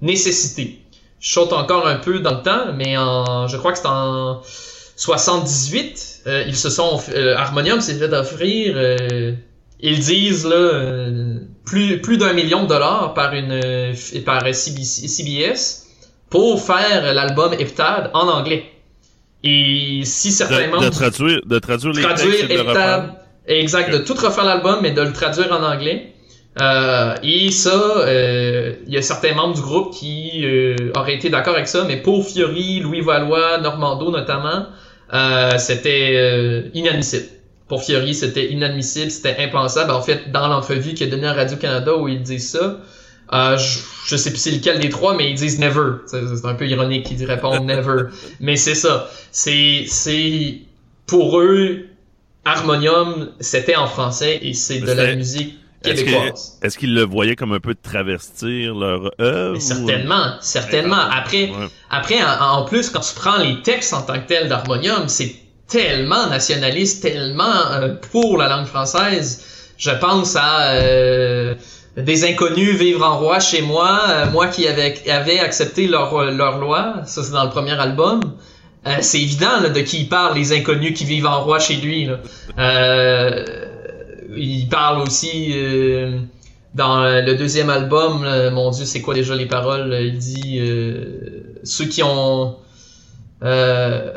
nécessité. 0.00 0.78
Je 1.18 1.32
saute 1.32 1.52
encore 1.52 1.86
un 1.86 1.96
peu 1.96 2.20
dans 2.20 2.34
le 2.34 2.42
temps, 2.42 2.72
mais 2.76 2.96
en, 2.96 3.48
je 3.48 3.56
crois 3.56 3.72
que 3.72 3.78
c'est 3.78 3.86
en 3.86 4.40
78, 4.96 6.22
euh, 6.26 6.44
ils 6.46 6.56
se 6.56 6.70
sont 6.70 7.00
euh, 7.14 7.34
Harmonium 7.36 7.80
s'est 7.80 7.94
fait 7.94 8.12
offrir 8.12 8.74
euh, 8.76 9.32
ils 9.80 9.98
disent 9.98 10.46
là 10.46 11.08
plus 11.64 12.00
plus 12.00 12.18
d'un 12.18 12.32
million 12.32 12.64
de 12.64 12.68
dollars 12.68 13.14
par 13.14 13.32
une 13.34 13.60
par 14.24 14.42
CBS 14.54 15.86
pour 16.30 16.62
faire 16.62 17.14
l'album 17.14 17.52
Heptad 17.52 18.10
en 18.14 18.28
anglais. 18.28 18.64
Et 19.42 20.02
si 20.04 20.30
certainement 20.30 20.80
de, 20.80 20.84
de 20.84 20.90
traduire 20.90 21.40
de 21.44 21.58
traduire 21.58 21.94
les 21.94 22.02
traduire 22.02 22.50
Heptad, 22.50 23.14
exact, 23.46 23.92
de 23.92 23.98
tout 23.98 24.14
refaire 24.14 24.44
l'album 24.44 24.78
mais 24.82 24.92
de 24.92 25.02
le 25.02 25.12
traduire 25.12 25.50
en 25.52 25.64
anglais. 25.64 26.11
Euh, 26.60 27.14
et 27.22 27.50
ça, 27.50 28.04
il 28.86 28.92
y 28.92 28.96
a 28.96 29.02
certains 29.02 29.34
membres 29.34 29.54
du 29.54 29.62
groupe 29.62 29.94
qui 29.94 30.44
auraient 30.94 31.14
été 31.14 31.30
d'accord 31.30 31.54
avec 31.54 31.68
ça, 31.68 31.84
mais 31.86 31.96
pour 31.96 32.26
Fiori, 32.26 32.80
Louis 32.80 33.00
Valois, 33.00 33.58
Normando 33.58 34.10
notamment, 34.10 34.66
euh, 35.12 35.58
c'était 35.58 36.12
euh, 36.14 36.70
inadmissible. 36.74 37.26
Pour 37.68 37.82
Fiori, 37.82 38.14
c'était 38.14 38.50
inadmissible, 38.50 39.10
c'était 39.10 39.36
impensable. 39.38 39.90
En 39.90 40.02
fait, 40.02 40.30
dans 40.30 40.48
l'entrevue 40.48 40.94
qu'il 40.94 41.06
a 41.06 41.10
donnée 41.10 41.26
à 41.26 41.34
Radio-Canada 41.34 41.96
où 41.96 42.08
il 42.08 42.22
dit 42.22 42.40
ça, 42.40 42.80
euh, 43.32 43.56
je, 43.56 43.78
je, 44.06 44.16
sais 44.16 44.30
plus 44.30 44.38
c'est 44.38 44.50
lequel 44.50 44.78
des 44.78 44.88
trois, 44.88 45.14
mais 45.16 45.30
ils 45.30 45.34
disent 45.34 45.58
never. 45.58 45.96
C'est 46.06 46.44
un 46.44 46.54
peu 46.54 46.66
ironique 46.66 47.06
qu'ils 47.06 47.24
répondent 47.24 47.64
never. 47.64 48.04
Mais 48.40 48.56
c'est 48.56 48.74
ça. 48.74 49.08
C'est, 49.30 49.84
c'est, 49.86 50.58
pour 51.06 51.40
eux, 51.40 51.86
Harmonium, 52.44 53.30
c'était 53.40 53.76
en 53.76 53.86
français 53.86 54.38
et 54.42 54.52
c'est 54.52 54.80
de 54.80 54.92
la 54.92 55.14
musique 55.14 55.56
est-ce 55.84 56.78
qu'ils 56.78 56.94
le 56.94 57.02
voyaient 57.02 57.36
comme 57.36 57.52
un 57.52 57.60
peu 57.60 57.74
travestir 57.74 58.74
leur 58.74 59.10
œuvre? 59.20 59.60
certainement, 59.60 60.36
certainement. 60.40 60.96
Après, 61.10 61.50
après 61.90 62.18
en, 62.22 62.64
plus, 62.64 62.90
quand 62.90 63.00
tu 63.00 63.14
prends 63.14 63.38
les 63.38 63.62
textes 63.62 63.94
en 63.94 64.02
tant 64.02 64.14
que 64.14 64.26
tels 64.26 64.48
d'Harmonium, 64.48 65.08
c'est 65.08 65.34
tellement 65.68 66.28
nationaliste, 66.28 67.02
tellement 67.02 67.70
euh, 67.72 67.94
pour 68.10 68.36
la 68.38 68.48
langue 68.48 68.66
française. 68.66 69.72
Je 69.78 69.90
pense 69.90 70.36
à 70.36 70.74
euh, 70.74 71.54
des 71.96 72.24
inconnus 72.24 72.76
vivre 72.76 73.04
en 73.04 73.18
roi 73.18 73.40
chez 73.40 73.62
moi, 73.62 74.00
euh, 74.08 74.30
moi 74.30 74.48
qui 74.48 74.68
avais, 74.68 74.94
avait 75.08 75.40
accepté 75.40 75.88
leur, 75.88 76.30
leur 76.30 76.58
loi, 76.58 77.02
ça 77.06 77.22
c'est 77.22 77.32
dans 77.32 77.44
le 77.44 77.50
premier 77.50 77.72
album. 77.72 78.20
c'est 79.00 79.20
évident 79.20 79.60
de 79.62 79.80
qui 79.80 80.02
il 80.02 80.08
parle, 80.08 80.36
les 80.36 80.52
inconnus 80.52 80.96
qui 80.96 81.04
vivent 81.04 81.26
en 81.26 81.42
roi 81.42 81.58
chez 81.58 81.76
lui. 81.76 82.06
Là. 82.06 82.18
Il 84.36 84.68
parle 84.68 85.02
aussi 85.02 85.54
dans 86.74 87.02
le 87.02 87.34
deuxième 87.34 87.70
album, 87.70 88.26
mon 88.52 88.70
Dieu, 88.70 88.84
c'est 88.84 89.00
quoi 89.00 89.14
déjà 89.14 89.34
les 89.34 89.46
paroles? 89.46 89.96
Il 90.00 90.18
dit 90.18 90.60
ceux 91.64 91.86
qui 91.86 92.02
ont 92.02 92.56
euh, 93.42 94.12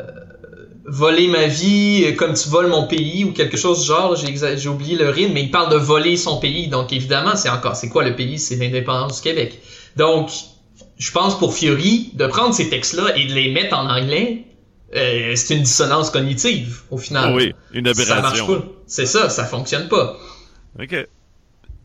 voler 0.84 1.26
ma 1.26 1.46
vie 1.46 2.04
euh, 2.06 2.12
comme 2.12 2.34
tu 2.34 2.48
voles 2.48 2.68
mon 2.68 2.86
pays 2.86 3.24
ou 3.24 3.32
quelque 3.32 3.56
chose 3.56 3.80
du 3.80 3.86
genre. 3.86 4.14
J'ai 4.16 4.68
oublié 4.68 4.96
le 4.96 5.08
rythme, 5.08 5.32
mais 5.34 5.42
il 5.42 5.50
parle 5.50 5.70
de 5.72 5.76
voler 5.76 6.16
son 6.16 6.38
pays. 6.38 6.68
Donc 6.68 6.92
évidemment, 6.92 7.34
c'est 7.34 7.48
encore, 7.48 7.76
c'est 7.76 7.88
quoi 7.88 8.04
le 8.04 8.14
pays? 8.14 8.38
C'est 8.38 8.56
l'indépendance 8.56 9.16
du 9.16 9.22
Québec. 9.22 9.60
Donc, 9.96 10.30
je 10.98 11.10
pense 11.10 11.38
pour 11.38 11.54
Fury, 11.54 12.10
de 12.14 12.26
prendre 12.26 12.54
ces 12.54 12.68
textes-là 12.68 13.16
et 13.16 13.26
de 13.26 13.34
les 13.34 13.50
mettre 13.50 13.76
en 13.76 13.88
anglais, 13.88 14.44
euh, 14.94 15.32
c'est 15.34 15.56
une 15.56 15.62
dissonance 15.62 16.10
cognitive, 16.10 16.82
au 16.90 16.98
final. 16.98 17.34
Oui, 17.34 17.54
une 17.72 17.88
aberration. 17.88 18.64
C'est 18.86 19.06
ça, 19.06 19.28
ça 19.28 19.44
fonctionne 19.44 19.88
pas. 19.88 20.16
OK. 20.80 20.94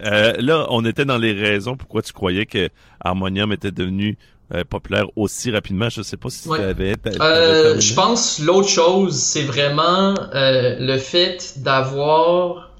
Euh, 0.03 0.33
là, 0.39 0.65
on 0.69 0.85
était 0.85 1.05
dans 1.05 1.17
les 1.17 1.33
raisons 1.33 1.77
pourquoi 1.77 2.01
tu 2.01 2.13
croyais 2.13 2.45
que 2.45 2.69
Harmonium 2.99 3.51
était 3.51 3.71
devenu 3.71 4.17
euh, 4.53 4.63
populaire 4.63 5.05
aussi 5.15 5.51
rapidement. 5.51 5.89
Je 5.89 6.01
sais 6.01 6.17
pas 6.17 6.29
si 6.29 6.47
tu 6.47 6.53
avais. 6.53 6.95
Je 7.05 7.93
pense 7.93 8.39
l'autre 8.39 8.69
chose, 8.69 9.15
c'est 9.15 9.43
vraiment 9.43 10.15
le 10.33 10.97
fait 10.97 11.55
d'avoir. 11.57 12.71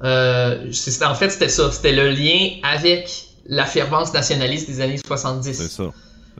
en 0.00 1.14
fait, 1.14 1.30
c'était 1.30 1.48
ça. 1.48 1.70
C'était 1.72 1.92
le 1.92 2.10
lien 2.10 2.58
avec 2.62 3.24
la 3.46 3.64
fervence 3.64 4.12
nationaliste 4.12 4.68
des 4.68 4.80
années 4.80 4.98
70. 5.04 5.52
C'est 5.52 5.68
ça. 5.68 5.90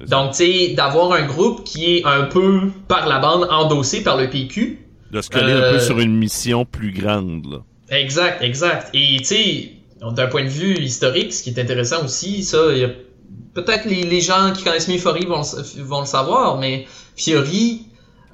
Donc, 0.06 0.32
tu 0.32 0.36
sais, 0.36 0.74
d'avoir 0.74 1.12
un 1.12 1.26
groupe 1.26 1.64
qui 1.64 1.96
est 1.96 2.04
un 2.04 2.24
peu 2.24 2.70
par 2.86 3.08
la 3.08 3.18
bande 3.18 3.48
endossé 3.50 4.02
par 4.02 4.16
le 4.16 4.30
PQ. 4.30 4.86
De 5.10 5.20
se 5.20 5.30
coller 5.30 5.52
un 5.52 5.72
peu 5.72 5.78
sur 5.78 5.98
une 5.98 6.16
mission 6.16 6.64
plus 6.64 6.92
grande, 6.92 7.46
là. 7.50 7.58
Exact, 7.90 8.42
exact. 8.42 8.90
Et 8.92 9.16
tu 9.18 9.24
sais, 9.24 9.72
d'un 10.02 10.26
point 10.26 10.44
de 10.44 10.48
vue 10.48 10.78
historique, 10.78 11.32
ce 11.32 11.42
qui 11.42 11.50
est 11.50 11.58
intéressant 11.58 12.04
aussi, 12.04 12.44
ça, 12.44 12.58
il 12.72 12.78
y 12.78 12.84
a 12.84 12.90
peut-être 13.54 13.86
les, 13.86 14.02
les, 14.02 14.20
gens 14.20 14.52
qui 14.54 14.62
connaissent 14.62 14.88
mieux 14.88 14.98
Fiori 14.98 15.24
vont, 15.24 15.40
vont 15.78 16.00
le 16.00 16.06
savoir, 16.06 16.58
mais 16.58 16.86
Fiori, 17.16 17.86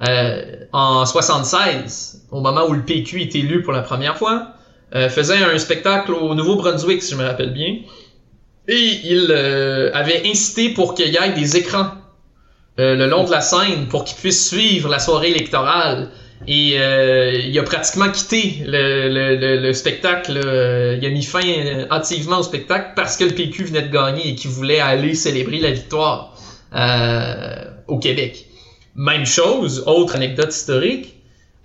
euh, 0.07 0.65
en 0.73 1.05
76, 1.05 2.27
au 2.31 2.41
moment 2.41 2.65
où 2.67 2.73
le 2.73 2.83
PQ 2.83 3.21
est 3.21 3.35
élu 3.35 3.61
pour 3.61 3.71
la 3.71 3.81
première 3.81 4.17
fois, 4.17 4.49
euh, 4.93 5.09
faisait 5.09 5.43
un 5.43 5.57
spectacle 5.57 6.11
au 6.11 6.35
Nouveau-Brunswick, 6.35 7.01
si 7.01 7.13
je 7.13 7.17
me 7.17 7.23
rappelle 7.23 7.53
bien, 7.53 7.77
et 8.67 8.99
il 9.03 9.27
euh, 9.29 9.91
avait 9.93 10.23
incité 10.25 10.69
pour 10.69 10.95
qu'il 10.95 11.07
y 11.07 11.17
ait 11.17 11.33
des 11.33 11.57
écrans 11.57 11.91
euh, 12.79 12.95
le 12.95 13.07
long 13.07 13.23
de 13.23 13.31
la 13.31 13.41
scène 13.41 13.87
pour 13.87 14.03
qu'ils 14.03 14.17
puissent 14.17 14.47
suivre 14.47 14.89
la 14.89 14.99
soirée 14.99 15.31
électorale 15.31 16.09
et 16.47 16.75
euh, 16.77 17.39
il 17.43 17.57
a 17.57 17.63
pratiquement 17.63 18.11
quitté 18.11 18.63
le, 18.65 19.09
le, 19.09 19.57
le, 19.57 19.73
spectacle. 19.73 20.39
Euh, 20.43 20.97
il 20.99 21.05
a 21.05 21.09
mis 21.09 21.23
fin 21.23 21.41
euh, 21.41 21.85
hâtivement 21.89 22.39
au 22.39 22.43
spectacle 22.43 22.91
parce 22.95 23.17
que 23.17 23.23
le 23.23 23.31
PQ 23.31 23.63
venait 23.65 23.83
de 23.83 23.91
gagner 23.91 24.29
et 24.29 24.35
qu'il 24.35 24.51
voulait 24.51 24.79
aller 24.79 25.15
célébrer 25.15 25.59
la 25.59 25.71
victoire 25.71 26.37
euh, 26.75 27.65
au 27.87 27.97
Québec. 27.97 28.45
Même 28.95 29.25
chose, 29.25 29.83
autre 29.87 30.15
anecdote 30.15 30.53
historique, 30.53 31.15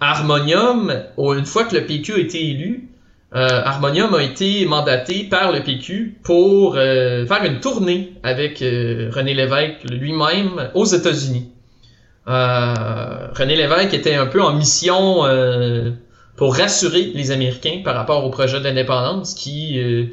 Harmonium, 0.01 1.05
une 1.19 1.45
fois 1.45 1.65
que 1.65 1.77
le 1.77 1.85
PQ 1.85 2.15
a 2.15 2.19
été 2.19 2.43
élu, 2.43 2.89
euh, 3.35 3.63
Harmonium 3.65 4.15
a 4.15 4.23
été 4.23 4.65
mandaté 4.67 5.25
par 5.25 5.53
le 5.53 5.63
PQ 5.63 6.19
pour 6.23 6.75
faire 6.75 7.45
une 7.45 7.61
tournée 7.61 8.15
avec 8.23 8.59
René 8.59 9.35
Lévesque 9.35 9.85
lui-même 9.91 10.71
aux 10.75 10.85
États-Unis. 10.85 11.51
Euh, 12.29 13.29
René 13.35 13.57
Lévesque 13.57 13.95
était 13.95 14.15
un 14.15 14.27
peu 14.27 14.43
en 14.43 14.53
mission 14.53 15.25
euh, 15.25 15.91
pour 16.37 16.55
rassurer 16.55 17.13
les 17.15 17.31
Américains 17.31 17.81
par 17.83 17.95
rapport 17.97 18.25
au 18.25 18.31
projet 18.31 18.61
d'indépendance 18.61 19.35
qui 19.35 19.81
euh, 19.81 20.05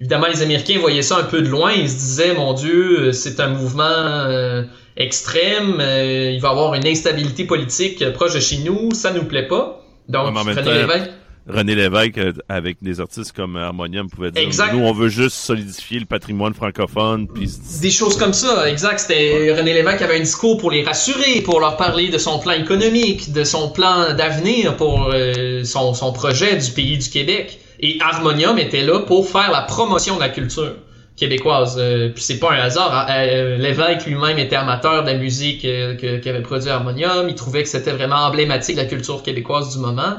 évidemment 0.00 0.26
les 0.26 0.42
Américains 0.42 0.78
voyaient 0.80 1.02
ça 1.02 1.18
un 1.18 1.22
peu 1.22 1.40
de 1.40 1.48
loin 1.48 1.72
ils 1.72 1.88
se 1.88 1.94
disaient 1.94 2.34
mon 2.34 2.52
dieu 2.52 3.12
c'est 3.12 3.38
un 3.38 3.48
mouvement 3.48 4.66
extrême 4.96 5.76
il 5.78 6.40
va 6.40 6.48
y 6.48 6.50
avoir 6.50 6.74
une 6.74 6.86
instabilité 6.86 7.44
politique 7.44 8.12
proche 8.12 8.34
de 8.34 8.40
chez 8.40 8.58
nous 8.58 8.92
ça 8.92 9.12
nous 9.12 9.24
plaît 9.24 9.46
pas 9.46 9.84
donc 10.08 10.36
René 10.36 10.62
Lévesque 10.62 11.10
René 11.48 11.74
Lévesque, 11.74 12.18
euh, 12.18 12.32
avec 12.48 12.76
des 12.82 13.00
artistes 13.00 13.32
comme 13.32 13.56
Harmonium, 13.56 14.08
pouvait 14.08 14.30
dire 14.30 14.48
nous, 14.72 14.80
on 14.80 14.92
veut 14.92 15.08
juste 15.08 15.36
solidifier 15.36 15.98
le 15.98 16.06
patrimoine 16.06 16.54
francophone. 16.54 17.26
Puis... 17.26 17.50
Des 17.80 17.90
choses 17.90 18.16
comme 18.16 18.32
ça, 18.32 18.70
exact. 18.70 19.00
C'était 19.00 19.52
René 19.56 19.74
Lévesque 19.74 20.02
avait 20.02 20.16
un 20.16 20.20
discours 20.20 20.58
pour 20.58 20.70
les 20.70 20.84
rassurer, 20.84 21.40
pour 21.40 21.58
leur 21.60 21.76
parler 21.76 22.08
de 22.10 22.18
son 22.18 22.38
plan 22.38 22.52
économique, 22.52 23.32
de 23.32 23.42
son 23.42 23.70
plan 23.70 24.14
d'avenir 24.14 24.76
pour 24.76 25.10
euh, 25.12 25.64
son, 25.64 25.94
son 25.94 26.12
projet 26.12 26.56
du 26.56 26.70
pays 26.70 26.98
du 26.98 27.10
Québec. 27.10 27.58
Et 27.80 27.98
Harmonium 28.00 28.58
était 28.58 28.84
là 28.84 29.00
pour 29.00 29.28
faire 29.28 29.50
la 29.50 29.62
promotion 29.62 30.14
de 30.14 30.20
la 30.20 30.28
culture 30.28 30.76
québécoise. 31.16 31.76
Euh, 31.78 32.10
puis 32.10 32.22
c'est 32.22 32.38
pas 32.38 32.52
un 32.52 32.60
hasard. 32.60 33.08
Euh, 33.10 33.56
Lévesque 33.56 34.06
lui-même 34.06 34.38
était 34.38 34.54
amateur 34.54 35.02
de 35.02 35.10
la 35.10 35.18
musique 35.18 35.62
qu'avait 35.62 36.42
produit 36.42 36.70
Harmonium. 36.70 37.28
Il 37.28 37.34
trouvait 37.34 37.64
que 37.64 37.68
c'était 37.68 37.90
vraiment 37.90 38.26
emblématique 38.26 38.76
de 38.76 38.82
la 38.82 38.86
culture 38.86 39.24
québécoise 39.24 39.72
du 39.72 39.80
moment. 39.80 40.14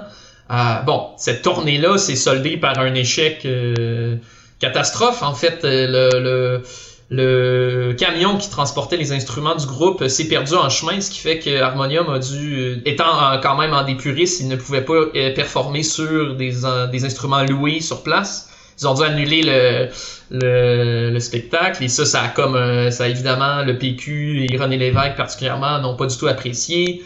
Euh, 0.53 0.81
bon, 0.85 1.07
cette 1.17 1.41
tournée-là 1.41 1.97
s'est 1.97 2.15
soldée 2.15 2.57
par 2.57 2.77
un 2.77 2.93
échec 2.93 3.41
euh, 3.45 4.17
catastrophe. 4.59 5.23
En 5.23 5.33
fait, 5.33 5.61
euh, 5.63 6.21
le, 6.29 6.63
le, 7.09 7.93
camion 7.93 8.37
qui 8.37 8.51
transportait 8.51 8.97
les 8.97 9.13
instruments 9.13 9.55
du 9.55 9.65
groupe 9.65 10.07
s'est 10.07 10.27
perdu 10.27 10.53
en 10.53 10.69
chemin, 10.69 11.01
ce 11.01 11.09
qui 11.09 11.19
fait 11.19 11.39
que 11.39 11.59
Harmonium 11.59 12.07
a 12.09 12.19
dû, 12.19 12.81
étant 12.85 13.39
quand 13.41 13.57
même 13.57 13.73
en 13.73 13.83
dépuriste, 13.83 14.41
il 14.41 14.47
ne 14.47 14.55
pouvait 14.55 14.83
pas 14.83 15.07
performer 15.35 15.81
sur 15.81 16.35
des, 16.35 16.53
des 16.91 17.05
instruments 17.05 17.43
loués 17.43 17.79
sur 17.79 18.03
place. 18.03 18.49
Ils 18.79 18.87
ont 18.87 18.93
dû 18.93 19.03
annuler 19.03 19.41
le, 19.43 19.89
le, 20.31 21.11
le, 21.11 21.19
spectacle 21.19 21.83
et 21.83 21.87
ça, 21.87 22.05
ça 22.05 22.23
a 22.23 22.27
comme 22.29 22.89
ça 22.89 23.07
évidemment 23.07 23.61
le 23.63 23.77
PQ 23.77 24.47
et 24.49 24.57
René 24.57 24.77
Lévesque 24.77 25.15
particulièrement 25.15 25.79
n'ont 25.79 25.95
pas 25.95 26.07
du 26.07 26.17
tout 26.17 26.25
apprécié 26.25 27.03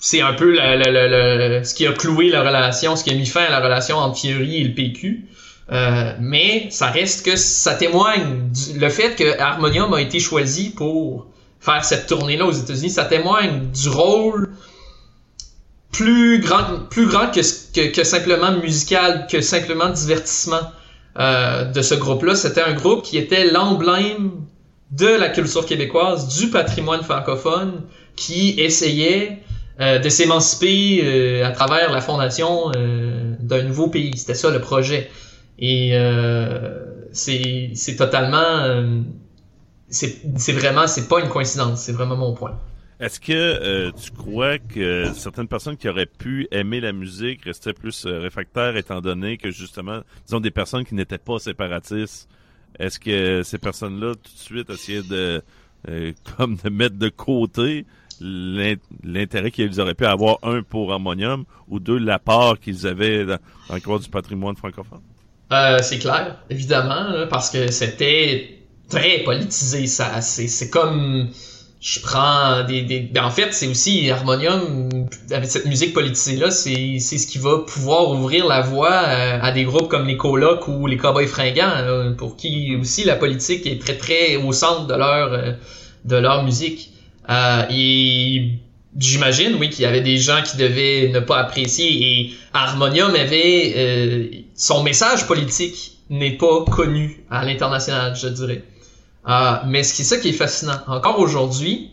c'est 0.00 0.22
un 0.22 0.32
peu 0.32 0.50
le, 0.50 0.56
le, 0.56 1.58
le, 1.58 1.64
ce 1.64 1.74
qui 1.74 1.86
a 1.86 1.92
cloué 1.92 2.30
la 2.30 2.40
relation, 2.42 2.96
ce 2.96 3.04
qui 3.04 3.10
a 3.10 3.14
mis 3.14 3.26
fin 3.26 3.42
à 3.42 3.50
la 3.50 3.60
relation 3.60 3.96
entre 3.96 4.18
Fiori 4.18 4.56
et 4.56 4.64
le 4.64 4.74
PQ. 4.74 5.26
Euh, 5.72 6.14
mais 6.18 6.66
ça 6.70 6.86
reste 6.90 7.24
que 7.24 7.36
ça 7.36 7.74
témoigne 7.74 8.50
du, 8.50 8.78
le 8.78 8.88
fait 8.88 9.14
que 9.14 9.38
Harmonium 9.38 9.92
a 9.94 10.00
été 10.00 10.18
choisi 10.18 10.70
pour 10.70 11.26
faire 11.60 11.84
cette 11.84 12.06
tournée-là 12.06 12.46
aux 12.46 12.52
États-Unis, 12.52 12.90
ça 12.90 13.04
témoigne 13.04 13.70
du 13.70 13.88
rôle 13.88 14.48
plus 15.92 16.40
grand, 16.40 16.88
plus 16.88 17.06
grand 17.06 17.30
que, 17.30 17.40
que, 17.72 17.94
que 17.94 18.04
simplement 18.04 18.52
musical, 18.52 19.26
que 19.30 19.40
simplement 19.40 19.90
divertissement 19.90 20.72
euh, 21.18 21.64
de 21.66 21.82
ce 21.82 21.94
groupe-là. 21.94 22.34
C'était 22.34 22.62
un 22.62 22.72
groupe 22.72 23.02
qui 23.02 23.18
était 23.18 23.50
l'emblème 23.50 24.30
de 24.90 25.06
la 25.06 25.28
culture 25.28 25.66
québécoise, 25.66 26.36
du 26.38 26.48
patrimoine 26.48 27.02
francophone, 27.02 27.82
qui 28.16 28.58
essayait 28.58 29.42
euh, 29.80 29.98
de 29.98 30.10
s'émanciper 30.10 31.00
euh, 31.02 31.46
à 31.46 31.52
travers 31.52 31.90
la 31.90 32.02
fondation 32.02 32.70
euh, 32.76 33.34
d'un 33.40 33.62
nouveau 33.62 33.88
pays. 33.88 34.14
C'était 34.14 34.34
ça 34.34 34.50
le 34.50 34.60
projet. 34.60 35.10
Et 35.58 35.92
c'est 37.12 37.96
totalement... 37.96 38.84
c'est 39.88 40.52
vraiment... 40.52 40.86
C'est 40.86 41.08
pas 41.08 41.20
une 41.20 41.28
coïncidence, 41.28 41.80
c'est 41.80 41.92
vraiment 41.92 42.16
mon 42.16 42.34
point. 42.34 42.58
Est-ce 42.98 43.18
que 43.18 43.90
tu 43.92 44.10
crois 44.10 44.58
que 44.58 45.10
certaines 45.14 45.48
personnes 45.48 45.78
qui 45.78 45.88
auraient 45.88 46.04
pu 46.04 46.46
aimer 46.50 46.80
la 46.80 46.92
musique 46.92 47.44
restaient 47.44 47.72
plus 47.72 48.04
réfractaires 48.06 48.76
étant 48.76 49.00
donné 49.00 49.38
que 49.38 49.50
justement, 49.50 50.00
disons 50.26 50.40
des 50.40 50.50
personnes 50.50 50.84
qui 50.84 50.94
n'étaient 50.94 51.18
pas 51.18 51.38
séparatistes, 51.38 52.28
est-ce 52.78 52.98
que 52.98 53.42
ces 53.42 53.58
personnes-là 53.58 54.14
tout 54.14 54.32
de 54.32 54.38
suite 54.38 54.70
essayaient 54.70 55.02
de 55.02 55.42
comme 56.36 56.56
de 56.62 56.68
mettre 56.68 56.96
de 56.96 57.08
côté 57.08 57.86
l'intérêt 58.20 59.50
qu'ils 59.50 59.80
auraient 59.80 59.94
pu 59.94 60.06
avoir, 60.06 60.38
un, 60.42 60.62
pour 60.62 60.92
Harmonium, 60.92 61.44
ou 61.68 61.80
deux, 61.80 61.98
la 61.98 62.18
part 62.18 62.58
qu'ils 62.60 62.86
avaient 62.86 63.24
dans, 63.24 63.38
le 63.72 63.80
cadre 63.80 64.00
du 64.00 64.10
patrimoine 64.10 64.56
francophone? 64.56 65.00
Euh, 65.52 65.78
c'est 65.82 65.98
clair, 65.98 66.36
évidemment, 66.48 67.26
parce 67.28 67.50
que 67.50 67.70
c'était 67.70 68.60
très 68.88 69.20
politisé. 69.20 69.86
Ça, 69.86 70.20
c'est 70.20 70.70
comme 70.70 71.28
je 71.80 71.98
prends 72.00 72.62
des, 72.64 72.82
des... 72.82 73.00
Ben, 73.00 73.24
en 73.24 73.30
fait 73.30 73.54
c'est 73.54 73.66
aussi 73.66 74.10
Harmonium 74.10 74.90
avec 75.30 75.48
cette 75.48 75.64
musique 75.64 75.94
politisée 75.94 76.36
là 76.36 76.50
c'est 76.50 76.98
c'est 76.98 77.16
ce 77.16 77.26
qui 77.26 77.38
va 77.38 77.60
pouvoir 77.66 78.10
ouvrir 78.10 78.46
la 78.46 78.60
voie 78.60 78.92
à, 78.92 79.50
des 79.50 79.64
groupes 79.64 79.88
comme 79.88 80.06
les 80.06 80.18
colocs 80.18 80.68
ou 80.68 80.86
les 80.86 80.98
cowboys 80.98 81.26
fringants 81.26 82.14
pour 82.18 82.36
qui 82.36 82.76
aussi 82.76 83.04
la 83.04 83.16
politique 83.16 83.66
est 83.66 83.80
très 83.80 83.96
très 83.96 84.36
au 84.36 84.52
centre 84.52 84.86
de 84.86 84.94
leur 84.94 85.32
euh, 85.32 85.52
de 86.04 86.16
leur 86.16 86.44
musique 86.44 86.92
euh, 87.30 87.62
et 87.70 88.58
j'imagine, 88.96 89.56
oui, 89.60 89.70
qu'il 89.70 89.82
y 89.82 89.86
avait 89.86 90.00
des 90.00 90.18
gens 90.18 90.42
qui 90.42 90.56
devaient 90.56 91.10
ne 91.12 91.20
pas 91.20 91.38
apprécier. 91.38 92.02
Et 92.02 92.30
Harmonium 92.52 93.14
avait 93.14 93.72
euh, 93.76 94.28
son 94.54 94.82
message 94.82 95.26
politique 95.26 95.98
n'est 96.10 96.36
pas 96.36 96.64
connu 96.64 97.24
à 97.30 97.44
l'international, 97.44 98.16
je 98.16 98.28
dirais. 98.28 98.64
Euh, 99.28 99.52
mais 99.66 99.82
ce 99.82 99.94
qui 99.94 100.02
est 100.02 100.04
ça 100.04 100.16
qui 100.16 100.30
est 100.30 100.32
fascinant. 100.32 100.80
Encore 100.88 101.20
aujourd'hui, 101.20 101.90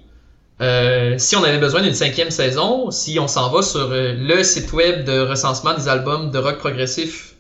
si 0.60 1.36
on 1.36 1.44
avait 1.44 1.60
besoin 1.60 1.84
d'une 1.84 1.94
cinquième 1.94 2.32
saison, 2.32 2.90
si 2.90 3.20
on 3.20 3.28
s'en 3.28 3.52
va 3.52 3.62
sur 3.62 3.90
le 3.92 4.44
site 4.44 4.74
web 4.74 5.06
de 5.06 5.20
recensement 5.20 5.76
des 5.76 5.88
albums 5.88 6.32
de 6.32 6.40
rock 6.40 6.58
progressif, 6.58 7.36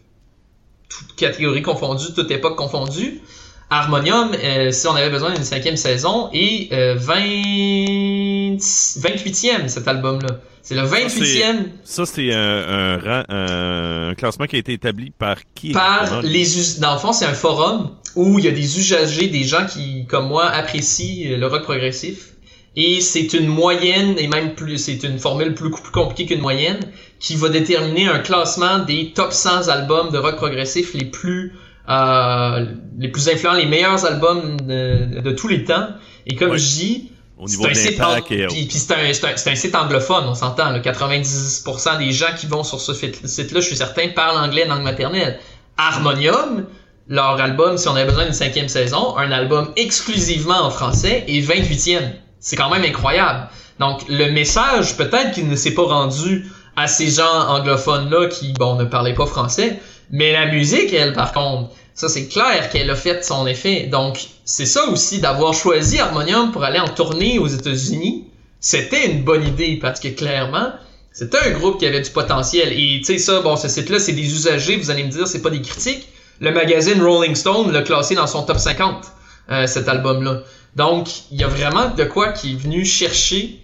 toutes 0.87 1.15
catégories 1.15 1.63
confondues, 1.63 2.13
toute 2.13 2.29
époque 2.29 2.55
confondue, 2.55 3.21
Harmonium, 3.69 4.31
euh, 4.33 4.71
si 4.71 4.87
on 4.87 4.95
avait 4.95 5.09
besoin 5.09 5.33
d'une 5.33 5.43
cinquième 5.43 5.75
saison, 5.75 6.29
et 6.33 6.69
euh, 6.71 6.95
20... 6.95 8.57
28e 8.57 9.67
cet 9.67 9.87
album-là. 9.87 10.39
C'est 10.61 10.75
le 10.75 10.81
28e. 10.81 11.67
Ça, 11.83 12.05
c'est 12.05 12.33
un, 12.33 12.99
un, 13.03 14.09
un, 14.09 14.15
classement 14.15 14.45
qui 14.45 14.57
a 14.57 14.59
été 14.59 14.73
établi 14.73 15.11
par 15.17 15.37
qui? 15.55 15.71
Par 15.71 16.21
les... 16.23 16.45
Dans 16.79 16.93
le 16.93 16.99
fond, 16.99 17.13
c'est 17.13 17.25
un 17.25 17.33
forum 17.33 17.91
où 18.15 18.39
il 18.39 18.45
y 18.45 18.47
a 18.47 18.51
des 18.51 18.79
usagers, 18.79 19.27
des 19.27 19.43
gens 19.43 19.65
qui, 19.65 20.05
comme 20.07 20.27
moi, 20.27 20.45
apprécient 20.45 21.37
le 21.37 21.47
rock 21.47 21.63
progressif. 21.63 22.33
Et 22.75 23.01
c'est 23.01 23.33
une 23.33 23.47
moyenne, 23.47 24.15
et 24.17 24.27
même 24.27 24.55
plus, 24.55 24.77
c'est 24.77 25.03
une 25.03 25.19
formule 25.19 25.53
plus, 25.53 25.71
plus 25.71 25.91
compliquée 25.91 26.25
qu'une 26.25 26.41
moyenne, 26.41 26.79
qui 27.19 27.35
va 27.35 27.49
déterminer 27.49 28.07
un 28.07 28.19
classement 28.19 28.79
des 28.79 29.13
top 29.13 29.33
100 29.33 29.69
albums 29.69 30.11
de 30.11 30.17
rock 30.17 30.35
progressif 30.35 30.93
les 30.93 31.05
plus 31.05 31.53
euh, 31.89 32.65
les 32.97 33.07
plus 33.07 33.29
influents, 33.29 33.53
les 33.53 33.65
meilleurs 33.65 34.05
albums 34.05 34.59
de, 34.61 35.21
de 35.21 35.31
tous 35.31 35.47
les 35.47 35.63
temps. 35.63 35.87
Et 36.25 36.35
comme 36.35 36.57
je 36.57 36.65
dis, 36.65 37.11
c'est 37.45 37.65
un, 37.65 37.73
site 37.73 38.01
puis, 38.49 38.67
c'est 38.71 38.91
un, 38.93 38.97
un, 38.97 39.51
un, 39.51 39.55
site 39.55 39.75
anglophone, 39.75 40.25
on 40.27 40.33
s'entend. 40.33 40.75
90% 40.75 41.99
des 41.99 42.11
gens 42.11 42.33
qui 42.37 42.47
vont 42.47 42.63
sur 42.63 42.81
ce 42.81 42.93
site-là, 42.93 43.59
je 43.59 43.65
suis 43.65 43.75
certain, 43.75 44.07
parlent 44.09 44.37
anglais 44.37 44.65
langue 44.65 44.83
maternelle. 44.83 45.39
Harmonium, 45.77 46.65
leur 47.07 47.39
album, 47.39 47.77
si 47.77 47.87
on 47.87 47.95
avait 47.95 48.05
besoin 48.05 48.25
d'une 48.25 48.33
cinquième 48.33 48.67
saison, 48.67 49.15
un 49.17 49.31
album 49.31 49.71
exclusivement 49.75 50.61
en 50.61 50.71
français 50.71 51.23
et 51.27 51.41
28e. 51.41 52.01
C'est 52.39 52.55
quand 52.55 52.69
même 52.69 52.83
incroyable. 52.83 53.47
Donc 53.79 54.01
le 54.09 54.31
message, 54.31 54.97
peut-être 54.97 55.31
qu'il 55.31 55.47
ne 55.47 55.55
s'est 55.55 55.73
pas 55.73 55.85
rendu 55.85 56.47
à 56.75 56.87
ces 56.87 57.09
gens 57.09 57.47
anglophones-là 57.49 58.27
qui, 58.27 58.53
bon, 58.53 58.75
ne 58.75 58.85
parlaient 58.85 59.13
pas 59.13 59.25
français, 59.25 59.79
mais 60.11 60.31
la 60.31 60.47
musique, 60.47 60.93
elle, 60.93 61.13
par 61.13 61.33
contre, 61.33 61.71
ça 61.93 62.09
c'est 62.09 62.27
clair 62.27 62.69
qu'elle 62.69 62.89
a 62.89 62.95
fait 62.95 63.23
son 63.25 63.47
effet. 63.47 63.87
Donc, 63.87 64.19
c'est 64.45 64.65
ça 64.65 64.85
aussi 64.85 65.19
d'avoir 65.19 65.53
choisi 65.53 65.99
Harmonium 65.99 66.51
pour 66.51 66.63
aller 66.63 66.79
en 66.79 66.87
tournée 66.87 67.39
aux 67.39 67.47
États-Unis. 67.47 68.25
C'était 68.59 69.11
une 69.11 69.23
bonne 69.23 69.45
idée 69.45 69.77
parce 69.81 69.99
que 69.99 70.07
clairement, 70.09 70.71
c'était 71.11 71.39
un 71.39 71.51
groupe 71.51 71.79
qui 71.79 71.85
avait 71.85 72.01
du 72.01 72.11
potentiel. 72.11 72.71
Et 72.73 72.99
tu 72.99 73.05
sais 73.05 73.17
ça, 73.17 73.41
bon, 73.41 73.55
ce 73.55 73.67
site-là, 73.67 73.99
c'est 73.99 74.13
des 74.13 74.31
usagers, 74.31 74.77
vous 74.77 74.91
allez 74.91 75.03
me 75.03 75.09
dire, 75.09 75.27
c'est 75.27 75.41
pas 75.41 75.49
des 75.49 75.61
critiques. 75.61 76.07
Le 76.39 76.51
magazine 76.51 77.01
Rolling 77.01 77.33
Stone 77.33 77.71
l'a 77.71 77.81
classé 77.81 78.13
dans 78.13 78.27
son 78.27 78.43
top 78.43 78.59
50, 78.59 79.05
euh, 79.49 79.65
cet 79.65 79.89
album-là. 79.89 80.43
Donc, 80.75 81.07
il 81.31 81.41
y 81.41 81.43
a 81.43 81.47
vraiment 81.47 81.89
de 81.89 82.03
quoi 82.03 82.33
qui 82.33 82.51
est 82.51 82.55
venu 82.55 82.85
chercher. 82.85 83.59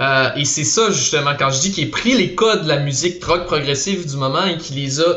Euh, 0.00 0.28
et 0.36 0.44
c'est 0.44 0.64
ça, 0.64 0.90
justement, 0.90 1.32
quand 1.38 1.50
je 1.50 1.60
dis 1.60 1.72
qu'il 1.72 1.88
a 1.88 1.90
pris 1.90 2.14
les 2.14 2.34
codes 2.34 2.64
de 2.64 2.68
la 2.68 2.78
musique 2.78 3.24
rock 3.24 3.46
progressive 3.46 4.06
du 4.06 4.16
moment 4.16 4.44
et 4.44 4.58
qu'il 4.58 4.76
les 4.76 5.00
a 5.00 5.16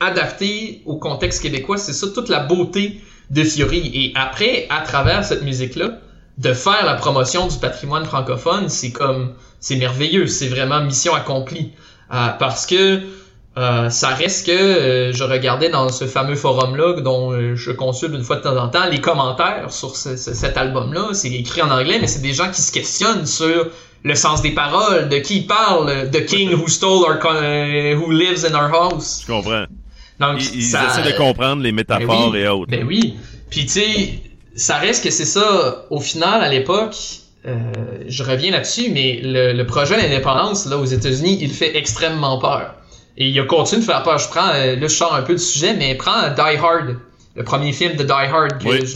adapté 0.00 0.82
au 0.84 0.96
contexte 0.96 1.42
québécois, 1.42 1.78
c'est 1.78 1.92
ça 1.92 2.06
toute 2.14 2.28
la 2.28 2.40
beauté 2.40 3.00
de 3.30 3.42
Fiori. 3.42 3.90
Et 3.94 4.12
après, 4.14 4.66
à 4.70 4.82
travers 4.82 5.24
cette 5.24 5.42
musique-là, 5.42 5.98
de 6.38 6.52
faire 6.52 6.84
la 6.84 6.94
promotion 6.94 7.46
du 7.46 7.56
patrimoine 7.56 8.04
francophone, 8.04 8.68
c'est 8.68 8.92
comme, 8.92 9.34
c'est 9.58 9.76
merveilleux, 9.76 10.26
c'est 10.26 10.48
vraiment 10.48 10.82
mission 10.82 11.14
accomplie. 11.14 11.72
Euh, 12.12 12.28
parce 12.38 12.66
que 12.66 13.00
euh, 13.56 13.88
ça 13.88 14.08
reste 14.08 14.46
que 14.46 14.52
euh, 14.52 15.12
je 15.12 15.24
regardais 15.24 15.70
dans 15.70 15.88
ce 15.88 16.04
fameux 16.04 16.36
forum-là 16.36 17.00
dont 17.00 17.32
je 17.54 17.70
consulte 17.72 18.14
une 18.14 18.22
fois 18.22 18.36
de 18.36 18.42
temps 18.42 18.56
en 18.56 18.68
temps 18.68 18.86
les 18.90 19.00
commentaires 19.00 19.72
sur 19.72 19.96
cet 19.96 20.56
album-là. 20.56 21.08
C'est 21.14 21.32
écrit 21.32 21.62
en 21.62 21.70
anglais, 21.70 21.98
mais 22.00 22.06
c'est 22.06 22.22
des 22.22 22.34
gens 22.34 22.50
qui 22.50 22.60
se 22.60 22.70
questionnent 22.70 23.26
sur 23.26 23.68
le 24.04 24.14
sens 24.14 24.42
des 24.42 24.52
paroles, 24.52 25.08
de 25.08 25.16
qui 25.16 25.38
il 25.38 25.46
parle, 25.46 26.10
The 26.10 26.26
King 26.26 26.52
who 26.54 26.68
stole 26.68 27.04
our, 27.04 27.18
who 27.96 28.10
lives 28.10 28.44
in 28.44 28.54
our 28.54 28.70
house. 28.70 29.22
Je 29.22 29.32
comprends. 29.32 29.64
Donc, 30.20 30.40
ils, 30.54 30.60
essaient 30.60 31.12
de 31.12 31.16
comprendre 31.16 31.62
les 31.62 31.72
métaphores 31.72 32.32
ben 32.32 32.38
et 32.38 32.48
autres. 32.48 32.70
Ben 32.70 32.84
oui. 32.86 33.16
Puis 33.50 33.66
tu 33.66 33.68
sais, 33.68 34.08
ça 34.54 34.76
reste 34.76 35.04
que 35.04 35.10
c'est 35.10 35.26
ça. 35.26 35.84
Au 35.90 36.00
final, 36.00 36.42
à 36.42 36.48
l'époque, 36.48 36.96
euh, 37.46 37.54
je 38.08 38.22
reviens 38.22 38.50
là-dessus, 38.50 38.90
mais 38.90 39.20
le, 39.22 39.52
le 39.52 39.66
projet 39.66 40.00
d'indépendance 40.00 40.66
là 40.66 40.78
aux 40.78 40.84
États-Unis, 40.84 41.38
il 41.40 41.50
fait 41.50 41.76
extrêmement 41.76 42.38
peur. 42.38 42.74
Et 43.18 43.28
il 43.28 43.40
a 43.40 43.44
continué 43.44 43.80
de 43.80 43.86
faire 43.86 44.02
peur. 44.02 44.18
Je 44.18 44.28
prends, 44.28 44.48
euh, 44.48 44.76
là, 44.76 44.82
je 44.82 44.88
sors 44.88 45.14
un 45.14 45.22
peu 45.22 45.34
du 45.34 45.42
sujet, 45.42 45.74
mais 45.74 45.94
prends 45.94 46.28
Die 46.28 46.56
Hard, 46.58 46.96
le 47.34 47.44
premier 47.44 47.72
film 47.72 47.96
de 47.96 48.02
Die 48.02 48.12
Hard 48.12 48.62
que 48.62 48.86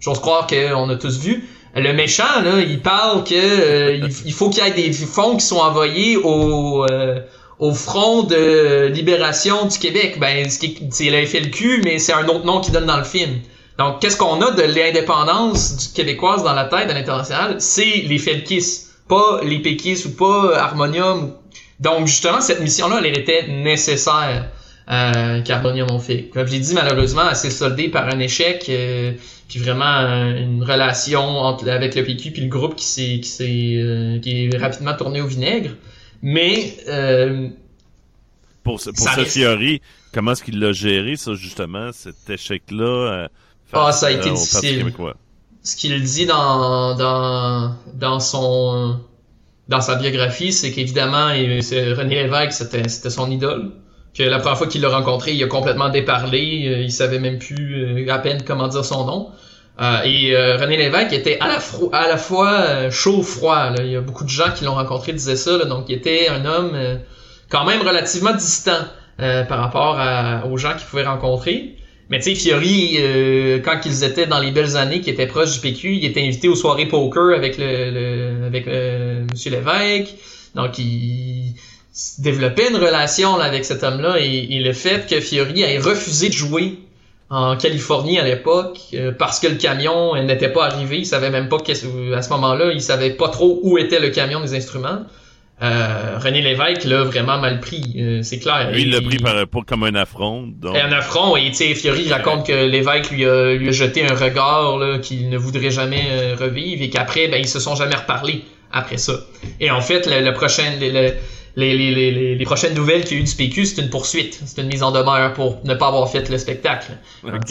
j'ose 0.00 0.20
croire 0.20 0.46
qu'on 0.46 0.88
a 0.88 0.96
tous 0.96 1.18
vu. 1.20 1.44
Le 1.76 1.92
méchant, 1.92 2.42
là, 2.42 2.60
il 2.60 2.80
parle 2.80 3.22
que 3.22 3.34
euh, 3.34 4.08
il, 4.24 4.32
faut 4.32 4.50
qu'il 4.50 4.64
y 4.64 4.68
ait 4.68 4.72
des 4.72 4.92
fonds 4.92 5.36
qui 5.36 5.46
sont 5.46 5.58
envoyés 5.58 6.16
au 6.16 6.84
euh, 6.90 7.20
au 7.60 7.72
front 7.74 8.22
de 8.22 8.86
libération 8.86 9.66
du 9.66 9.78
Québec. 9.78 10.18
Ben, 10.18 10.48
c'est 10.48 11.10
le 11.10 11.26
FLQ, 11.26 11.82
mais 11.84 11.98
c'est 11.98 12.14
un 12.14 12.26
autre 12.26 12.44
nom 12.44 12.60
qu'il 12.60 12.72
donne 12.72 12.86
dans 12.86 12.96
le 12.96 13.04
film. 13.04 13.38
Donc, 13.78 14.00
qu'est-ce 14.00 14.16
qu'on 14.16 14.40
a 14.40 14.50
de 14.50 14.62
l'indépendance 14.62 15.92
québécoise 15.94 16.42
dans 16.42 16.54
la 16.54 16.64
tête 16.64 16.88
de 16.88 16.94
l'international? 16.94 17.56
C'est 17.60 18.04
les 18.06 18.18
Felkis, 18.18 18.86
pas 19.08 19.40
les 19.42 19.58
Pékis 19.58 20.04
ou 20.06 20.10
pas 20.10 20.58
Harmonium. 20.58 21.34
Donc, 21.78 22.06
justement, 22.06 22.40
cette 22.40 22.60
mission-là, 22.60 23.00
elle 23.04 23.18
était 23.18 23.46
nécessaire 23.48 24.48
euh, 24.90 25.42
qu'Harmonium 25.42 25.90
ont 25.90 25.98
fait. 25.98 26.30
Comme 26.32 26.46
je 26.46 26.52
l'ai 26.52 26.60
dit, 26.60 26.74
malheureusement, 26.74 27.22
elle 27.28 27.36
s'est 27.36 27.50
soldée 27.50 27.88
par 27.88 28.06
un 28.06 28.18
échec, 28.18 28.66
euh, 28.68 29.12
puis 29.48 29.58
vraiment 29.58 29.84
une 29.84 30.62
relation 30.62 31.20
entre, 31.20 31.68
avec 31.68 31.94
le 31.94 32.04
PQ 32.04 32.32
puis 32.32 32.42
le 32.42 32.48
groupe 32.48 32.76
qui 32.76 32.84
s'est 32.84 33.20
qui 33.22 33.28
s'est 33.28 33.74
euh, 33.76 34.18
qui 34.20 34.46
est 34.46 34.56
rapidement 34.56 34.94
tourné 34.94 35.20
au 35.20 35.26
vinaigre. 35.26 35.70
Mais 36.22 36.76
euh, 36.88 37.48
pour, 38.62 38.80
pour 38.82 39.08
cette 39.08 39.32
théorie, 39.32 39.80
comment 40.12 40.32
est-ce 40.32 40.42
qu'il 40.42 40.58
l'a 40.60 40.72
géré, 40.72 41.16
ça, 41.16 41.34
justement, 41.34 41.90
cet 41.92 42.28
échec-là? 42.28 42.84
Euh, 43.24 43.28
ah, 43.72 43.92
ça 43.92 44.06
a 44.06 44.10
été 44.10 44.30
difficile. 44.30 44.92
Ce 45.62 45.76
qu'il 45.76 46.02
dit 46.02 46.26
dans, 46.26 46.96
dans, 46.96 47.76
dans 47.94 48.20
son 48.20 48.98
dans 49.70 49.80
sa 49.80 49.94
biographie, 49.94 50.52
c'est 50.52 50.72
qu'évidemment, 50.72 51.28
René 51.28 52.22
Lévesque, 52.22 52.52
c'était, 52.52 52.88
c'était 52.88 53.10
son 53.10 53.30
idole. 53.30 53.70
Que 54.12 54.24
la 54.24 54.40
première 54.40 54.58
fois 54.58 54.66
qu'il 54.66 54.80
l'a 54.80 54.88
rencontré, 54.88 55.32
il 55.32 55.44
a 55.44 55.46
complètement 55.46 55.90
déparlé, 55.90 56.66
euh, 56.66 56.82
il 56.82 56.90
savait 56.90 57.20
même 57.20 57.38
plus 57.38 57.84
euh, 57.84 58.12
à 58.12 58.18
peine 58.18 58.42
comment 58.44 58.66
dire 58.66 58.84
son 58.84 59.04
nom. 59.04 59.28
Euh, 59.80 60.02
et 60.04 60.36
euh, 60.36 60.58
René 60.58 60.76
Lévesque 60.76 61.12
était 61.14 61.38
à 61.40 61.48
la, 61.48 62.16
fois 62.18 62.52
euh, 62.52 62.90
chaud-froid. 62.90 63.70
là. 63.70 63.76
Il 63.82 63.92
y 63.92 63.96
a 63.96 64.02
beaucoup 64.02 64.24
de 64.24 64.28
gens 64.28 64.50
qui 64.54 64.64
l'ont 64.64 64.74
rencontré 64.74 65.12
disaient 65.12 65.36
ça. 65.36 65.56
là. 65.56 65.64
donc, 65.64 65.86
il 65.88 65.94
était 65.94 66.28
un 66.28 66.44
homme 66.44 66.76
quand 67.48 67.64
même 67.64 67.80
relativement 67.80 68.32
distant 68.32 68.78
par 69.18 69.58
rapport 69.58 69.98
aux 70.50 70.56
gens 70.56 70.74
qu'il 70.74 70.86
pouvait 70.86 71.04
rencontrer. 71.04 71.76
Mais 72.08 72.18
tu 72.18 72.34
sais, 72.34 72.34
Fiori, 72.34 72.98
quand 73.64 73.80
ils 73.84 74.02
étaient 74.02 74.26
dans 74.26 74.38
les 74.38 74.50
belles 74.50 74.76
années, 74.76 75.00
qui 75.00 75.10
étaient 75.10 75.26
proches 75.26 75.52
du 75.54 75.60
PQ, 75.60 75.96
il 75.96 76.04
était 76.04 76.22
invité 76.22 76.48
aux 76.48 76.54
soirées 76.54 76.86
poker 76.86 77.34
avec 77.36 77.56
le, 77.58 78.46
avec 78.46 78.66
Monsieur 79.30 79.50
Lévesque. 79.50 80.14
Donc, 80.54 80.78
il 80.78 81.54
développait 82.18 82.70
une 82.70 82.76
relation 82.76 83.38
avec 83.38 83.64
cet 83.64 83.82
homme-là. 83.84 84.16
Et, 84.20 84.56
et 84.56 84.60
le 84.60 84.72
fait 84.72 85.06
que 85.08 85.20
Fiori 85.20 85.62
ait 85.62 85.78
refusé 85.78 86.28
de 86.28 86.34
jouer 86.34 86.78
en 87.30 87.56
Californie 87.56 88.18
à 88.18 88.24
l'époque 88.24 88.78
euh, 88.94 89.12
parce 89.16 89.38
que 89.40 89.46
le 89.46 89.54
camion 89.54 90.20
n'était 90.22 90.48
pas 90.48 90.66
arrivé, 90.66 90.98
il 90.98 91.06
savait 91.06 91.30
même 91.30 91.48
pas 91.48 91.58
qu'est-ce- 91.58 92.12
à 92.12 92.22
ce 92.22 92.30
moment-là, 92.30 92.72
il 92.72 92.80
savait 92.82 93.10
pas 93.10 93.28
trop 93.28 93.60
où 93.62 93.78
était 93.78 94.00
le 94.00 94.08
camion 94.10 94.40
des 94.40 94.54
instruments. 94.54 95.04
Euh, 95.62 96.16
René 96.18 96.40
Lévesque 96.40 96.84
l'a 96.84 97.02
vraiment 97.04 97.36
mal 97.38 97.60
pris, 97.60 97.94
euh, 97.98 98.20
c'est 98.22 98.38
clair. 98.38 98.70
Lui, 98.72 98.82
il 98.82 98.90
l'a 98.90 99.02
pris 99.02 99.18
par, 99.18 99.46
pas 99.46 99.60
comme 99.66 99.82
un 99.84 99.94
affront. 99.94 100.48
Donc, 100.50 100.74
et 100.74 100.80
un 100.80 100.90
affront, 100.90 101.36
et 101.36 101.48
tu 101.50 101.54
sais, 101.54 101.74
Fiori 101.74 102.10
raconte 102.10 102.46
que 102.46 102.64
l'évêque 102.66 103.10
lui 103.10 103.26
a, 103.26 103.52
lui 103.52 103.68
a 103.68 103.72
jeté 103.72 104.06
un 104.06 104.14
regard 104.14 104.80
qu'il 105.02 105.28
ne 105.28 105.36
voudrait 105.36 105.70
jamais 105.70 106.04
euh, 106.12 106.34
revivre 106.40 106.82
et 106.82 106.88
qu'après, 106.88 107.28
ben, 107.28 107.36
ils 107.38 107.46
se 107.48 107.60
sont 107.60 107.76
jamais 107.76 107.94
reparlé 107.94 108.42
après 108.72 108.96
ça. 108.96 109.12
Et 109.60 109.70
en 109.70 109.82
fait, 109.82 110.06
le, 110.06 110.24
le 110.24 110.32
prochain, 110.32 110.64
le- 110.80 110.88
le- 110.90 111.12
les, 111.56 111.76
les, 111.76 112.10
les, 112.12 112.34
les, 112.36 112.44
prochaines 112.44 112.74
nouvelles 112.74 113.04
qu'il 113.04 113.16
y 113.16 113.20
a 113.20 113.22
eu 113.22 113.26
du 113.26 113.34
PQ, 113.34 113.66
c'est 113.66 113.82
une 113.82 113.90
poursuite, 113.90 114.40
c'est 114.46 114.60
une 114.60 114.68
mise 114.68 114.82
en 114.82 114.92
demeure 114.92 115.32
pour 115.34 115.60
ne 115.64 115.74
pas 115.74 115.88
avoir 115.88 116.10
fait 116.10 116.28
le 116.28 116.38
spectacle. 116.38 116.92
Donc, 117.24 117.42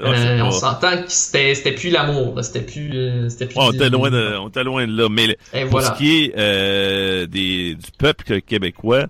Ah, 0.00 0.10
euh, 0.12 0.40
on 0.42 0.52
s'entend 0.52 1.02
que 1.02 1.10
c'était 1.10 1.56
c'était 1.56 1.72
plus 1.72 1.90
l'amour, 1.90 2.38
c'était 2.44 2.60
plus 2.60 2.90
euh, 2.94 3.28
c'était 3.28 3.46
plus 3.46 3.58
on 3.58 3.72
était 3.72 3.90
loin 3.90 4.10
de, 4.10 4.36
on 4.38 4.48
était 4.48 4.62
loin 4.62 4.86
de 4.86 4.92
là. 4.92 5.08
Mais 5.10 5.36
Et 5.52 5.62
pour 5.62 5.70
voilà. 5.70 5.92
ce 5.92 5.98
qui 5.98 6.24
est 6.24 6.34
euh, 6.38 7.26
des, 7.26 7.74
du 7.74 7.90
peuple 7.98 8.40
québécois, 8.42 9.06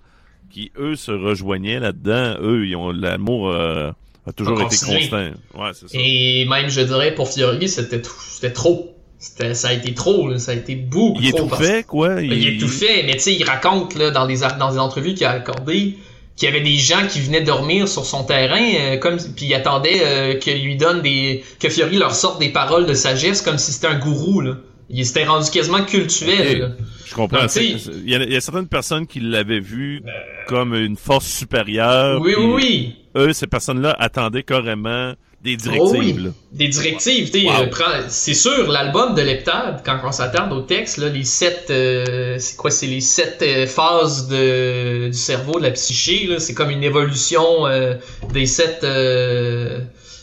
qui 0.51 0.72
eux 0.79 0.97
se 0.97 1.11
rejoignaient 1.11 1.79
là-dedans, 1.79 2.37
eux, 2.41 2.66
ils 2.66 2.74
ont 2.74 2.91
l'amour 2.91 3.51
euh, 3.51 3.91
a 4.26 4.33
toujours 4.33 4.62
été 4.62 4.76
constant. 4.79 5.31
Ouais, 5.55 5.70
c'est 5.74 5.89
ça. 5.91 5.99
Et 5.99 6.47
même, 6.49 6.70
je 6.70 6.81
dirais, 6.81 7.14
pour 7.14 7.29
Fiori, 7.29 7.68
c'était 7.68 8.01
tout- 8.01 8.12
c'était 8.31 8.53
trop. 8.55 8.95
Ça 9.19 9.69
a 9.69 9.73
été 9.73 9.95
trop, 9.95 10.29
là, 10.29 10.39
ça 10.39 10.53
a 10.53 10.55
été 10.55 10.77
beaucoup 10.77 11.19
Il 11.21 11.33
trop. 11.33 11.47
est 11.47 11.49
tout 11.49 11.57
fait, 11.57 11.87
quoi. 11.87 12.23
Il 12.23 12.47
est 12.47 12.59
tout 12.59 12.69
fait, 12.69 13.03
mais 13.05 13.14
tu 13.14 13.21
sais, 13.21 13.35
il 13.35 13.43
raconte 13.45 13.97
là, 13.97 14.11
dans, 14.11 14.27
des, 14.27 14.39
dans 14.59 14.71
des 14.73 14.79
entrevues 14.79 15.14
qu'il 15.14 15.27
a 15.27 15.31
accordées 15.31 15.95
qu'il 16.37 16.49
y 16.49 16.53
avait 16.53 16.61
des 16.62 16.77
gens 16.77 17.05
qui 17.09 17.19
venaient 17.21 17.43
dormir 17.43 17.89
sur 17.89 18.07
son 18.07 18.23
terrain, 18.23 18.62
euh, 18.62 18.97
comme 18.97 19.16
puis 19.16 19.47
ils 19.47 19.55
attendaient 19.55 20.03
euh, 20.05 20.35
qu'il 20.39 20.62
lui 20.62 20.77
donne 20.77 21.03
des 21.03 21.43
que 21.59 21.69
Fiori 21.69 21.97
leur 21.99 22.14
sorte 22.14 22.39
des 22.39 22.51
paroles 22.51 22.87
de 22.87 22.95
sagesse 22.95 23.43
comme 23.43 23.59
si 23.59 23.73
c'était 23.73 23.89
un 23.89 23.99
gourou 23.99 24.41
là. 24.41 24.55
Il 24.89 25.05
s'était 25.05 25.25
rendu 25.25 25.51
quasiment 25.51 25.85
cultuel. 25.85 26.59
Là. 26.61 26.69
Je 27.05 27.14
comprends. 27.14 27.41
Donc, 27.43 27.57
Il 27.57 28.09
y, 28.09 28.14
a, 28.14 28.23
il 28.23 28.33
y 28.33 28.37
a 28.37 28.41
certaines 28.41 28.69
personnes 28.69 29.07
qui 29.07 29.19
l'avaient 29.21 29.61
vu 29.61 30.03
comme 30.47 30.75
une 30.75 30.97
force 30.97 31.27
supérieure. 31.27 32.21
Oui, 32.23 32.35
oui, 32.39 32.47
oui. 32.55 32.95
Eux, 33.16 33.33
ces 33.33 33.49
personnes-là 33.49 33.95
attendaient 33.99 34.45
carrément 34.45 35.12
des 35.43 35.57
directives. 35.57 35.86
Oh 35.89 35.97
oui. 35.97 36.16
Des 36.53 36.68
directives, 36.68 37.30
tu 37.30 37.41
sais, 37.41 37.47
Wow. 37.47 37.53
euh, 37.62 37.66
prends- 37.70 38.09
c'est 38.09 38.34
sûr, 38.34 38.68
l'album 38.70 39.14
de 39.14 39.22
Leptade, 39.22 39.82
quand 39.84 39.99
on 40.05 40.11
s'attarde 40.12 40.53
au 40.53 40.62
texte, 40.62 40.99
là, 40.99 41.09
les 41.09 41.22
sept, 41.24 41.66
euh, 41.70 42.36
c'est 42.39 42.57
quoi, 42.57 42.70
c'est 42.70 42.86
les 42.89 43.01
sept 43.01 43.39
euh, 43.43 43.66
phases 43.66 44.28
de, 44.28 45.07
du 45.09 45.12
cerveau, 45.18 45.59
de 45.59 45.64
la 45.64 45.70
psyché, 45.70 46.26
là, 46.26 46.41
c'est 46.41 46.55
comme 46.55 46.70
une 46.70 46.82
évolution 46.82 47.66
euh, 47.66 47.95
des 48.32 48.47
sept, 48.47 48.80
euh, 48.82 49.78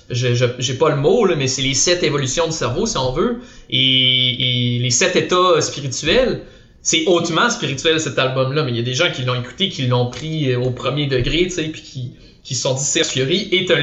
je, 0.09 0.36
je- 0.36 0.45
j'ai 0.59 0.74
pas 0.74 0.89
le 0.89 0.97
mot, 0.97 1.26
là, 1.26 1.36
mais 1.38 1.47
c'est 1.47 1.61
les 1.61 1.74
sept 1.76 2.03
évolutions 2.03 2.47
du 2.47 2.51
cerveau, 2.53 2.86
si 2.86 2.97
on 2.97 3.11
veut, 3.13 3.38
et, 3.70 4.76
et 4.76 4.80
les 4.80 4.89
sept 4.91 5.16
états 5.16 5.61
spirituels. 5.61 6.41
C'est 6.82 7.05
hautement 7.07 7.49
spirituel 7.49 7.99
cet 7.99 8.20
album-là, 8.20 8.63
mais 8.63 8.70
il 8.72 8.78
y 8.78 8.80
a 8.80 8.84
des 8.84 8.93
gens 8.93 9.09
qui 9.11 9.24
l'ont 9.24 9.34
écouté, 9.39 9.70
qui 9.70 9.88
l'ont 9.88 10.07
pris 10.11 10.55
au 10.55 10.70
premier 10.70 11.07
degré, 11.07 11.43
tu 11.45 11.49
sais, 11.51 11.63
puis 11.63 11.82
qui, 11.82 12.11
qui 12.43 12.53
se 12.53 12.61
sont 12.61 12.76
dit 12.76 12.84
Serge 12.84 13.07
Fiori 13.07 13.49
est 13.53 13.72
un 13.72 13.82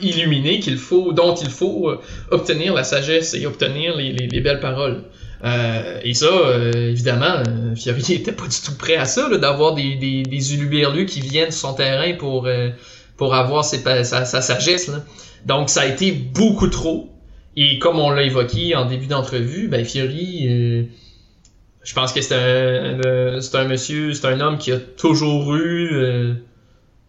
illuminé 0.00 0.60
qu'il 0.60 0.76
faut, 0.76 1.12
dont 1.12 1.34
il 1.34 1.48
faut 1.50 1.88
euh, 1.90 2.00
obtenir 2.30 2.74
la 2.74 2.84
sagesse 2.84 3.34
et 3.34 3.46
obtenir 3.46 3.96
les, 3.96 4.12
les- 4.12 4.26
les 4.26 4.40
belles 4.40 4.60
paroles. 4.60 5.04
Euh, 5.44 6.00
et 6.02 6.14
ça, 6.14 6.26
euh, 6.26 6.72
évidemment, 6.90 7.42
euh, 7.48 7.74
Fiori 7.74 8.02
était 8.14 8.32
pas 8.32 8.46
du 8.46 8.56
tout 8.64 8.76
prêt 8.76 8.96
à 8.96 9.04
ça, 9.04 9.28
d'avoir 9.36 9.74
des, 9.74 9.96
des, 9.96 10.22
des 10.22 10.54
uluberlus 10.54 11.06
qui 11.06 11.20
viennent 11.20 11.50
sur 11.50 11.68
son 11.68 11.74
terrain 11.74 12.14
pour, 12.14 12.46
euh, 12.46 12.70
pour 13.16 13.34
avoir 13.34 13.64
sa, 13.64 14.04
sa 14.04 14.24
sagesse. 14.42 14.88
là. 14.88 15.04
Donc 15.46 15.68
ça 15.70 15.82
a 15.82 15.86
été 15.86 16.12
beaucoup 16.12 16.68
trop. 16.68 17.10
Et 17.56 17.78
comme 17.78 17.98
on 18.00 18.10
l'a 18.10 18.22
évoqué 18.24 18.74
en 18.74 18.84
début 18.86 19.06
d'entrevue, 19.06 19.68
ben 19.68 19.84
Fiori, 19.84 20.46
euh, 20.48 20.84
je 21.84 21.94
pense 21.94 22.12
que 22.12 22.20
c'est 22.22 22.34
un, 22.34 23.00
un- 23.04 23.38
un 23.54 23.64
monsieur, 23.68 24.12
c'est 24.14 24.26
un 24.26 24.40
homme 24.40 24.58
qui 24.58 24.72
a 24.72 24.78
toujours 24.78 25.54
eu 25.56 26.34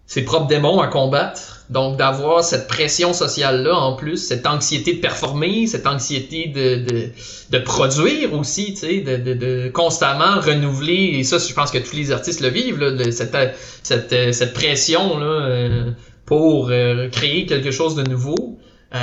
ses 0.07 0.23
propres 0.23 0.47
démons 0.47 0.79
à 0.79 0.87
combattre. 0.87 1.63
Donc 1.71 1.97
d'avoir 1.97 2.43
cette 2.43 2.67
pression 2.67 3.11
sociale-là 3.11 3.73
en 3.75 3.95
plus, 3.95 4.17
cette 4.17 4.45
anxiété 4.45 4.93
de 4.93 4.99
performer, 4.99 5.65
cette 5.65 5.87
anxiété 5.87 6.47
de, 6.47 6.75
de, 6.75 7.09
de 7.49 7.57
produire 7.57 8.33
aussi, 8.33 8.75
tu 8.75 8.81
sais, 8.81 9.01
de, 9.01 9.17
de, 9.17 9.33
de 9.33 9.69
constamment 9.69 10.39
renouveler. 10.39 11.15
Et 11.17 11.23
ça, 11.23 11.39
je 11.39 11.51
pense 11.53 11.71
que 11.71 11.79
tous 11.79 11.95
les 11.95 12.11
artistes 12.11 12.41
le 12.41 12.49
vivent, 12.49 12.79
là, 12.79 12.91
de 12.91 13.09
cette, 13.09 13.35
cette, 13.81 14.13
euh, 14.13 14.31
cette 14.31 14.53
pression-là 14.53 15.25
euh, 15.25 15.91
pour 16.27 16.69
euh, 16.69 17.09
créer 17.09 17.47
quelque 17.47 17.71
chose 17.71 17.95
de 17.95 18.03
nouveau. 18.03 18.59
Euh, 18.93 18.99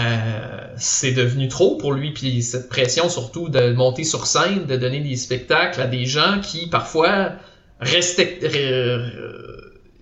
c'est 0.77 1.13
devenu 1.13 1.49
trop 1.49 1.77
pour 1.77 1.93
lui, 1.93 2.13
puis 2.13 2.43
cette 2.43 2.69
pression 2.69 3.09
surtout 3.09 3.49
de 3.49 3.73
monter 3.73 4.05
sur 4.05 4.27
scène, 4.27 4.67
de 4.67 4.77
donner 4.77 5.01
des 5.01 5.17
spectacles 5.17 5.81
à 5.81 5.87
des 5.89 6.07
gens 6.07 6.41
qui 6.41 6.69
parfois 6.69 7.33
restaient, 7.81 8.39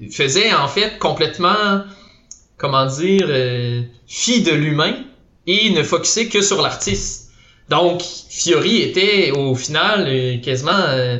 faisaient 0.09 0.53
en 0.53 0.69
fait 0.69 0.99
complètement, 0.99 1.83
comment 2.57 2.87
dire, 2.87 3.27
euh, 3.29 3.83
fi 4.07 4.43
de 4.43 4.53
l'humain 4.53 4.95
et 5.47 5.71
ne 5.71 5.83
focusaient 5.83 6.29
que 6.29 6.41
sur 6.41 6.63
l'artiste. 6.63 7.31
Donc 7.69 8.03
Fiori 8.03 8.83
était 8.83 9.31
au 9.31 9.55
final 9.55 10.07
euh, 10.09 10.39
quasiment 10.39 10.73
euh, 10.73 11.19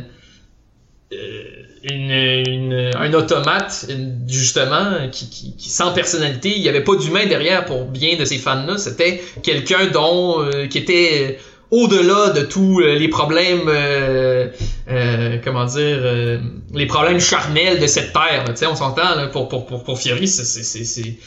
un 2.95 3.15
automate 3.15 3.87
justement 4.29 5.09
qui, 5.11 5.31
qui, 5.31 5.71
sans 5.71 5.93
personnalité 5.93 6.55
il 6.55 6.61
n'y 6.61 6.69
avait 6.69 6.85
pas 6.85 6.95
d'humain 6.95 7.25
derrière 7.25 7.65
pour 7.65 7.87
bien 7.87 8.19
de 8.19 8.25
ces 8.27 8.37
fans 8.37 8.67
là 8.67 8.77
c'était 8.77 9.23
quelqu'un 9.43 9.87
dont 9.87 10.47
qui 10.69 10.77
était 10.77 11.39
au-delà 11.71 12.31
de 12.31 12.43
tous 12.43 12.81
euh, 12.81 12.95
les 12.97 13.09
problèmes 13.09 13.69
euh, 13.69 14.49
euh, 14.91 15.39
comment 15.45 15.67
dire 15.67 15.99
euh, 16.01 16.39
les 16.75 16.87
problèmes 16.87 17.21
charnels 17.21 17.79
de 17.81 17.87
cette 17.87 18.13
terre 18.13 18.45
tu 18.49 18.57
sais 18.57 18.67
on 18.67 18.75
s'entend 18.75 19.15
là, 19.15 19.29
pour 19.29 19.49
pour 19.49 19.67
pour 19.67 19.85
pour 19.85 19.99
Fiori 19.99 20.27
c'est 20.27 20.45
c'est 20.45 20.65
c'est 20.65 21.19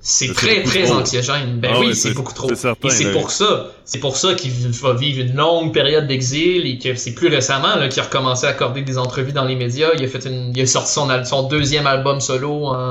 c'est 0.00 0.32
très 0.32 0.62
très 0.62 0.90
anxiogène 0.90 1.58
ben 1.60 1.72
Ah 1.74 1.80
oui 1.80 1.88
ouais, 1.88 1.94
c'est 1.94 2.14
beaucoup 2.14 2.32
trop 2.32 2.48
c'est 2.48 2.56
certain, 2.56 2.88
et 2.88 2.90
c'est 2.90 3.12
pour 3.12 3.30
ça 3.30 3.72
c'est 3.84 3.98
pour 3.98 4.16
ça 4.16 4.34
qu'il 4.34 4.52
va 4.52 4.94
vivre 4.94 5.20
une 5.20 5.34
longue 5.34 5.74
période 5.74 6.06
d'exil 6.06 6.66
et 6.66 6.78
que 6.78 6.94
c'est 6.94 7.12
plus 7.12 7.28
récemment 7.28 7.76
là, 7.76 7.88
qu'il 7.88 8.00
a 8.00 8.04
recommencé 8.04 8.46
à 8.46 8.50
accorder 8.50 8.82
des 8.82 8.98
entrevues 8.98 9.32
dans 9.32 9.44
les 9.44 9.56
médias. 9.56 9.88
Il 9.98 10.04
a 10.04 10.08
fait 10.08 10.24
une, 10.26 10.52
il 10.54 10.62
a 10.62 10.66
sorti 10.66 10.92
son, 10.92 11.08
son 11.24 11.48
deuxième 11.48 11.88
album 11.88 12.20
solo 12.20 12.66
en, 12.66 12.88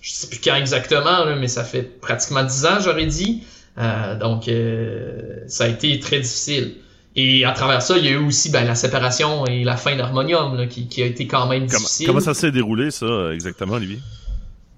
je 0.00 0.10
sais 0.10 0.26
plus 0.28 0.40
quand 0.42 0.54
exactement, 0.54 1.24
là, 1.24 1.36
mais 1.36 1.48
ça 1.48 1.64
fait 1.64 1.82
pratiquement 1.82 2.42
dix 2.42 2.66
ans, 2.66 2.78
j'aurais 2.82 3.06
dit. 3.06 3.42
Euh, 3.78 4.18
donc, 4.18 4.48
euh, 4.48 5.40
ça 5.46 5.64
a 5.64 5.68
été 5.68 6.00
très 6.00 6.18
difficile. 6.20 6.74
Et 7.16 7.44
à 7.44 7.52
travers 7.52 7.80
ça, 7.82 7.96
il 7.96 8.04
y 8.04 8.08
a 8.08 8.12
eu 8.12 8.16
aussi 8.16 8.50
ben, 8.50 8.64
la 8.64 8.74
séparation 8.74 9.44
et 9.46 9.64
la 9.64 9.76
fin 9.76 9.96
d'Harmonium 9.96 10.68
qui, 10.68 10.88
qui 10.88 11.02
a 11.02 11.06
été 11.06 11.26
quand 11.26 11.46
même 11.46 11.66
difficile. 11.66 12.06
comment 12.06 12.20
ça 12.20 12.34
s'est 12.34 12.50
déroulé, 12.52 12.90
ça, 12.90 13.06
exactement, 13.32 13.74
Olivier? 13.74 13.98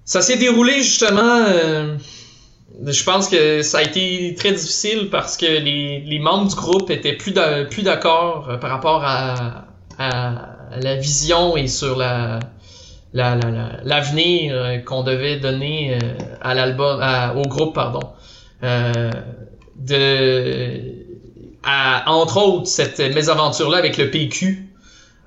Ça 0.05 0.21
s'est 0.21 0.37
déroulé 0.37 0.77
justement. 0.81 1.45
euh, 1.47 1.97
je 2.85 3.03
pense 3.03 3.27
que 3.27 3.61
ça 3.61 3.79
a 3.79 3.81
été 3.83 4.33
très 4.37 4.51
difficile 4.53 5.09
parce 5.11 5.37
que 5.37 5.45
les, 5.45 5.99
les 6.01 6.19
membres 6.19 6.47
du 6.49 6.55
groupe 6.55 6.89
étaient 6.89 7.13
plus 7.13 7.31
d'a- 7.31 7.65
plus 7.65 7.83
d'accord 7.83 8.57
par 8.59 8.69
rapport 8.71 9.03
à, 9.03 9.65
à 9.99 10.79
la 10.81 10.95
vision 10.95 11.57
et 11.57 11.67
sur 11.67 11.95
la 11.97 12.39
la- 13.13 13.35
la- 13.35 13.51
la- 13.51 13.79
l'avenir 13.83 14.83
qu'on 14.85 15.03
devait 15.03 15.37
donner 15.39 15.97
à 16.41 16.53
l'album 16.55 17.01
au 17.35 17.41
groupe 17.47 17.75
pardon 17.75 17.99
de 18.61 21.01
à, 21.63 22.11
entre 22.11 22.37
autres 22.37 22.67
cette 22.67 22.99
mésaventure 23.13 23.69
là 23.69 23.77
avec 23.77 23.97
le 23.97 24.09
PQ 24.09 24.67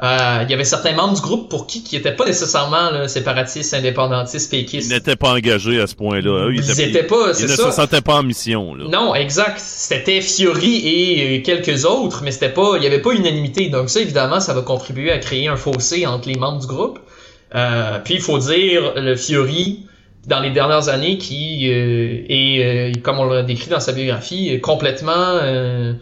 Euh, 0.03 0.41
il 0.43 0.51
y 0.51 0.55
avait 0.55 0.65
certains 0.65 0.93
membres 0.93 1.15
du 1.15 1.21
groupe 1.21 1.49
pour 1.49 1.69
qui 1.69 1.85
qui 1.85 1.95
n'étaient 1.95 2.17
pas 2.17 2.25
nécessairement 2.27 2.91
là, 2.91 3.07
séparatistes, 3.07 3.73
indépendantistes, 3.75 4.51
péquistes. 4.51 4.91
Ils 4.91 4.95
n'étaient 4.95 5.15
pas 5.15 5.33
engagés 5.35 5.81
à 5.81 5.87
ce 5.87 5.95
point-là. 5.95 6.49
Eux, 6.49 6.55
Ils 6.55 6.81
étaient- 6.81 7.05
pas, 7.05 7.31
Ils 7.39 7.45
ne 7.45 7.49
ça. 7.49 7.71
se 7.71 7.77
sentaient 7.77 8.01
pas 8.01 8.17
en 8.17 8.25
mission. 8.25 8.75
Là. 8.75 8.87
Non, 8.89 9.15
exact. 9.15 9.61
C'était 9.61 10.21
Fiori 10.21 10.83
et 10.85 11.39
euh, 11.39 11.43
quelques 11.45 11.85
autres, 11.85 12.23
mais 12.25 12.33
c'était 12.33 12.49
pas, 12.53 12.73
il 12.77 12.83
y 12.83 12.89
avait 12.89 13.01
pas 13.03 13.13
unanimité. 13.13 13.69
Donc 13.69 13.89
ça, 13.89 14.01
évidemment, 14.01 14.41
ça 14.41 14.53
va 14.53 14.63
contribuer 14.63 15.13
à 15.13 15.19
créer 15.19 15.47
un 15.47 15.57
fossé 15.57 16.07
entre 16.07 16.29
les 16.29 16.35
membres 16.35 16.61
du 16.61 16.67
groupe. 16.67 16.99
Euh, 17.55 18.01
puis 18.05 18.15
il 18.15 18.21
faut 18.21 18.39
dire, 18.39 18.95
le 18.97 19.15
Fiori, 19.15 19.87
dans 20.27 20.41
les 20.41 20.51
dernières 20.51 20.89
années, 20.89 21.19
qui 21.19 21.71
euh, 21.71 22.25
est, 22.29 22.65
euh, 22.65 23.01
comme 23.03 23.19
on 23.19 23.25
l'a 23.25 23.43
décrit 23.43 23.71
dans 23.71 23.81
sa 23.81 23.93
biographie, 23.93 24.61
complètement 24.61 25.13
euh, 25.13 25.93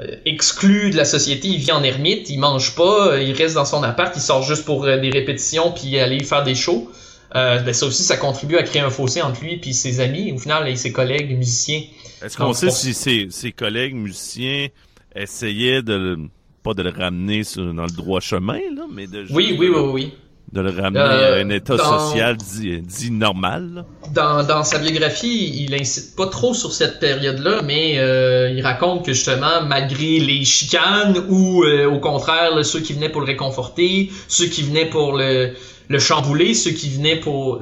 euh, 0.00 0.06
exclu 0.26 0.90
de 0.90 0.96
la 0.96 1.04
société. 1.04 1.48
Il 1.48 1.58
vit 1.58 1.72
en 1.72 1.82
ermite, 1.82 2.30
il 2.30 2.38
mange 2.38 2.74
pas, 2.74 3.20
il 3.20 3.32
reste 3.32 3.54
dans 3.54 3.64
son 3.64 3.82
appart, 3.82 4.12
il 4.16 4.20
sort 4.20 4.42
juste 4.42 4.64
pour 4.64 4.84
des 4.84 5.10
répétitions 5.10 5.72
puis 5.72 5.98
aller 5.98 6.22
faire 6.24 6.42
des 6.42 6.54
shows. 6.54 6.90
Euh, 7.36 7.60
ben 7.60 7.72
ça 7.72 7.86
aussi, 7.86 8.02
ça 8.02 8.16
contribue 8.16 8.56
à 8.56 8.64
créer 8.64 8.82
un 8.82 8.90
fossé 8.90 9.22
entre 9.22 9.40
lui 9.44 9.58
puis 9.58 9.72
ses 9.72 10.00
amis, 10.00 10.32
au 10.32 10.38
final, 10.38 10.68
et 10.68 10.74
ses 10.74 10.90
collègues 10.90 11.36
musiciens. 11.36 11.82
Est-ce 12.24 12.36
qu'on 12.36 12.52
sait 12.52 12.66
pour- 12.66 12.76
si 12.76 12.92
ses, 12.92 13.28
ses 13.30 13.52
collègues 13.52 13.94
musiciens 13.94 14.66
essayaient 15.14 15.82
de 15.82 15.94
le, 15.94 16.18
pas 16.64 16.74
de 16.74 16.82
le 16.82 16.90
ramener 16.90 17.44
sur, 17.44 17.72
dans 17.72 17.84
le 17.84 17.96
droit 17.96 18.20
chemin, 18.20 18.58
là, 18.74 18.82
mais 18.92 19.06
de, 19.06 19.26
Oui, 19.30 19.54
oui, 19.58 19.68
oui, 19.68 19.80
oui. 19.92 20.12
De 20.52 20.60
le 20.60 20.70
ramener 20.70 20.98
Euh, 21.00 21.36
à 21.36 21.44
un 21.44 21.48
état 21.50 21.76
dans- 21.76 21.98
social 22.10 22.36
dit, 22.36 22.80
dit 22.80 23.10
normal? 23.12 23.84
Dans, 24.12 24.42
dans 24.44 24.64
sa 24.64 24.78
biographie, 24.78 25.62
il 25.64 25.74
incite 25.74 26.16
pas 26.16 26.26
trop 26.26 26.54
sur 26.54 26.72
cette 26.72 26.98
période-là, 26.98 27.62
mais 27.64 27.98
euh, 27.98 28.50
il 28.50 28.60
raconte 28.62 29.04
que 29.06 29.12
justement, 29.12 29.62
malgré 29.66 30.18
les 30.18 30.44
chicanes 30.44 31.16
ou 31.28 31.62
euh, 31.62 31.86
au 31.86 32.00
contraire 32.00 32.54
là, 32.56 32.64
ceux 32.64 32.80
qui 32.80 32.94
venaient 32.94 33.08
pour 33.10 33.20
le 33.20 33.28
réconforter, 33.28 34.10
ceux 34.26 34.46
qui 34.46 34.62
venaient 34.62 34.90
pour 34.90 35.16
le, 35.16 35.52
le 35.88 35.98
chambouler, 36.00 36.54
ceux 36.54 36.72
qui 36.72 36.88
venaient 36.90 37.20
pour, 37.20 37.60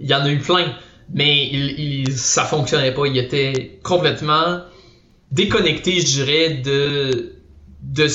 il 0.00 0.06
y 0.08 0.14
en 0.14 0.20
a 0.22 0.30
eu 0.30 0.38
plein, 0.38 0.72
mais 1.12 1.46
il, 1.52 1.78
il, 1.78 2.12
ça 2.12 2.44
fonctionnait 2.44 2.92
pas. 2.94 3.06
Il 3.06 3.18
était 3.18 3.78
complètement 3.82 4.60
déconnecté, 5.30 6.00
je 6.00 6.06
dirais, 6.06 6.54
de 6.64 7.32
de, 7.82 8.06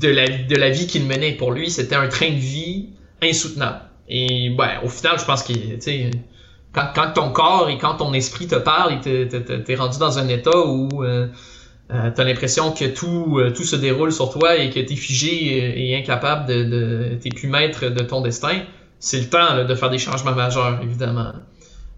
de 0.00 0.08
la 0.08 0.26
de 0.28 0.56
la 0.56 0.70
vie 0.70 0.86
qu'il 0.86 1.04
menait. 1.04 1.32
Pour 1.32 1.52
lui, 1.52 1.70
c'était 1.70 1.94
un 1.94 2.08
train 2.08 2.30
de 2.30 2.36
vie 2.36 2.90
insoutenable. 3.24 3.80
Et 4.08 4.50
ben, 4.50 4.80
au 4.84 4.88
final, 4.88 5.18
je 5.18 5.24
pense 5.24 5.42
que 5.42 5.52
quand, 6.72 6.88
quand 6.94 7.12
ton 7.14 7.30
corps 7.30 7.68
et 7.70 7.78
quand 7.78 7.94
ton 7.96 8.12
esprit 8.12 8.46
te 8.46 8.56
parle, 8.56 8.94
et 8.94 9.00
t'es- 9.28 9.62
t'es 9.64 9.74
rendu 9.76 9.98
dans 9.98 10.18
un 10.18 10.28
état 10.28 10.58
où 10.66 11.02
euh, 11.04 11.28
euh, 11.92 12.10
t'as 12.14 12.24
l'impression 12.24 12.72
que 12.72 12.86
tout 12.86 13.38
euh, 13.38 13.50
tout 13.52 13.64
se 13.64 13.76
déroule 13.76 14.12
sur 14.12 14.30
toi 14.30 14.56
et 14.56 14.70
que 14.70 14.80
t'es 14.80 14.96
figé 14.96 15.90
et 15.90 15.96
incapable 15.96 16.46
de, 16.46 17.18
t'es 17.22 17.30
plus 17.30 17.48
maître 17.48 17.86
de 17.88 18.02
ton 18.02 18.20
destin. 18.22 18.62
C'est 18.98 19.20
le 19.20 19.28
temps 19.28 19.64
de 19.64 19.74
faire 19.74 19.90
des 19.90 19.98
changements 19.98 20.32
majeurs, 20.34 20.80
évidemment. 20.82 21.32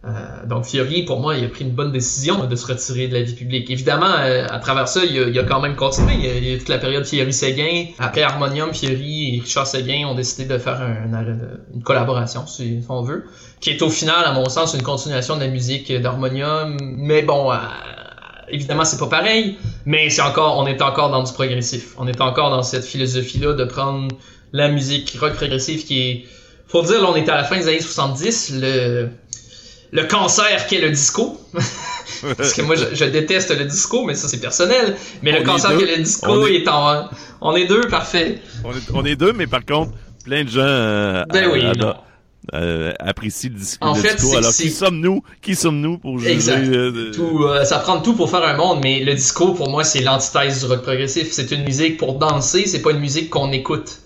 Euh, 0.07 0.47
donc 0.47 0.65
Fiori, 0.67 1.03
pour 1.03 1.19
moi, 1.21 1.37
il 1.37 1.45
a 1.45 1.49
pris 1.49 1.65
une 1.65 1.73
bonne 1.73 1.91
décision 1.91 2.45
de 2.47 2.55
se 2.55 2.67
retirer 2.67 3.09
de 3.09 3.15
la 3.15 3.23
vie 3.23 3.35
publique. 3.35 3.69
Évidemment, 3.71 4.07
euh, 4.21 4.47
à 4.49 4.59
travers 4.61 4.87
ça, 4.87 5.01
il 5.05 5.37
a, 5.39 5.43
quand 5.43 5.61
même 5.61 5.75
continué. 5.75 6.15
Il 6.15 6.45
y 6.49 6.53
a, 6.53 6.55
a 6.55 6.59
toute 6.59 6.69
la 6.69 6.79
période 6.79 7.05
Fiori-Séguin. 7.05 7.87
Après 7.99 8.23
Harmonium, 8.23 8.73
Fiori 8.73 9.37
et 9.37 9.41
Richard 9.41 9.67
Séguin 9.67 10.07
ont 10.07 10.15
décidé 10.15 10.45
de 10.45 10.59
faire 10.59 10.81
un- 10.81 11.13
un- 11.13 11.37
une 11.75 11.83
collaboration, 11.83 12.47
si 12.47 12.79
on 12.89 13.03
veut, 13.03 13.25
qui 13.61 13.71
est 13.71 13.83
au 13.83 13.91
final, 13.91 14.25
à 14.25 14.33
mon 14.33 14.49
sens, 14.49 14.75
une 14.75 14.83
continuation 14.83 15.35
de 15.37 15.41
la 15.41 15.49
musique 15.49 15.91
d'Harmonium. 15.93 16.77
Mais 16.81 17.23
bon, 17.23 17.51
euh, 17.51 17.57
évidemment, 18.49 18.85
c'est 18.85 18.99
pas 18.99 19.09
pareil. 19.09 19.57
Mais 19.87 20.09
c'est 20.11 20.23
encore, 20.23 20.57
on 20.59 20.67
est 20.69 20.81
encore 20.83 21.11
dans 21.11 21.23
du 21.25 21.33
progressif. 21.33 21.95
On 21.99 22.07
est 22.07 22.21
encore 22.21 22.51
dans 22.51 22.63
cette 22.63 22.85
philosophie-là 22.85 23.55
de 23.55 23.65
prendre 23.65 24.09
la 24.53 24.69
musique 24.69 25.17
rock 25.21 25.35
progressif 25.35 25.85
qui 25.85 26.01
est... 26.01 26.25
Faut 26.69 26.83
dire, 26.83 27.01
là, 27.01 27.09
on 27.11 27.15
est 27.15 27.29
à 27.29 27.37
la 27.37 27.45
fin 27.45 27.57
des 27.59 27.69
années 27.69 27.81
70. 27.81 28.55
Le 28.61 29.09
le 29.93 30.05
cancer 30.05 30.67
qu'est 30.67 30.81
le 30.81 30.91
disco. 30.91 31.41
Parce 32.37 32.53
que 32.55 32.63
moi, 32.63 32.77
je, 32.77 32.95
je 32.95 33.05
déteste 33.05 33.57
le 33.57 33.65
disco, 33.65 34.05
mais 34.05 34.15
ça, 34.15 34.29
c'est 34.29 34.41
personnel. 34.41 34.97
Mais 35.23 35.33
On 35.35 35.39
le 35.39 35.45
cancer 35.45 35.77
qu'est 35.77 35.97
le 35.97 36.03
disco 36.03 36.27
On 36.31 36.47
est- 36.47 36.55
est... 36.63 36.69
en... 36.69 37.09
On 37.41 37.55
est 37.57 37.67
deux, 37.67 37.83
parfait. 37.83 38.41
On 38.65 38.73
est, 38.73 38.91
on 38.95 39.05
est 39.05 39.17
deux, 39.17 39.33
mais 39.33 39.47
par 39.47 39.65
contre, 39.65 39.93
plein 40.25 40.45
de 40.45 40.49
gens 40.49 40.61
euh, 40.61 41.25
Ben 41.31 41.51
oui, 41.53 41.63
euh, 41.65 41.93
euh, 42.55 42.93
le, 43.05 43.49
dis- 43.51 43.77
En 43.81 43.95
le 43.95 44.01
fait, 44.01 44.15
disco. 44.15 44.37
Alors, 44.37 44.53
qui 44.53 44.71
sommes-nous? 44.71 45.23
Qui 45.43 45.55
sommes-nous 45.55 45.99
pour 45.99 46.19
juger? 46.19 46.33
Exact. 46.33 46.65
euh, 46.69 47.13
Tout, 47.13 47.45
euh, 47.45 47.65
ça 47.65 47.79
prend 47.81 48.01
tout 48.01 48.15
pour 48.15 48.31
faire 48.31 48.45
un 48.45 48.57
monde, 48.57 48.81
mais 48.83 49.01
le 49.05 49.15
disco, 49.15 49.53
pour 49.53 49.69
moi, 49.69 49.85
c'est 49.85 50.01
l'antithèse 50.01 50.61
du 50.61 50.67
rock 50.67 50.83
progressif. 50.83 51.29
C'est 51.33 51.51
une 51.51 51.65
musique 51.65 51.99
pour 51.99 52.15
danser, 52.19 52.67
c'est 52.67 52.83
pas 52.83 52.93
une 52.93 53.01
musique 53.01 53.31
qu'on 53.31 53.53
écoute. 53.53 53.99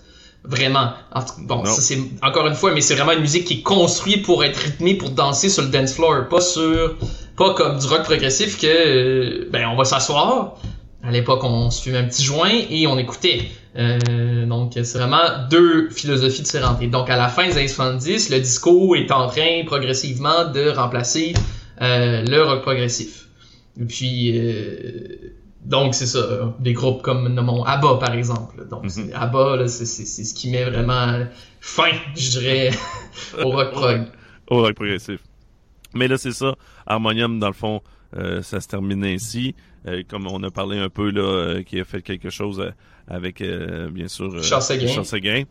Vraiment. 0.43 0.93
Bon, 1.39 1.63
ça 1.65 1.81
c'est 1.81 1.99
encore 2.23 2.47
une 2.47 2.55
fois, 2.55 2.73
mais 2.73 2.81
c'est 2.81 2.95
vraiment 2.95 3.11
une 3.11 3.21
musique 3.21 3.45
qui 3.45 3.59
est 3.59 3.61
construite 3.61 4.25
pour 4.25 4.43
être 4.43 4.57
rythmée 4.57 4.95
pour 4.95 5.11
danser 5.11 5.49
sur 5.49 5.61
le 5.61 5.69
dance 5.69 5.93
floor, 5.93 6.27
pas 6.29 6.41
sur, 6.41 6.97
pas 7.37 7.53
comme 7.53 7.77
du 7.77 7.85
rock 7.85 8.03
progressif 8.03 8.59
que, 8.59 8.67
euh, 8.67 9.49
ben, 9.51 9.67
on 9.67 9.75
va 9.75 9.83
s'asseoir. 9.83 10.55
À 11.03 11.11
l'époque, 11.11 11.43
on 11.43 11.69
se 11.69 11.81
fumait 11.81 11.99
un 11.99 12.05
petit 12.05 12.23
joint 12.23 12.51
et 12.69 12.87
on 12.87 12.97
écoutait. 12.97 13.49
Euh, 13.77 14.45
donc, 14.45 14.73
c'est 14.75 14.97
vraiment 14.97 15.47
deux 15.49 15.89
philosophies 15.89 16.41
différentes. 16.41 16.81
Et 16.81 16.87
donc, 16.87 17.09
à 17.09 17.17
la 17.17 17.27
fin 17.27 17.47
des 17.47 17.57
années 17.57 17.67
70, 17.67 18.29
le 18.29 18.39
disco 18.39 18.95
est 18.95 19.11
en 19.11 19.27
train 19.27 19.63
progressivement 19.65 20.45
de 20.51 20.69
remplacer 20.69 21.33
euh, 21.81 22.23
le 22.23 22.43
rock 22.43 22.61
progressif. 22.61 23.27
Et 23.79 23.85
puis, 23.85 24.37
euh, 24.37 25.30
donc 25.65 25.93
c'est 25.95 26.07
ça, 26.07 26.53
des 26.59 26.73
groupes 26.73 27.01
comme 27.01 27.27
nommons 27.33 27.63
ABBA 27.63 27.95
par 27.99 28.13
exemple. 28.13 28.67
Donc 28.69 28.85
c'est- 28.87 29.13
ABBA, 29.13 29.67
c'est, 29.67 29.85
ce 29.85 30.33
qui 30.33 30.49
met 30.51 30.63
vraiment 30.65 31.25
fin, 31.59 31.91
je 32.15 32.39
dirais, 32.39 32.69
au 33.43 33.51
rock 33.51 33.71
prog. 33.71 34.01
au 34.49 34.61
rock 34.61 34.73
progressif. 34.75 35.19
Mais 35.93 36.07
là, 36.07 36.17
c'est 36.17 36.31
ça. 36.31 36.55
Harmonium, 36.87 37.39
dans 37.39 37.47
le 37.47 37.53
fond, 37.53 37.81
euh, 38.15 38.41
ça 38.41 38.59
se 38.61 38.67
termine 38.67 39.03
ainsi. 39.03 39.55
Euh, 39.87 40.03
comme 40.07 40.27
on 40.27 40.41
a 40.43 40.51
parlé 40.51 40.77
un 40.77 40.89
peu, 40.89 41.09
là, 41.11 41.21
euh, 41.21 41.63
qui 41.63 41.79
a 41.79 41.83
fait 41.83 42.01
quelque 42.01 42.29
chose 42.29 42.63
avec, 43.07 43.43
bien 43.91 44.07
sûr. 44.07 44.31
Richard 44.31 45.05
Séguin. 45.05 45.43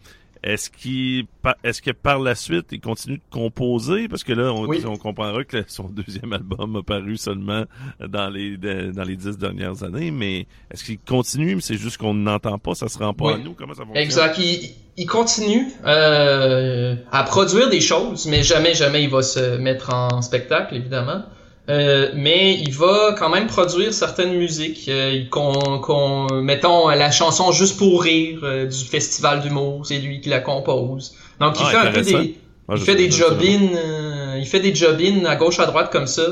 Est-ce 0.43 0.71
qu'il, 0.71 1.27
est-ce 1.65 1.83
que 1.83 1.91
par 1.91 2.19
la 2.19 2.35
suite, 2.35 2.67
il 2.73 2.81
continue 2.81 3.19
de 3.19 3.23
composer? 3.31 4.09
Parce 4.09 4.25
que 4.25 4.33
là, 4.33 4.53
on, 4.53 4.67
Oui. 4.67 4.83
on 4.87 4.97
comprendra 4.97 5.45
que 5.45 5.63
son 5.69 5.85
deuxième 5.91 6.33
album 6.33 6.77
a 6.77 6.83
paru 6.83 7.17
seulement 7.19 7.65
dans 8.09 8.31
les, 8.31 8.57
dans 8.57 9.05
les 9.05 9.17
dix 9.17 9.37
dernières 9.37 9.83
années, 9.83 10.11
mais 10.11 10.47
est-ce 10.71 10.83
qu'il 10.85 10.99
continue, 10.99 11.57
mais 11.57 11.61
c'est 11.61 11.77
juste 11.77 11.99
qu'on 11.99 12.15
n'entend 12.15 12.59
pas, 12.59 12.75
ça 12.75 12.89
se 12.89 12.97
rend 12.99 13.13
pas 13.13 13.27
Oui. 13.27 13.33
à 13.35 13.39
nous? 13.39 13.53
Comment 13.53 13.75
ça 13.75 13.85
fonctionne? 13.85 14.03
Exact. 14.03 14.39
Il, 14.39 14.71
il 14.97 15.07
continue 15.07 15.67
euh, 15.87 16.97
à 17.13 17.23
produire 17.25 17.69
des 17.69 17.81
choses, 17.81 18.27
mais 18.27 18.43
jamais, 18.43 18.75
jamais 18.75 19.03
il 19.05 19.11
va 19.11 19.23
se 19.23 19.59
mettre 19.59 19.93
en 19.95 20.23
spectacle, 20.23 20.75
évidemment. 20.75 21.23
Euh, 21.71 22.11
mais 22.15 22.55
il 22.55 22.73
va 22.73 23.15
quand 23.19 23.29
même 23.29 23.47
produire 23.47 23.93
certaines 23.95 24.35
musiques. 24.35 24.87
Euh, 24.89 25.13
il- 25.15 25.29
qu'on, 25.29 25.53
qu'on- 25.79 26.27
mettons 26.43 26.89
la 26.89 27.11
chanson 27.11 27.53
Juste 27.53 27.79
pour 27.79 28.03
rire 28.03 28.41
euh, 28.43 28.67
du 28.67 28.85
festival 28.85 29.41
d'humour, 29.41 29.87
c'est 29.87 29.99
lui 29.99 30.21
qui 30.21 30.29
la 30.31 30.41
compose. 30.41 31.15
Donc 31.41 31.55
il 31.61 31.65
Ah, 31.67 31.71
fait 31.71 31.77
un 31.77 31.93
peu 31.93 32.03
des, 32.03 32.37
Ah, 32.69 32.75
il 32.75 32.77
je 32.81 32.85
fait 32.85 32.95
des 32.97 33.11
euh, 33.77 34.39
il 34.39 34.47
fait 34.47 34.61
des 34.61 34.75
job-in 34.75 35.25
à 35.27 35.37
gauche 35.37 35.61
à 35.61 35.67
droite 35.67 35.91
comme 35.93 36.07
ça. 36.07 36.27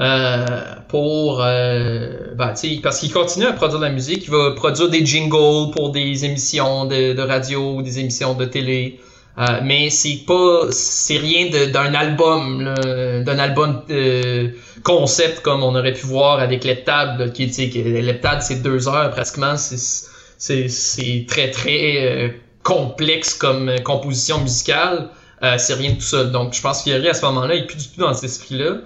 euh, 0.00 0.46
pour 0.88 1.42
euh, 1.44 2.34
ben, 2.36 2.54
parce 2.82 3.00
qu'il 3.00 3.12
continue 3.12 3.46
à 3.46 3.52
produire 3.52 3.80
de 3.80 3.84
la 3.84 3.90
musique, 3.90 4.22
il 4.24 4.30
va 4.30 4.52
produire 4.52 4.88
des 4.90 5.04
jingles 5.04 5.70
pour 5.74 5.90
des 5.90 6.24
émissions 6.24 6.84
de, 6.86 7.14
de 7.14 7.22
radio, 7.22 7.82
des 7.82 7.98
émissions 7.98 8.34
de 8.34 8.44
télé. 8.44 9.00
Euh, 9.38 9.60
mais 9.62 9.88
c'est 9.90 10.24
pas 10.26 10.66
c'est 10.72 11.18
rien 11.18 11.48
d'un 11.68 11.94
album 11.94 12.60
là, 12.60 13.20
d'un 13.20 13.38
album 13.38 13.82
euh, 13.88 14.48
concept 14.82 15.42
comme 15.42 15.62
on 15.62 15.76
aurait 15.76 15.92
pu 15.92 16.06
voir 16.06 16.40
avec 16.40 16.64
Leptad 16.64 17.20
là, 17.20 17.28
qui 17.28 17.46
Leptad 17.46 18.42
c'est 18.42 18.62
deux 18.62 18.88
heures 18.88 19.10
pratiquement. 19.12 19.54
C'est 19.56 21.26
très 21.28 21.50
très 21.52 22.04
euh, 22.04 22.28
complexe 22.64 23.34
comme 23.34 23.72
composition 23.84 24.40
musicale. 24.40 25.08
C'est 25.56 25.74
rien 25.74 25.90
de 25.90 25.96
tout 25.96 26.00
ça 26.00 26.24
donc 26.24 26.52
je 26.54 26.60
pense 26.60 26.82
Fiori 26.82 27.08
à 27.08 27.14
ce 27.14 27.24
moment-là 27.26 27.54
il 27.54 27.62
est 27.62 27.66
plus 27.66 27.76
du 27.78 27.88
tout 27.94 28.00
dans 28.00 28.14
cet 28.14 28.24
esprit-là. 28.24 28.78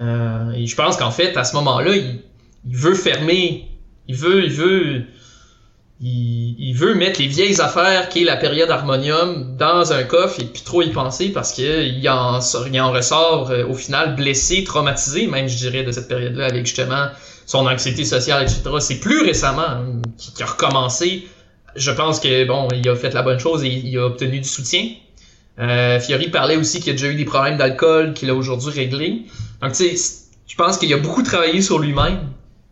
Euh, 0.00 0.52
et 0.52 0.66
je 0.66 0.76
pense 0.76 0.96
qu'en 0.96 1.10
fait 1.10 1.36
à 1.36 1.42
ce 1.42 1.56
moment-là 1.56 1.96
il, 1.96 2.20
il 2.68 2.76
veut 2.76 2.94
fermer 2.94 3.68
il 4.06 4.14
veut 4.14 4.44
il 4.44 4.52
veut 4.52 5.02
il, 6.00 6.54
il 6.58 6.74
veut 6.74 6.94
mettre 6.94 7.20
les 7.20 7.26
vieilles 7.26 7.60
affaires 7.60 8.08
qui 8.08 8.22
est 8.22 8.24
la 8.24 8.36
période 8.36 8.70
harmonium 8.70 9.56
dans 9.56 9.92
un 9.92 10.04
coffre 10.04 10.40
et 10.40 10.44
puis 10.44 10.62
trop 10.62 10.82
y 10.82 10.90
penser 10.90 11.30
parce 11.30 11.52
que 11.52 11.82
il 11.82 12.08
en, 12.08 12.38
il 12.72 12.80
en 12.80 12.92
ressort 12.92 13.50
euh, 13.50 13.66
au 13.66 13.74
final 13.74 14.14
blessé, 14.14 14.62
traumatisé 14.62 15.26
même 15.26 15.48
je 15.48 15.56
dirais 15.56 15.82
de 15.82 15.90
cette 15.90 16.08
période-là 16.08 16.46
avec 16.46 16.66
justement 16.66 17.08
son 17.46 17.66
anxiété 17.66 18.04
sociale 18.04 18.44
etc. 18.44 18.62
C'est 18.80 19.00
plus 19.00 19.22
récemment 19.22 19.62
hein, 19.62 20.02
qui, 20.16 20.32
qui 20.32 20.42
a 20.42 20.46
recommencé. 20.46 21.26
Je 21.74 21.90
pense 21.90 22.20
que 22.20 22.44
bon 22.46 22.68
il 22.72 22.88
a 22.88 22.94
fait 22.94 23.12
la 23.12 23.22
bonne 23.22 23.40
chose 23.40 23.64
et 23.64 23.68
il 23.68 23.98
a 23.98 24.06
obtenu 24.06 24.38
du 24.38 24.48
soutien. 24.48 24.90
Euh, 25.58 25.98
Fiori 25.98 26.28
parlait 26.28 26.56
aussi 26.56 26.78
qu'il 26.78 26.90
a 26.90 26.92
déjà 26.92 27.08
eu 27.08 27.16
des 27.16 27.24
problèmes 27.24 27.56
d'alcool 27.56 28.14
qu'il 28.14 28.30
a 28.30 28.34
aujourd'hui 28.34 28.70
réglés. 28.72 29.22
Donc 29.60 29.72
tu 29.72 29.96
sais 29.96 30.24
je 30.46 30.54
pense 30.54 30.78
qu'il 30.78 30.92
a 30.94 30.96
beaucoup 30.96 31.22
travaillé 31.22 31.60
sur 31.60 31.80
lui-même 31.80 32.20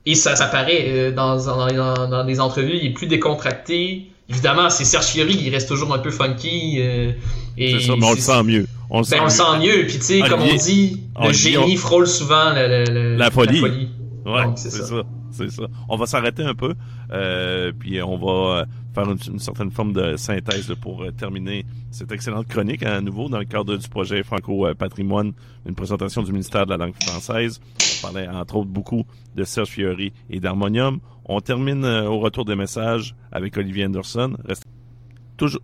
et 0.06 0.14
ça, 0.14 0.36
ça 0.36 0.46
paraît 0.46 0.84
euh, 0.86 1.12
dans, 1.12 1.36
dans, 1.36 2.08
dans, 2.08 2.40
entrevues, 2.40 2.78
il 2.80 2.86
est 2.86 2.92
plus 2.92 3.08
décontracté, 3.08 4.06
évidemment, 4.30 4.70
c'est 4.70 4.84
Serge 4.84 5.06
Fiori 5.06 5.36
qui 5.36 5.50
reste 5.50 5.68
toujours 5.68 5.92
un 5.92 5.98
peu 5.98 6.10
funky. 6.10 6.76
Euh, 6.78 7.12
c'est 7.58 7.80
ça, 7.80 7.94
mais 7.98 8.06
on 8.06 8.12
le 8.12 8.18
sent 8.18 8.42
mieux. 8.44 8.66
On 8.88 9.00
le 9.00 9.04
ben, 9.04 9.28
sent, 9.28 9.42
on 9.42 9.58
mieux. 9.58 9.64
sent 9.64 9.76
mieux. 9.78 9.86
Puis 9.86 9.98
tu 9.98 10.04
sais, 10.04 10.20
comme 10.20 10.42
on 10.42 10.54
dit, 10.54 11.02
le 11.20 11.32
génie 11.32 11.76
frôle 11.76 12.06
souvent 12.06 12.52
la, 12.52 13.30
folie. 13.30 13.90
Ouais, 14.24 14.42
c'est 14.54 14.70
ça. 14.70 15.02
C'est 15.30 15.50
ça. 15.50 15.64
On 15.88 15.96
va 15.96 16.06
s'arrêter 16.06 16.42
un 16.42 16.54
peu, 16.54 16.74
euh, 17.12 17.72
puis 17.78 18.02
on 18.02 18.16
va 18.16 18.60
euh, 18.60 18.64
faire 18.94 19.10
une, 19.10 19.38
certaine 19.38 19.70
forme 19.70 19.92
de 19.92 20.16
synthèse 20.16 20.72
pour 20.80 21.02
euh, 21.02 21.10
terminer 21.10 21.66
cette 21.90 22.12
excellente 22.12 22.46
chronique 22.48 22.82
à 22.82 23.00
nouveau 23.00 23.28
dans 23.28 23.38
le 23.38 23.44
cadre 23.44 23.76
du 23.76 23.88
projet 23.88 24.22
Franco 24.22 24.66
Patrimoine, 24.78 25.32
une 25.66 25.74
présentation 25.74 26.22
du 26.22 26.32
ministère 26.32 26.66
de 26.66 26.70
la 26.70 26.76
langue 26.76 26.94
française. 26.94 27.60
On 27.98 28.06
parlait 28.06 28.28
entre 28.28 28.56
autres 28.56 28.70
beaucoup 28.70 29.04
de 29.34 29.44
Serge 29.44 29.68
Fiori 29.68 30.12
et 30.30 30.40
d'Harmonium. 30.40 31.00
On 31.24 31.40
termine 31.40 31.84
au 31.84 32.18
retour 32.18 32.44
des 32.44 32.56
messages 32.56 33.14
avec 33.32 33.56
Olivier 33.56 33.86
Anderson. 33.86 34.36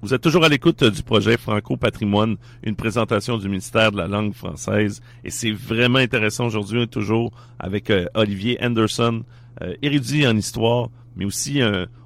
vous 0.03 0.15
êtes 0.15 0.21
toujours 0.21 0.45
à 0.45 0.49
l'écoute 0.49 0.83
du 0.85 1.03
projet 1.03 1.37
Franco 1.37 1.77
Patrimoine, 1.77 2.37
une 2.63 2.75
présentation 2.77 3.39
du 3.39 3.49
ministère 3.49 3.93
de 3.93 3.99
la 3.99 4.09
langue 4.09 4.35
française. 4.35 5.01
Et 5.25 5.31
c'est 5.31 5.53
vraiment 5.53 5.99
intéressant 5.99 6.47
aujourd'hui, 6.47 6.89
toujours 6.89 7.33
avec 7.59 7.93
Olivier 8.15 8.59
Anderson, 8.63 9.23
euh, 9.61 9.75
érudit 9.83 10.27
en 10.27 10.37
histoire, 10.37 10.89
mais 11.17 11.25
aussi 11.25 11.61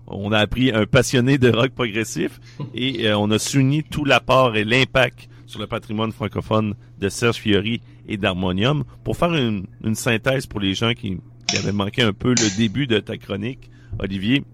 on 0.07 0.33
a 0.33 0.39
appris 0.39 0.71
un 0.71 0.87
passionné 0.87 1.39
de 1.39 1.51
rock 1.51 1.71
progressif 1.71 2.41
et 2.75 3.09
euh, 3.09 3.19
on 3.19 3.31
a 3.31 3.39
souligné 3.39 3.83
tout 3.83 4.05
l'apport 4.05 4.57
et 4.57 4.65
l'impact 4.65 5.29
sur 5.47 5.61
le 5.61 5.67
patrimoine 5.67 6.13
francophone 6.13 6.75
de 6.99 7.09
Serge 7.09 7.37
Fiori 7.37 7.81
et 8.09 8.17
d'Harmonium 8.17 8.85
pour 9.05 9.17
faire 9.17 9.35
une, 9.35 9.67
synthèse 9.95 10.47
pour 10.47 10.61
les 10.61 10.75
gens 10.75 10.93
qui, 10.93 11.19
qui, 11.47 11.57
avaient 11.57 11.73
manqué 11.73 12.03
un 12.03 12.13
peu 12.13 12.31
le 12.31 12.57
début 12.57 12.87
de 12.87 12.99
ta 12.99 13.17
chronique. 13.17 13.71
Olivier, 13.99 14.45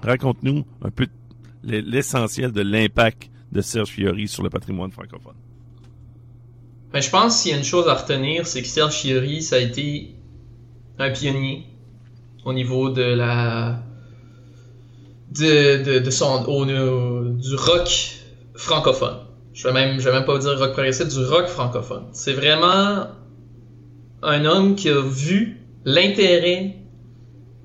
raconte-nous 0.00 0.64
un 0.82 0.90
peu 0.90 1.06
l'essentiel 1.64 2.52
de 2.52 2.62
l'impact 2.62 3.30
de 3.50 3.60
Serge 3.60 3.88
Fiori 3.88 4.28
sur 4.28 4.42
le 4.42 4.50
patrimoine 4.50 4.90
francophone. 4.90 5.34
Ben, 6.92 7.00
je 7.00 7.10
pense 7.10 7.42
qu'il 7.42 7.52
y 7.52 7.54
a 7.54 7.58
une 7.58 7.64
chose 7.64 7.88
à 7.88 7.94
retenir, 7.94 8.46
c'est 8.46 8.62
que 8.62 8.68
Serge 8.68 8.94
Fiori, 8.94 9.42
ça 9.42 9.56
a 9.56 9.58
été 9.58 10.14
un 10.98 11.10
pionnier 11.10 11.66
au 12.44 12.52
niveau 12.52 12.90
de 12.90 13.02
la 13.02 13.78
de, 15.30 15.98
de, 16.00 16.10
son 16.10 16.42
du 16.42 17.54
rock 17.56 17.88
francophone. 18.54 19.18
Je 19.54 19.68
vais 19.68 19.72
même 19.72 20.00
je 20.00 20.08
vais 20.08 20.14
même 20.14 20.24
pas 20.24 20.38
dire 20.38 20.58
rock 20.58 20.72
progressif, 20.72 21.08
du 21.08 21.24
rock 21.24 21.46
francophone. 21.46 22.04
C'est 22.12 22.32
vraiment 22.32 23.06
un 24.22 24.44
homme 24.44 24.74
qui 24.74 24.88
a 24.88 25.00
vu 25.00 25.60
l'intérêt 25.84 26.76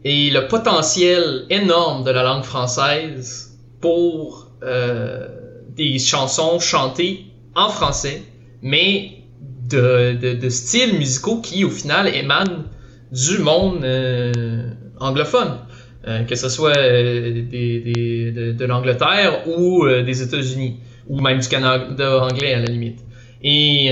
et 0.04 0.30
le 0.30 0.48
potentiel 0.48 1.46
énorme 1.50 2.04
de 2.04 2.12
la 2.12 2.24
langue 2.24 2.44
française 2.44 3.60
pour 3.82 4.52
euh, 4.64 5.28
des 5.76 6.00
chansons 6.00 6.60
chantées 6.60 7.26
en 7.56 7.70
français, 7.70 8.24
mais 8.62 9.24
de, 9.70 10.14
de, 10.14 10.34
de 10.34 10.50
styles 10.50 10.98
musicaux 10.98 11.42
qui, 11.42 11.66
au 11.66 11.70
final, 11.70 12.08
émanent 12.08 12.64
du 13.12 13.40
monde 13.40 13.84
euh, 13.84 14.57
anglophone, 15.00 15.60
euh, 16.08 16.24
que 16.24 16.36
ce 16.36 16.50
soit 16.50 16.78
euh, 16.78 17.44
des, 17.50 18.54
de, 18.58 18.66
l'Angleterre 18.66 19.48
ou 19.48 19.88
des 19.88 20.22
États-Unis, 20.22 20.80
ou 21.08 21.22
même 21.22 21.40
du 21.40 21.48
Canada 21.48 22.24
anglais 22.24 22.54
à 22.54 22.60
la 22.60 22.66
limite. 22.66 23.00
Et 23.44 23.92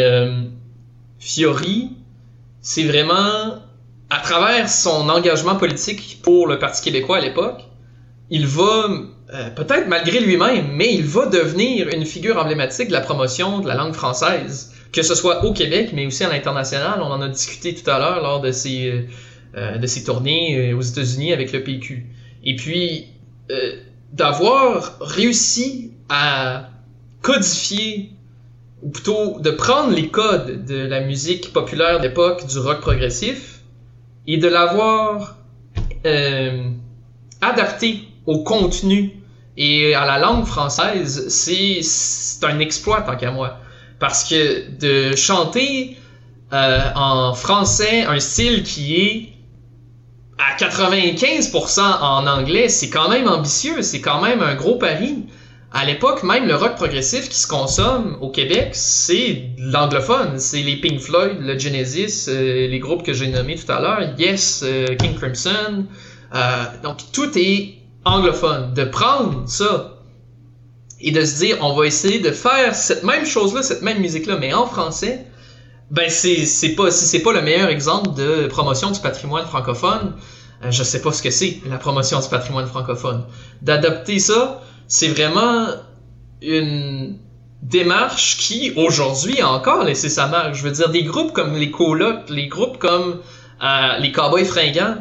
Fiori, 1.20 1.92
c'est 2.62 2.84
vraiment 2.84 3.60
à 4.10 4.20
travers 4.24 4.70
son 4.70 5.10
engagement 5.10 5.56
politique 5.56 6.20
pour 6.24 6.48
le 6.48 6.60
Parti 6.60 6.84
québécois 6.84 7.18
à 7.18 7.22
l'époque, 7.22 7.62
il 8.30 8.48
va 8.48 8.90
peut-être 9.56 9.88
malgré 9.88 10.20
lui-même, 10.20 10.68
mais 10.74 10.94
il 10.94 11.04
va 11.04 11.28
devenir 11.28 11.90
une 11.90 12.06
figure 12.06 12.38
emblématique 12.38 12.88
de 12.88 12.94
la 12.94 13.02
promotion 13.02 13.60
de 13.60 13.68
la 13.68 13.76
langue 13.76 13.94
française 13.94 14.76
que 14.96 15.04
ce 15.04 15.14
soit 15.14 15.44
au 15.44 15.52
Québec, 15.52 15.92
mais 15.94 16.06
aussi 16.06 16.24
à 16.24 16.30
l'international. 16.30 17.02
On 17.02 17.12
en 17.12 17.22
a 17.22 17.28
discuté 17.28 17.76
tout 17.76 17.88
à 17.90 18.00
l'heure 18.00 18.24
lors 18.24 18.40
de 18.40 18.52
ces, 18.52 18.88
euh, 18.88 18.94
euh, 18.94 19.04
de 19.56 19.88
ces 19.88 20.04
tournées 20.04 20.72
euh, 20.72 20.78
aux 20.78 20.82
États-Unis 20.82 21.34
avec 21.34 21.52
le 21.52 21.64
PQ. 21.64 22.06
Et 22.44 22.56
puis, 22.56 23.08
d'avoir 24.12 24.98
réussi 25.02 25.92
à 26.10 26.70
codifier, 27.22 28.12
ou 28.84 28.90
plutôt 28.90 29.40
de 29.40 29.50
prendre 29.50 29.92
les 29.92 30.10
codes 30.10 30.66
de 30.66 30.76
la 30.76 31.02
musique 31.02 31.54
populaire 31.54 32.00
d'époque, 32.00 32.46
du 32.48 32.60
rock 32.60 32.82
progressif, 32.82 33.62
et 34.28 34.38
de 34.38 34.48
l'avoir 34.48 35.38
adapté 37.42 38.02
au 38.28 38.44
contenu 38.44 39.26
et 39.58 39.96
à 39.96 40.06
la 40.06 40.20
langue 40.20 40.46
française, 40.46 41.30
c'est 41.30 42.46
un 42.46 42.60
exploit 42.60 43.02
tant 43.02 43.16
qu'à 43.16 43.32
moi. 43.32 43.60
Parce 44.00 44.28
que 44.28 44.70
de 44.80 45.16
chanter 45.16 45.98
euh, 46.52 46.80
en 46.96 47.34
français 47.34 48.04
un 48.04 48.20
style 48.20 48.64
qui 48.64 48.96
est 48.96 49.30
à 50.38 50.56
95% 50.58 51.80
en 52.02 52.28
anglais, 52.28 52.70
c'est 52.70 52.90
quand 52.90 53.10
même 53.10 53.28
ambitieux, 53.28 53.82
c'est 53.82 54.02
quand 54.02 54.22
même 54.22 54.42
un 54.42 54.56
gros 54.56 54.76
pari. 54.76 55.26
À 55.72 55.84
l'époque, 55.86 56.24
même 56.24 56.48
le 56.48 56.56
rock 56.56 56.76
progressif 56.76 57.28
qui 57.28 57.38
se 57.38 57.48
consomme 57.48 58.18
au 58.22 58.30
Québec, 58.30 58.70
c'est 58.74 59.50
l'anglophone. 59.58 60.40
C'est 60.40 60.62
les 60.62 60.78
Pink 60.78 61.00
Floyd, 61.00 61.38
le 61.42 61.58
Genesis, 61.60 62.28
euh, 62.30 62.68
les 62.68 62.80
groupes 62.80 63.04
que 63.04 63.14
j'ai 63.14 63.28
nommés 63.28 63.56
tout 63.56 63.70
à 63.72 63.82
l'heure, 63.82 64.02
Yes, 64.18 64.64
euh, 64.64 64.96
King 64.96 65.16
Crimson. 65.16 65.86
donc 66.84 67.00
tout 67.12 67.30
est 67.38 67.76
anglophone. 68.06 68.74
De 68.74 68.86
prendre 68.86 69.44
ça 69.48 69.92
et 71.02 71.12
de 71.12 71.24
se 71.26 71.38
dire 71.40 71.58
on 71.62 71.74
va 71.74 71.86
essayer 71.86 72.20
de 72.20 72.32
faire 72.32 72.74
cette 72.74 73.04
même 73.04 73.26
chose-là, 73.26 73.62
cette 73.62 73.82
même 73.82 74.00
musique-là, 74.00 74.38
mais 74.40 74.54
en 74.54 74.66
français, 74.68 75.26
ben 75.92 76.10
c'est 76.10 76.46
c'est 76.46 76.76
pas 76.76 76.92
si 76.92 77.06
c'est 77.06 77.22
pas 77.22 77.34
le 77.34 77.42
meilleur 77.42 77.70
exemple 77.70 78.14
de 78.16 78.48
promotion 78.48 78.92
du 78.92 79.00
patrimoine 79.00 79.46
francophone, 79.46 80.14
euh, 80.64 80.72
je 80.72 80.84
sais 80.84 81.02
pas 81.02 81.12
ce 81.12 81.22
que 81.22 81.32
c'est 81.32 81.62
la 81.70 81.78
promotion 81.78 82.20
du 82.20 82.28
patrimoine 82.28 82.68
francophone. 82.68 83.24
D'adopter 83.62 84.20
ça, 84.20 84.62
c'est 84.88 85.10
vraiment 85.10 85.68
une 86.42 87.18
démarche 87.62 88.38
qui 88.38 88.74
aujourd'hui 88.76 89.42
a 89.42 89.50
encore 89.50 89.84
laissé 89.84 90.10
sa 90.10 90.28
marque. 90.28 90.54
Je 90.56 90.64
veux 90.64 90.72
dire 90.72 90.90
des 90.90 91.04
groupes 91.04 91.34
comme 91.34 91.56
les 91.56 91.72
colocs, 91.72 92.30
les 92.30 92.48
groupes 92.48 92.78
comme 92.78 93.22
euh, 93.64 93.98
les 94.00 94.12
Cowboys 94.12 94.46
fringants, 94.46 94.98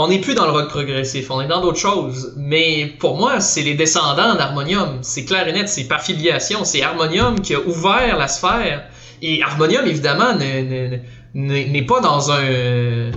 on 0.00 0.06
n'est 0.06 0.20
plus 0.20 0.34
dans 0.34 0.44
le 0.44 0.52
rock 0.52 0.68
progressif, 0.68 1.28
on 1.30 1.40
est 1.40 1.48
dans 1.48 1.60
d'autres 1.60 1.78
choses. 1.78 2.32
Mais 2.36 2.86
pour 3.00 3.16
moi, 3.16 3.40
c'est 3.40 3.62
les 3.62 3.74
descendants 3.74 4.36
d'Harmonium. 4.36 4.98
C'est 5.02 5.24
clair 5.24 5.48
et 5.48 5.52
net, 5.52 5.68
c'est 5.68 5.88
par 5.88 6.02
filiation. 6.02 6.64
C'est 6.64 6.82
Harmonium 6.82 7.40
qui 7.40 7.56
a 7.56 7.60
ouvert 7.60 8.16
la 8.16 8.28
sphère. 8.28 8.84
Et 9.22 9.42
Harmonium, 9.42 9.86
évidemment, 9.86 10.34
n'est 11.34 11.86
pas 11.86 12.00
dans 12.00 12.30
un 12.30 13.10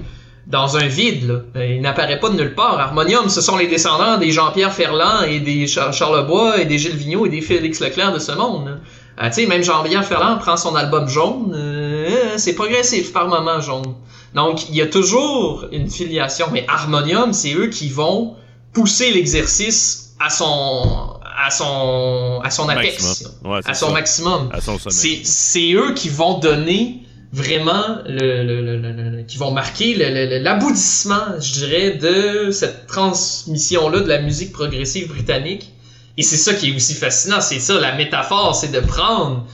dans 0.47 0.77
un 0.77 0.87
vide. 0.87 1.27
Là. 1.55 1.65
Il 1.65 1.81
n'apparaît 1.81 2.19
pas 2.19 2.29
de 2.29 2.35
nulle 2.35 2.55
part. 2.55 2.79
Harmonium, 2.79 3.29
ce 3.29 3.41
sont 3.41 3.57
les 3.57 3.67
descendants 3.67 4.17
des 4.17 4.31
Jean-Pierre 4.31 4.73
Ferland 4.73 5.23
et 5.27 5.39
des 5.39 5.67
Charles 5.67 6.25
Bois 6.27 6.59
et 6.59 6.65
des 6.65 6.77
Gilles 6.77 6.95
Vigneault 6.95 7.25
et 7.27 7.29
des 7.29 7.41
Félix 7.41 7.79
Leclerc 7.79 8.13
de 8.13 8.19
ce 8.19 8.31
monde. 8.31 8.79
Ah, 9.17 9.29
même 9.47 9.63
Jean-Pierre 9.63 10.05
Ferland 10.05 10.39
prend 10.39 10.57
son 10.57 10.75
album 10.75 11.07
jaune. 11.07 11.53
Euh, 11.55 12.33
c'est 12.37 12.55
progressif 12.55 13.13
par 13.13 13.27
moment 13.27 13.61
jaune. 13.61 13.95
Donc, 14.33 14.69
il 14.69 14.75
y 14.75 14.81
a 14.81 14.87
toujours 14.87 15.65
une 15.71 15.89
filiation, 15.89 16.47
mais 16.51 16.65
Harmonium, 16.67 17.33
c'est 17.33 17.53
eux 17.53 17.67
qui 17.67 17.89
vont 17.89 18.35
pousser 18.73 19.11
l'exercice 19.11 20.15
à 20.19 20.29
son 20.29 21.10
à 21.45 21.51
son 21.51 22.39
à 22.43 22.49
son 22.49 22.69
apex, 22.69 23.25
à 23.65 23.73
son 23.73 23.91
maximum. 23.91 24.49
C'est 24.89 25.21
c'est 25.23 25.73
eux 25.73 25.93
qui 25.93 26.09
vont 26.09 26.39
donner 26.39 27.03
vraiment 27.33 27.99
le, 28.05 28.43
le, 28.43 28.77
le, 28.77 29.23
qui 29.23 29.37
vont 29.37 29.51
marquer 29.51 29.95
l'aboutissement, 30.39 31.39
je 31.39 31.53
dirais, 31.53 31.91
de 31.91 32.51
cette 32.51 32.87
transmission 32.87 33.89
là 33.89 34.01
de 34.01 34.09
la 34.09 34.21
musique 34.21 34.51
progressive 34.51 35.07
britannique. 35.07 35.71
Et 36.17 36.23
c'est 36.23 36.37
ça 36.37 36.53
qui 36.53 36.71
est 36.71 36.75
aussi 36.75 36.93
fascinant, 36.93 37.39
c'est 37.39 37.59
ça 37.59 37.79
la 37.79 37.95
métaphore, 37.95 38.53
c'est 38.53 38.71
de 38.71 38.81
prendre 38.81 39.45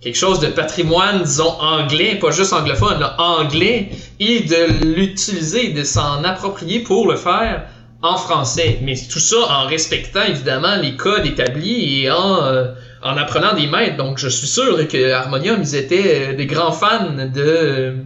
quelque 0.00 0.16
chose 0.16 0.40
de 0.40 0.48
patrimoine, 0.48 1.22
disons, 1.22 1.52
anglais, 1.60 2.16
pas 2.16 2.32
juste 2.32 2.52
anglophone, 2.52 2.98
là, 2.98 3.14
anglais, 3.18 3.90
et 4.18 4.40
de 4.40 4.84
l'utiliser, 4.84 5.68
de 5.68 5.84
s'en 5.84 6.24
approprier 6.24 6.80
pour 6.80 7.06
le 7.08 7.16
faire 7.16 7.66
en 8.02 8.16
français. 8.16 8.78
Mais 8.82 8.94
tout 9.10 9.20
ça 9.20 9.36
en 9.48 9.66
respectant 9.66 10.22
évidemment 10.22 10.76
les 10.76 10.96
codes 10.96 11.26
établis 11.26 12.02
et 12.02 12.10
en, 12.10 12.42
euh, 12.42 12.72
en 13.02 13.16
apprenant 13.16 13.54
des 13.54 13.66
maîtres. 13.66 13.96
Donc 13.96 14.18
je 14.18 14.28
suis 14.28 14.46
sûr 14.46 14.86
que 14.88 15.12
Harmonium, 15.12 15.60
ils 15.60 15.74
étaient 15.74 16.32
euh, 16.32 16.36
des 16.36 16.46
grands 16.46 16.72
fans 16.72 17.12
de, 17.12 17.96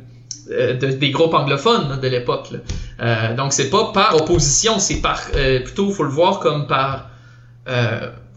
euh, 0.51 0.75
de 0.75 0.87
des 0.87 1.11
groupes 1.11 1.35
anglophones 1.35 2.01
de 2.01 2.09
l'époque. 2.09 2.49
Euh, 3.01 3.35
donc 3.35 3.53
c'est 3.53 3.71
pas 3.71 3.93
par 3.93 4.17
opposition, 4.17 4.79
c'est 4.79 5.01
par 5.01 5.21
plutôt 5.65 5.91
faut 5.91 6.05
le 6.05 6.11
voir 6.11 6.41
comme 6.41 6.67
par 6.67 7.11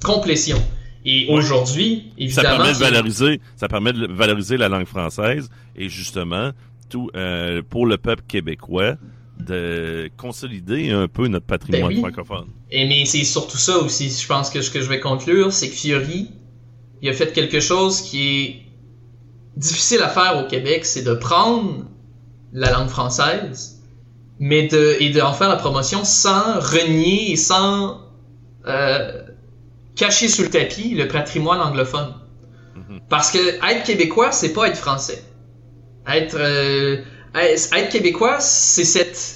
complétion. 0.04 0.58
Et 1.06 1.28
aujourd'hui, 1.30 2.12
évidemment, 2.18 2.50
ça 2.50 2.56
permet 2.58 2.74
de 2.74 2.78
valoriser, 2.78 3.42
ça 3.56 3.68
permet 3.68 3.94
de 3.94 4.08
valoriser 4.08 4.58
la 4.58 4.68
langue 4.68 4.86
française 4.86 5.50
et 5.76 5.88
justement 5.88 6.52
tout 6.90 7.10
pour 7.70 7.86
le 7.86 7.98
peuple 7.98 8.24
québécois 8.28 8.96
de 9.40 10.10
consolider 10.18 10.92
un 10.92 11.08
peu 11.08 11.28
notre 11.28 11.46
patrimoine 11.46 11.90
Ben 11.90 11.96
oui. 11.96 12.00
francophone. 12.00 12.48
Et 12.72 12.88
mais 12.88 13.06
c'est 13.06 13.24
surtout 13.24 13.58
ça 13.58 13.78
aussi, 13.78 14.10
je 14.10 14.28
pense 14.28 14.50
que 14.50 14.62
ce 14.62 14.70
que 14.70 14.82
je 14.82 14.90
vais 14.90 15.00
conclure, 15.00 15.54
c'est 15.54 15.70
que 15.70 15.76
Fiori, 15.76 16.30
il 17.02 17.10
a 17.10 17.14
fait 17.14 17.32
quelque 17.34 17.60
chose 17.60 18.02
qui 18.02 18.44
est 18.44 18.62
difficile 19.58 20.02
à 20.02 20.10
faire 20.10 20.44
au 20.44 20.48
Québec, 20.48 20.86
c'est 20.86 21.04
de 21.04 21.14
prendre 21.14 21.86
la 22.54 22.72
langue 22.72 22.90
française, 22.90 23.82
mais 24.40 24.68
de 24.68 24.98
et 25.00 25.10
d'en 25.12 25.34
faire 25.34 25.50
la 25.50 25.58
promotion 25.58 26.04
sans 26.04 26.60
renier 26.60 27.32
et 27.32 27.36
sans 27.36 28.02
euh, 28.68 29.24
cacher 29.96 30.28
sous 30.28 30.44
le 30.44 30.50
tapis 30.50 30.96
le 30.96 31.08
patrimoine 31.08 31.60
anglophone. 31.60 32.14
Parce 33.08 33.32
que 33.32 33.38
être 33.38 33.84
québécois, 33.84 34.32
c'est 34.32 34.54
pas 34.54 34.68
être 34.68 34.78
français. 34.78 35.24
Être 36.08 36.38
euh, 36.40 37.02
être 37.36 37.90
québécois, 37.90 38.38
c'est 38.40 38.84
cette 38.86 39.36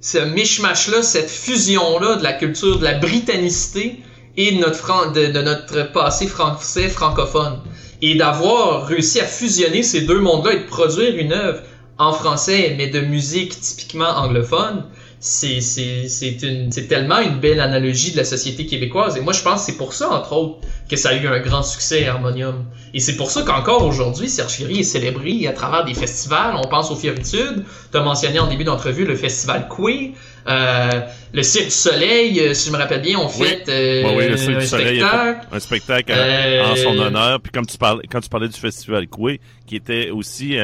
ce 0.00 0.18
mishmash-là, 0.18 1.02
cette 1.02 1.30
fusion-là 1.30 2.16
de 2.16 2.24
la 2.24 2.32
culture, 2.32 2.78
de 2.78 2.84
la 2.84 2.94
britannicité 2.94 3.98
et 4.36 4.50
de 4.50 4.58
notre, 4.58 4.74
fran- 4.76 5.12
de, 5.12 5.28
de 5.28 5.42
notre 5.42 5.92
passé 5.92 6.26
français 6.26 6.88
francophone. 6.88 7.60
Et 8.00 8.16
d'avoir 8.16 8.86
réussi 8.86 9.20
à 9.20 9.24
fusionner 9.24 9.84
ces 9.84 10.00
deux 10.00 10.18
mondes-là 10.18 10.54
et 10.54 10.58
de 10.58 10.64
produire 10.66 11.16
une 11.16 11.32
œuvre 11.32 11.62
en 11.98 12.12
français, 12.12 12.74
mais 12.76 12.88
de 12.88 12.98
musique 12.98 13.60
typiquement 13.60 14.08
anglophone, 14.08 14.86
c'est, 15.24 15.60
c'est, 15.60 16.08
c'est, 16.08 16.42
une, 16.42 16.72
c'est 16.72 16.88
tellement 16.88 17.20
une 17.20 17.38
belle 17.38 17.60
analogie 17.60 18.10
de 18.10 18.16
la 18.16 18.24
société 18.24 18.66
québécoise. 18.66 19.16
Et 19.16 19.20
moi, 19.20 19.32
je 19.32 19.40
pense 19.42 19.60
que 19.64 19.70
c'est 19.72 19.78
pour 19.78 19.92
ça, 19.94 20.10
entre 20.10 20.32
autres, 20.32 20.58
que 20.90 20.96
ça 20.96 21.10
a 21.10 21.14
eu 21.14 21.26
un 21.28 21.38
grand 21.38 21.62
succès, 21.62 22.06
Harmonium. 22.06 22.64
Et 22.92 22.98
c'est 22.98 23.16
pour 23.16 23.30
ça 23.30 23.42
qu'encore 23.42 23.84
aujourd'hui, 23.86 24.28
Serge 24.28 24.52
Fiori 24.52 24.80
est 24.80 24.82
célébré 24.82 25.46
à 25.46 25.52
travers 25.52 25.84
des 25.84 25.94
festivals. 25.94 26.56
On 26.56 26.66
pense 26.68 26.90
aux 26.90 26.96
Fioritudes. 26.96 27.64
Tu 27.92 27.96
as 27.96 28.02
mentionné 28.02 28.40
en 28.40 28.48
début 28.48 28.64
d'entrevue 28.64 29.04
le 29.04 29.14
festival 29.14 29.68
Coué. 29.68 30.12
Euh, 30.48 30.90
le 31.32 31.42
Cirque 31.44 31.66
du 31.66 31.70
Soleil, 31.70 32.40
euh, 32.40 32.52
si 32.52 32.66
je 32.68 32.72
me 32.74 32.78
rappelle 32.78 33.00
bien, 33.00 33.16
on 33.20 33.26
Oui. 33.28 33.46
fait 33.46 33.64
euh, 33.68 34.02
Ouais, 34.08 34.14
oui, 34.16 34.28
le 34.28 34.36
Cirque 34.36 34.56
un 34.56 34.58
du 34.58 34.66
Soleil 34.66 35.00
a 35.02 35.08
spectacle. 35.08 35.40
fait 35.50 35.56
un 35.56 35.60
spectacle 35.60 36.12
en- 36.12 36.16
Euh, 36.16 36.64
en 36.64 36.76
son 36.76 36.98
honneur. 36.98 37.40
Puis 37.40 37.52
comme 37.52 37.64
tu 37.66 37.78
parlais, 37.78 38.02
quand 38.10 38.20
tu 38.20 38.28
parlais 38.28 38.48
du 38.48 38.58
festival 38.58 39.06
Coué, 39.06 39.40
qui 39.68 39.76
était 39.76 40.10
aussi 40.10 40.58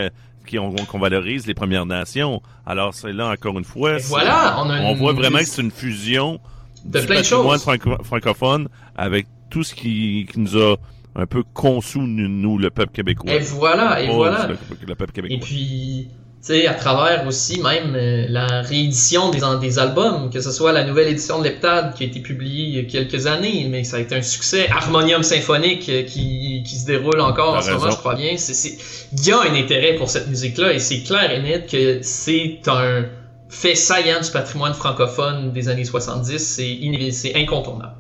qu'on 0.56 0.98
valorise 0.98 1.46
les 1.46 1.54
Premières 1.54 1.86
Nations. 1.86 2.42
Alors 2.66 2.94
c'est 2.94 3.12
là 3.12 3.28
encore 3.28 3.58
une 3.58 3.64
fois. 3.64 3.98
Voilà, 3.98 4.56
on 4.60 4.70
a 4.70 4.80
on 4.82 4.92
une- 4.92 4.98
voit 4.98 5.12
vraiment 5.12 5.38
que 5.38 5.44
c'est 5.44 5.62
une 5.62 5.70
fusion 5.70 6.40
De 6.84 7.00
du 7.00 7.06
plein 7.06 7.16
de 7.16 7.20
patrimoine 7.22 7.58
choses. 7.58 7.62
franco- 7.62 8.04
francophone 8.04 8.68
avec 8.96 9.26
tout 9.50 9.62
ce 9.62 9.74
qui, 9.74 10.26
qui 10.30 10.40
nous 10.40 10.56
a 10.56 10.76
un 11.16 11.26
peu 11.26 11.42
conçu 11.42 11.98
nous, 11.98 12.58
le 12.58 12.70
peuple 12.70 12.92
québécois. 12.92 13.32
Et 13.32 13.40
voilà, 13.40 14.00
et 14.02 14.08
voilà. 14.14 14.46
Le, 14.46 14.56
le 14.86 14.94
peuple 14.94 15.12
québécois. 15.12 15.36
Et 15.36 15.40
puis, 15.40 16.08
sais, 16.40 16.66
à 16.66 16.74
travers 16.74 17.26
aussi 17.26 17.60
même 17.60 17.94
euh, 17.94 18.26
la 18.28 18.62
réédition 18.62 19.30
des, 19.30 19.40
des 19.60 19.78
albums, 19.78 20.30
que 20.30 20.40
ce 20.40 20.50
soit 20.50 20.72
la 20.72 20.84
nouvelle 20.84 21.08
édition 21.08 21.38
de 21.38 21.44
l'Heptade 21.44 21.94
qui 21.94 22.04
a 22.04 22.06
été 22.06 22.20
publiée 22.20 22.64
il 22.64 22.74
y 22.76 22.78
a 22.78 22.84
quelques 22.84 23.26
années, 23.26 23.66
mais 23.68 23.84
ça 23.84 23.96
a 23.96 24.00
été 24.00 24.14
un 24.14 24.22
succès. 24.22 24.68
Harmonium 24.70 25.22
symphonique 25.22 25.88
euh, 25.88 26.02
qui, 26.04 26.62
qui 26.64 26.76
se 26.76 26.86
déroule 26.86 27.20
encore 27.20 27.54
en 27.54 27.62
ce 27.62 27.72
moment, 27.72 27.90
je 27.90 27.96
crois 27.96 28.14
bien. 28.14 28.32
Il 28.32 29.26
y 29.26 29.32
a 29.32 29.40
un 29.40 29.54
intérêt 29.54 29.94
pour 29.94 30.08
cette 30.08 30.28
musique-là 30.28 30.72
et 30.72 30.78
c'est 30.78 31.02
clair 31.02 31.30
et 31.30 31.42
net 31.42 31.70
que 31.70 32.00
c'est 32.02 32.60
un 32.66 33.06
fait 33.48 33.74
saillant 33.74 34.20
du 34.20 34.30
patrimoine 34.30 34.74
francophone 34.74 35.52
des 35.52 35.68
années 35.68 35.84
70. 35.84 36.38
C'est, 36.38 37.34
incontournable. 37.34 37.94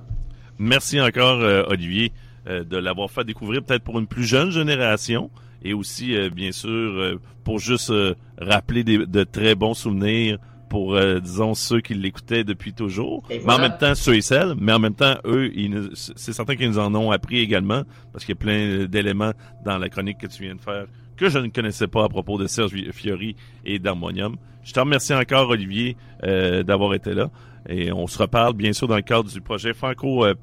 Merci 0.58 1.00
encore, 1.00 1.40
euh, 1.40 1.62
Olivier, 1.68 2.12
de 2.46 2.76
l'avoir 2.78 3.10
fait 3.10 3.24
découvrir 3.24 3.62
peut-être 3.62 3.82
pour 3.82 3.98
une 3.98 4.06
plus 4.06 4.24
jeune 4.24 4.50
génération 4.50 5.30
et 5.62 5.72
aussi, 5.74 6.16
euh, 6.16 6.30
bien 6.30 6.52
sûr, 6.52 6.68
euh, 6.70 7.20
pour 7.44 7.58
juste 7.58 7.90
euh, 7.90 8.14
rappeler 8.40 8.84
des- 8.84 9.06
de 9.06 9.24
très 9.24 9.54
bons 9.54 9.74
souvenirs 9.74 10.38
pour, 10.68 10.94
euh, 10.94 11.18
disons, 11.18 11.54
ceux 11.54 11.80
qui 11.80 11.94
l'écoutaient 11.94 12.44
depuis 12.44 12.72
toujours. 12.74 13.22
Mais 13.46 13.52
en 13.54 13.58
même 13.58 13.78
temps, 13.78 13.94
ceux 13.94 14.16
et 14.16 14.20
celles, 14.20 14.54
mais 14.60 14.72
en 14.72 14.78
même 14.78 14.94
temps, 14.94 15.16
eux, 15.24 15.50
c'est 15.94 16.32
certain 16.32 16.56
qu'ils 16.56 16.68
nous 16.68 16.78
en 16.78 16.94
ont 16.94 17.10
appris 17.10 17.38
également, 17.38 17.82
parce 18.12 18.24
qu'il 18.24 18.34
y 18.34 18.38
a 18.38 18.40
plein 18.40 18.84
d'éléments 18.86 19.32
dans 19.64 19.78
la 19.78 19.88
chronique 19.88 20.18
que 20.18 20.26
tu 20.26 20.42
viens 20.42 20.54
de 20.54 20.60
faire 20.60 20.84
que 21.16 21.28
je 21.28 21.38
ne 21.38 21.48
connaissais 21.48 21.88
pas 21.88 22.04
à 22.04 22.08
propos 22.08 22.38
de 22.38 22.46
Serge 22.46 22.72
Fiori 22.92 23.34
et 23.64 23.80
d'Harmonium. 23.80 24.36
Je 24.62 24.72
te 24.72 24.78
remercie 24.78 25.12
encore, 25.14 25.48
Olivier, 25.48 25.96
euh, 26.22 26.62
d'avoir 26.62 26.94
été 26.94 27.12
là. 27.12 27.28
Et 27.68 27.92
on 27.92 28.06
se 28.06 28.18
reparle, 28.18 28.54
bien 28.54 28.72
sûr, 28.72 28.88
dans 28.88 28.96
le 28.96 29.02
cadre 29.02 29.30
du 29.30 29.40
projet 29.40 29.74
Franco 29.74 30.24
euh, 30.24 30.34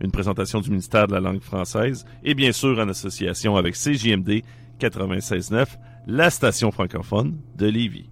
une 0.00 0.10
présentation 0.10 0.60
du 0.60 0.70
ministère 0.70 1.06
de 1.06 1.12
la 1.12 1.20
langue 1.20 1.42
française, 1.42 2.06
et 2.24 2.34
bien 2.34 2.52
sûr 2.52 2.78
en 2.78 2.88
association 2.88 3.56
avec 3.56 3.74
CJMD 3.74 4.42
96.9, 4.80 5.66
la 6.06 6.30
station 6.30 6.70
francophone 6.70 7.38
de 7.56 7.66
Lévis. 7.66 8.09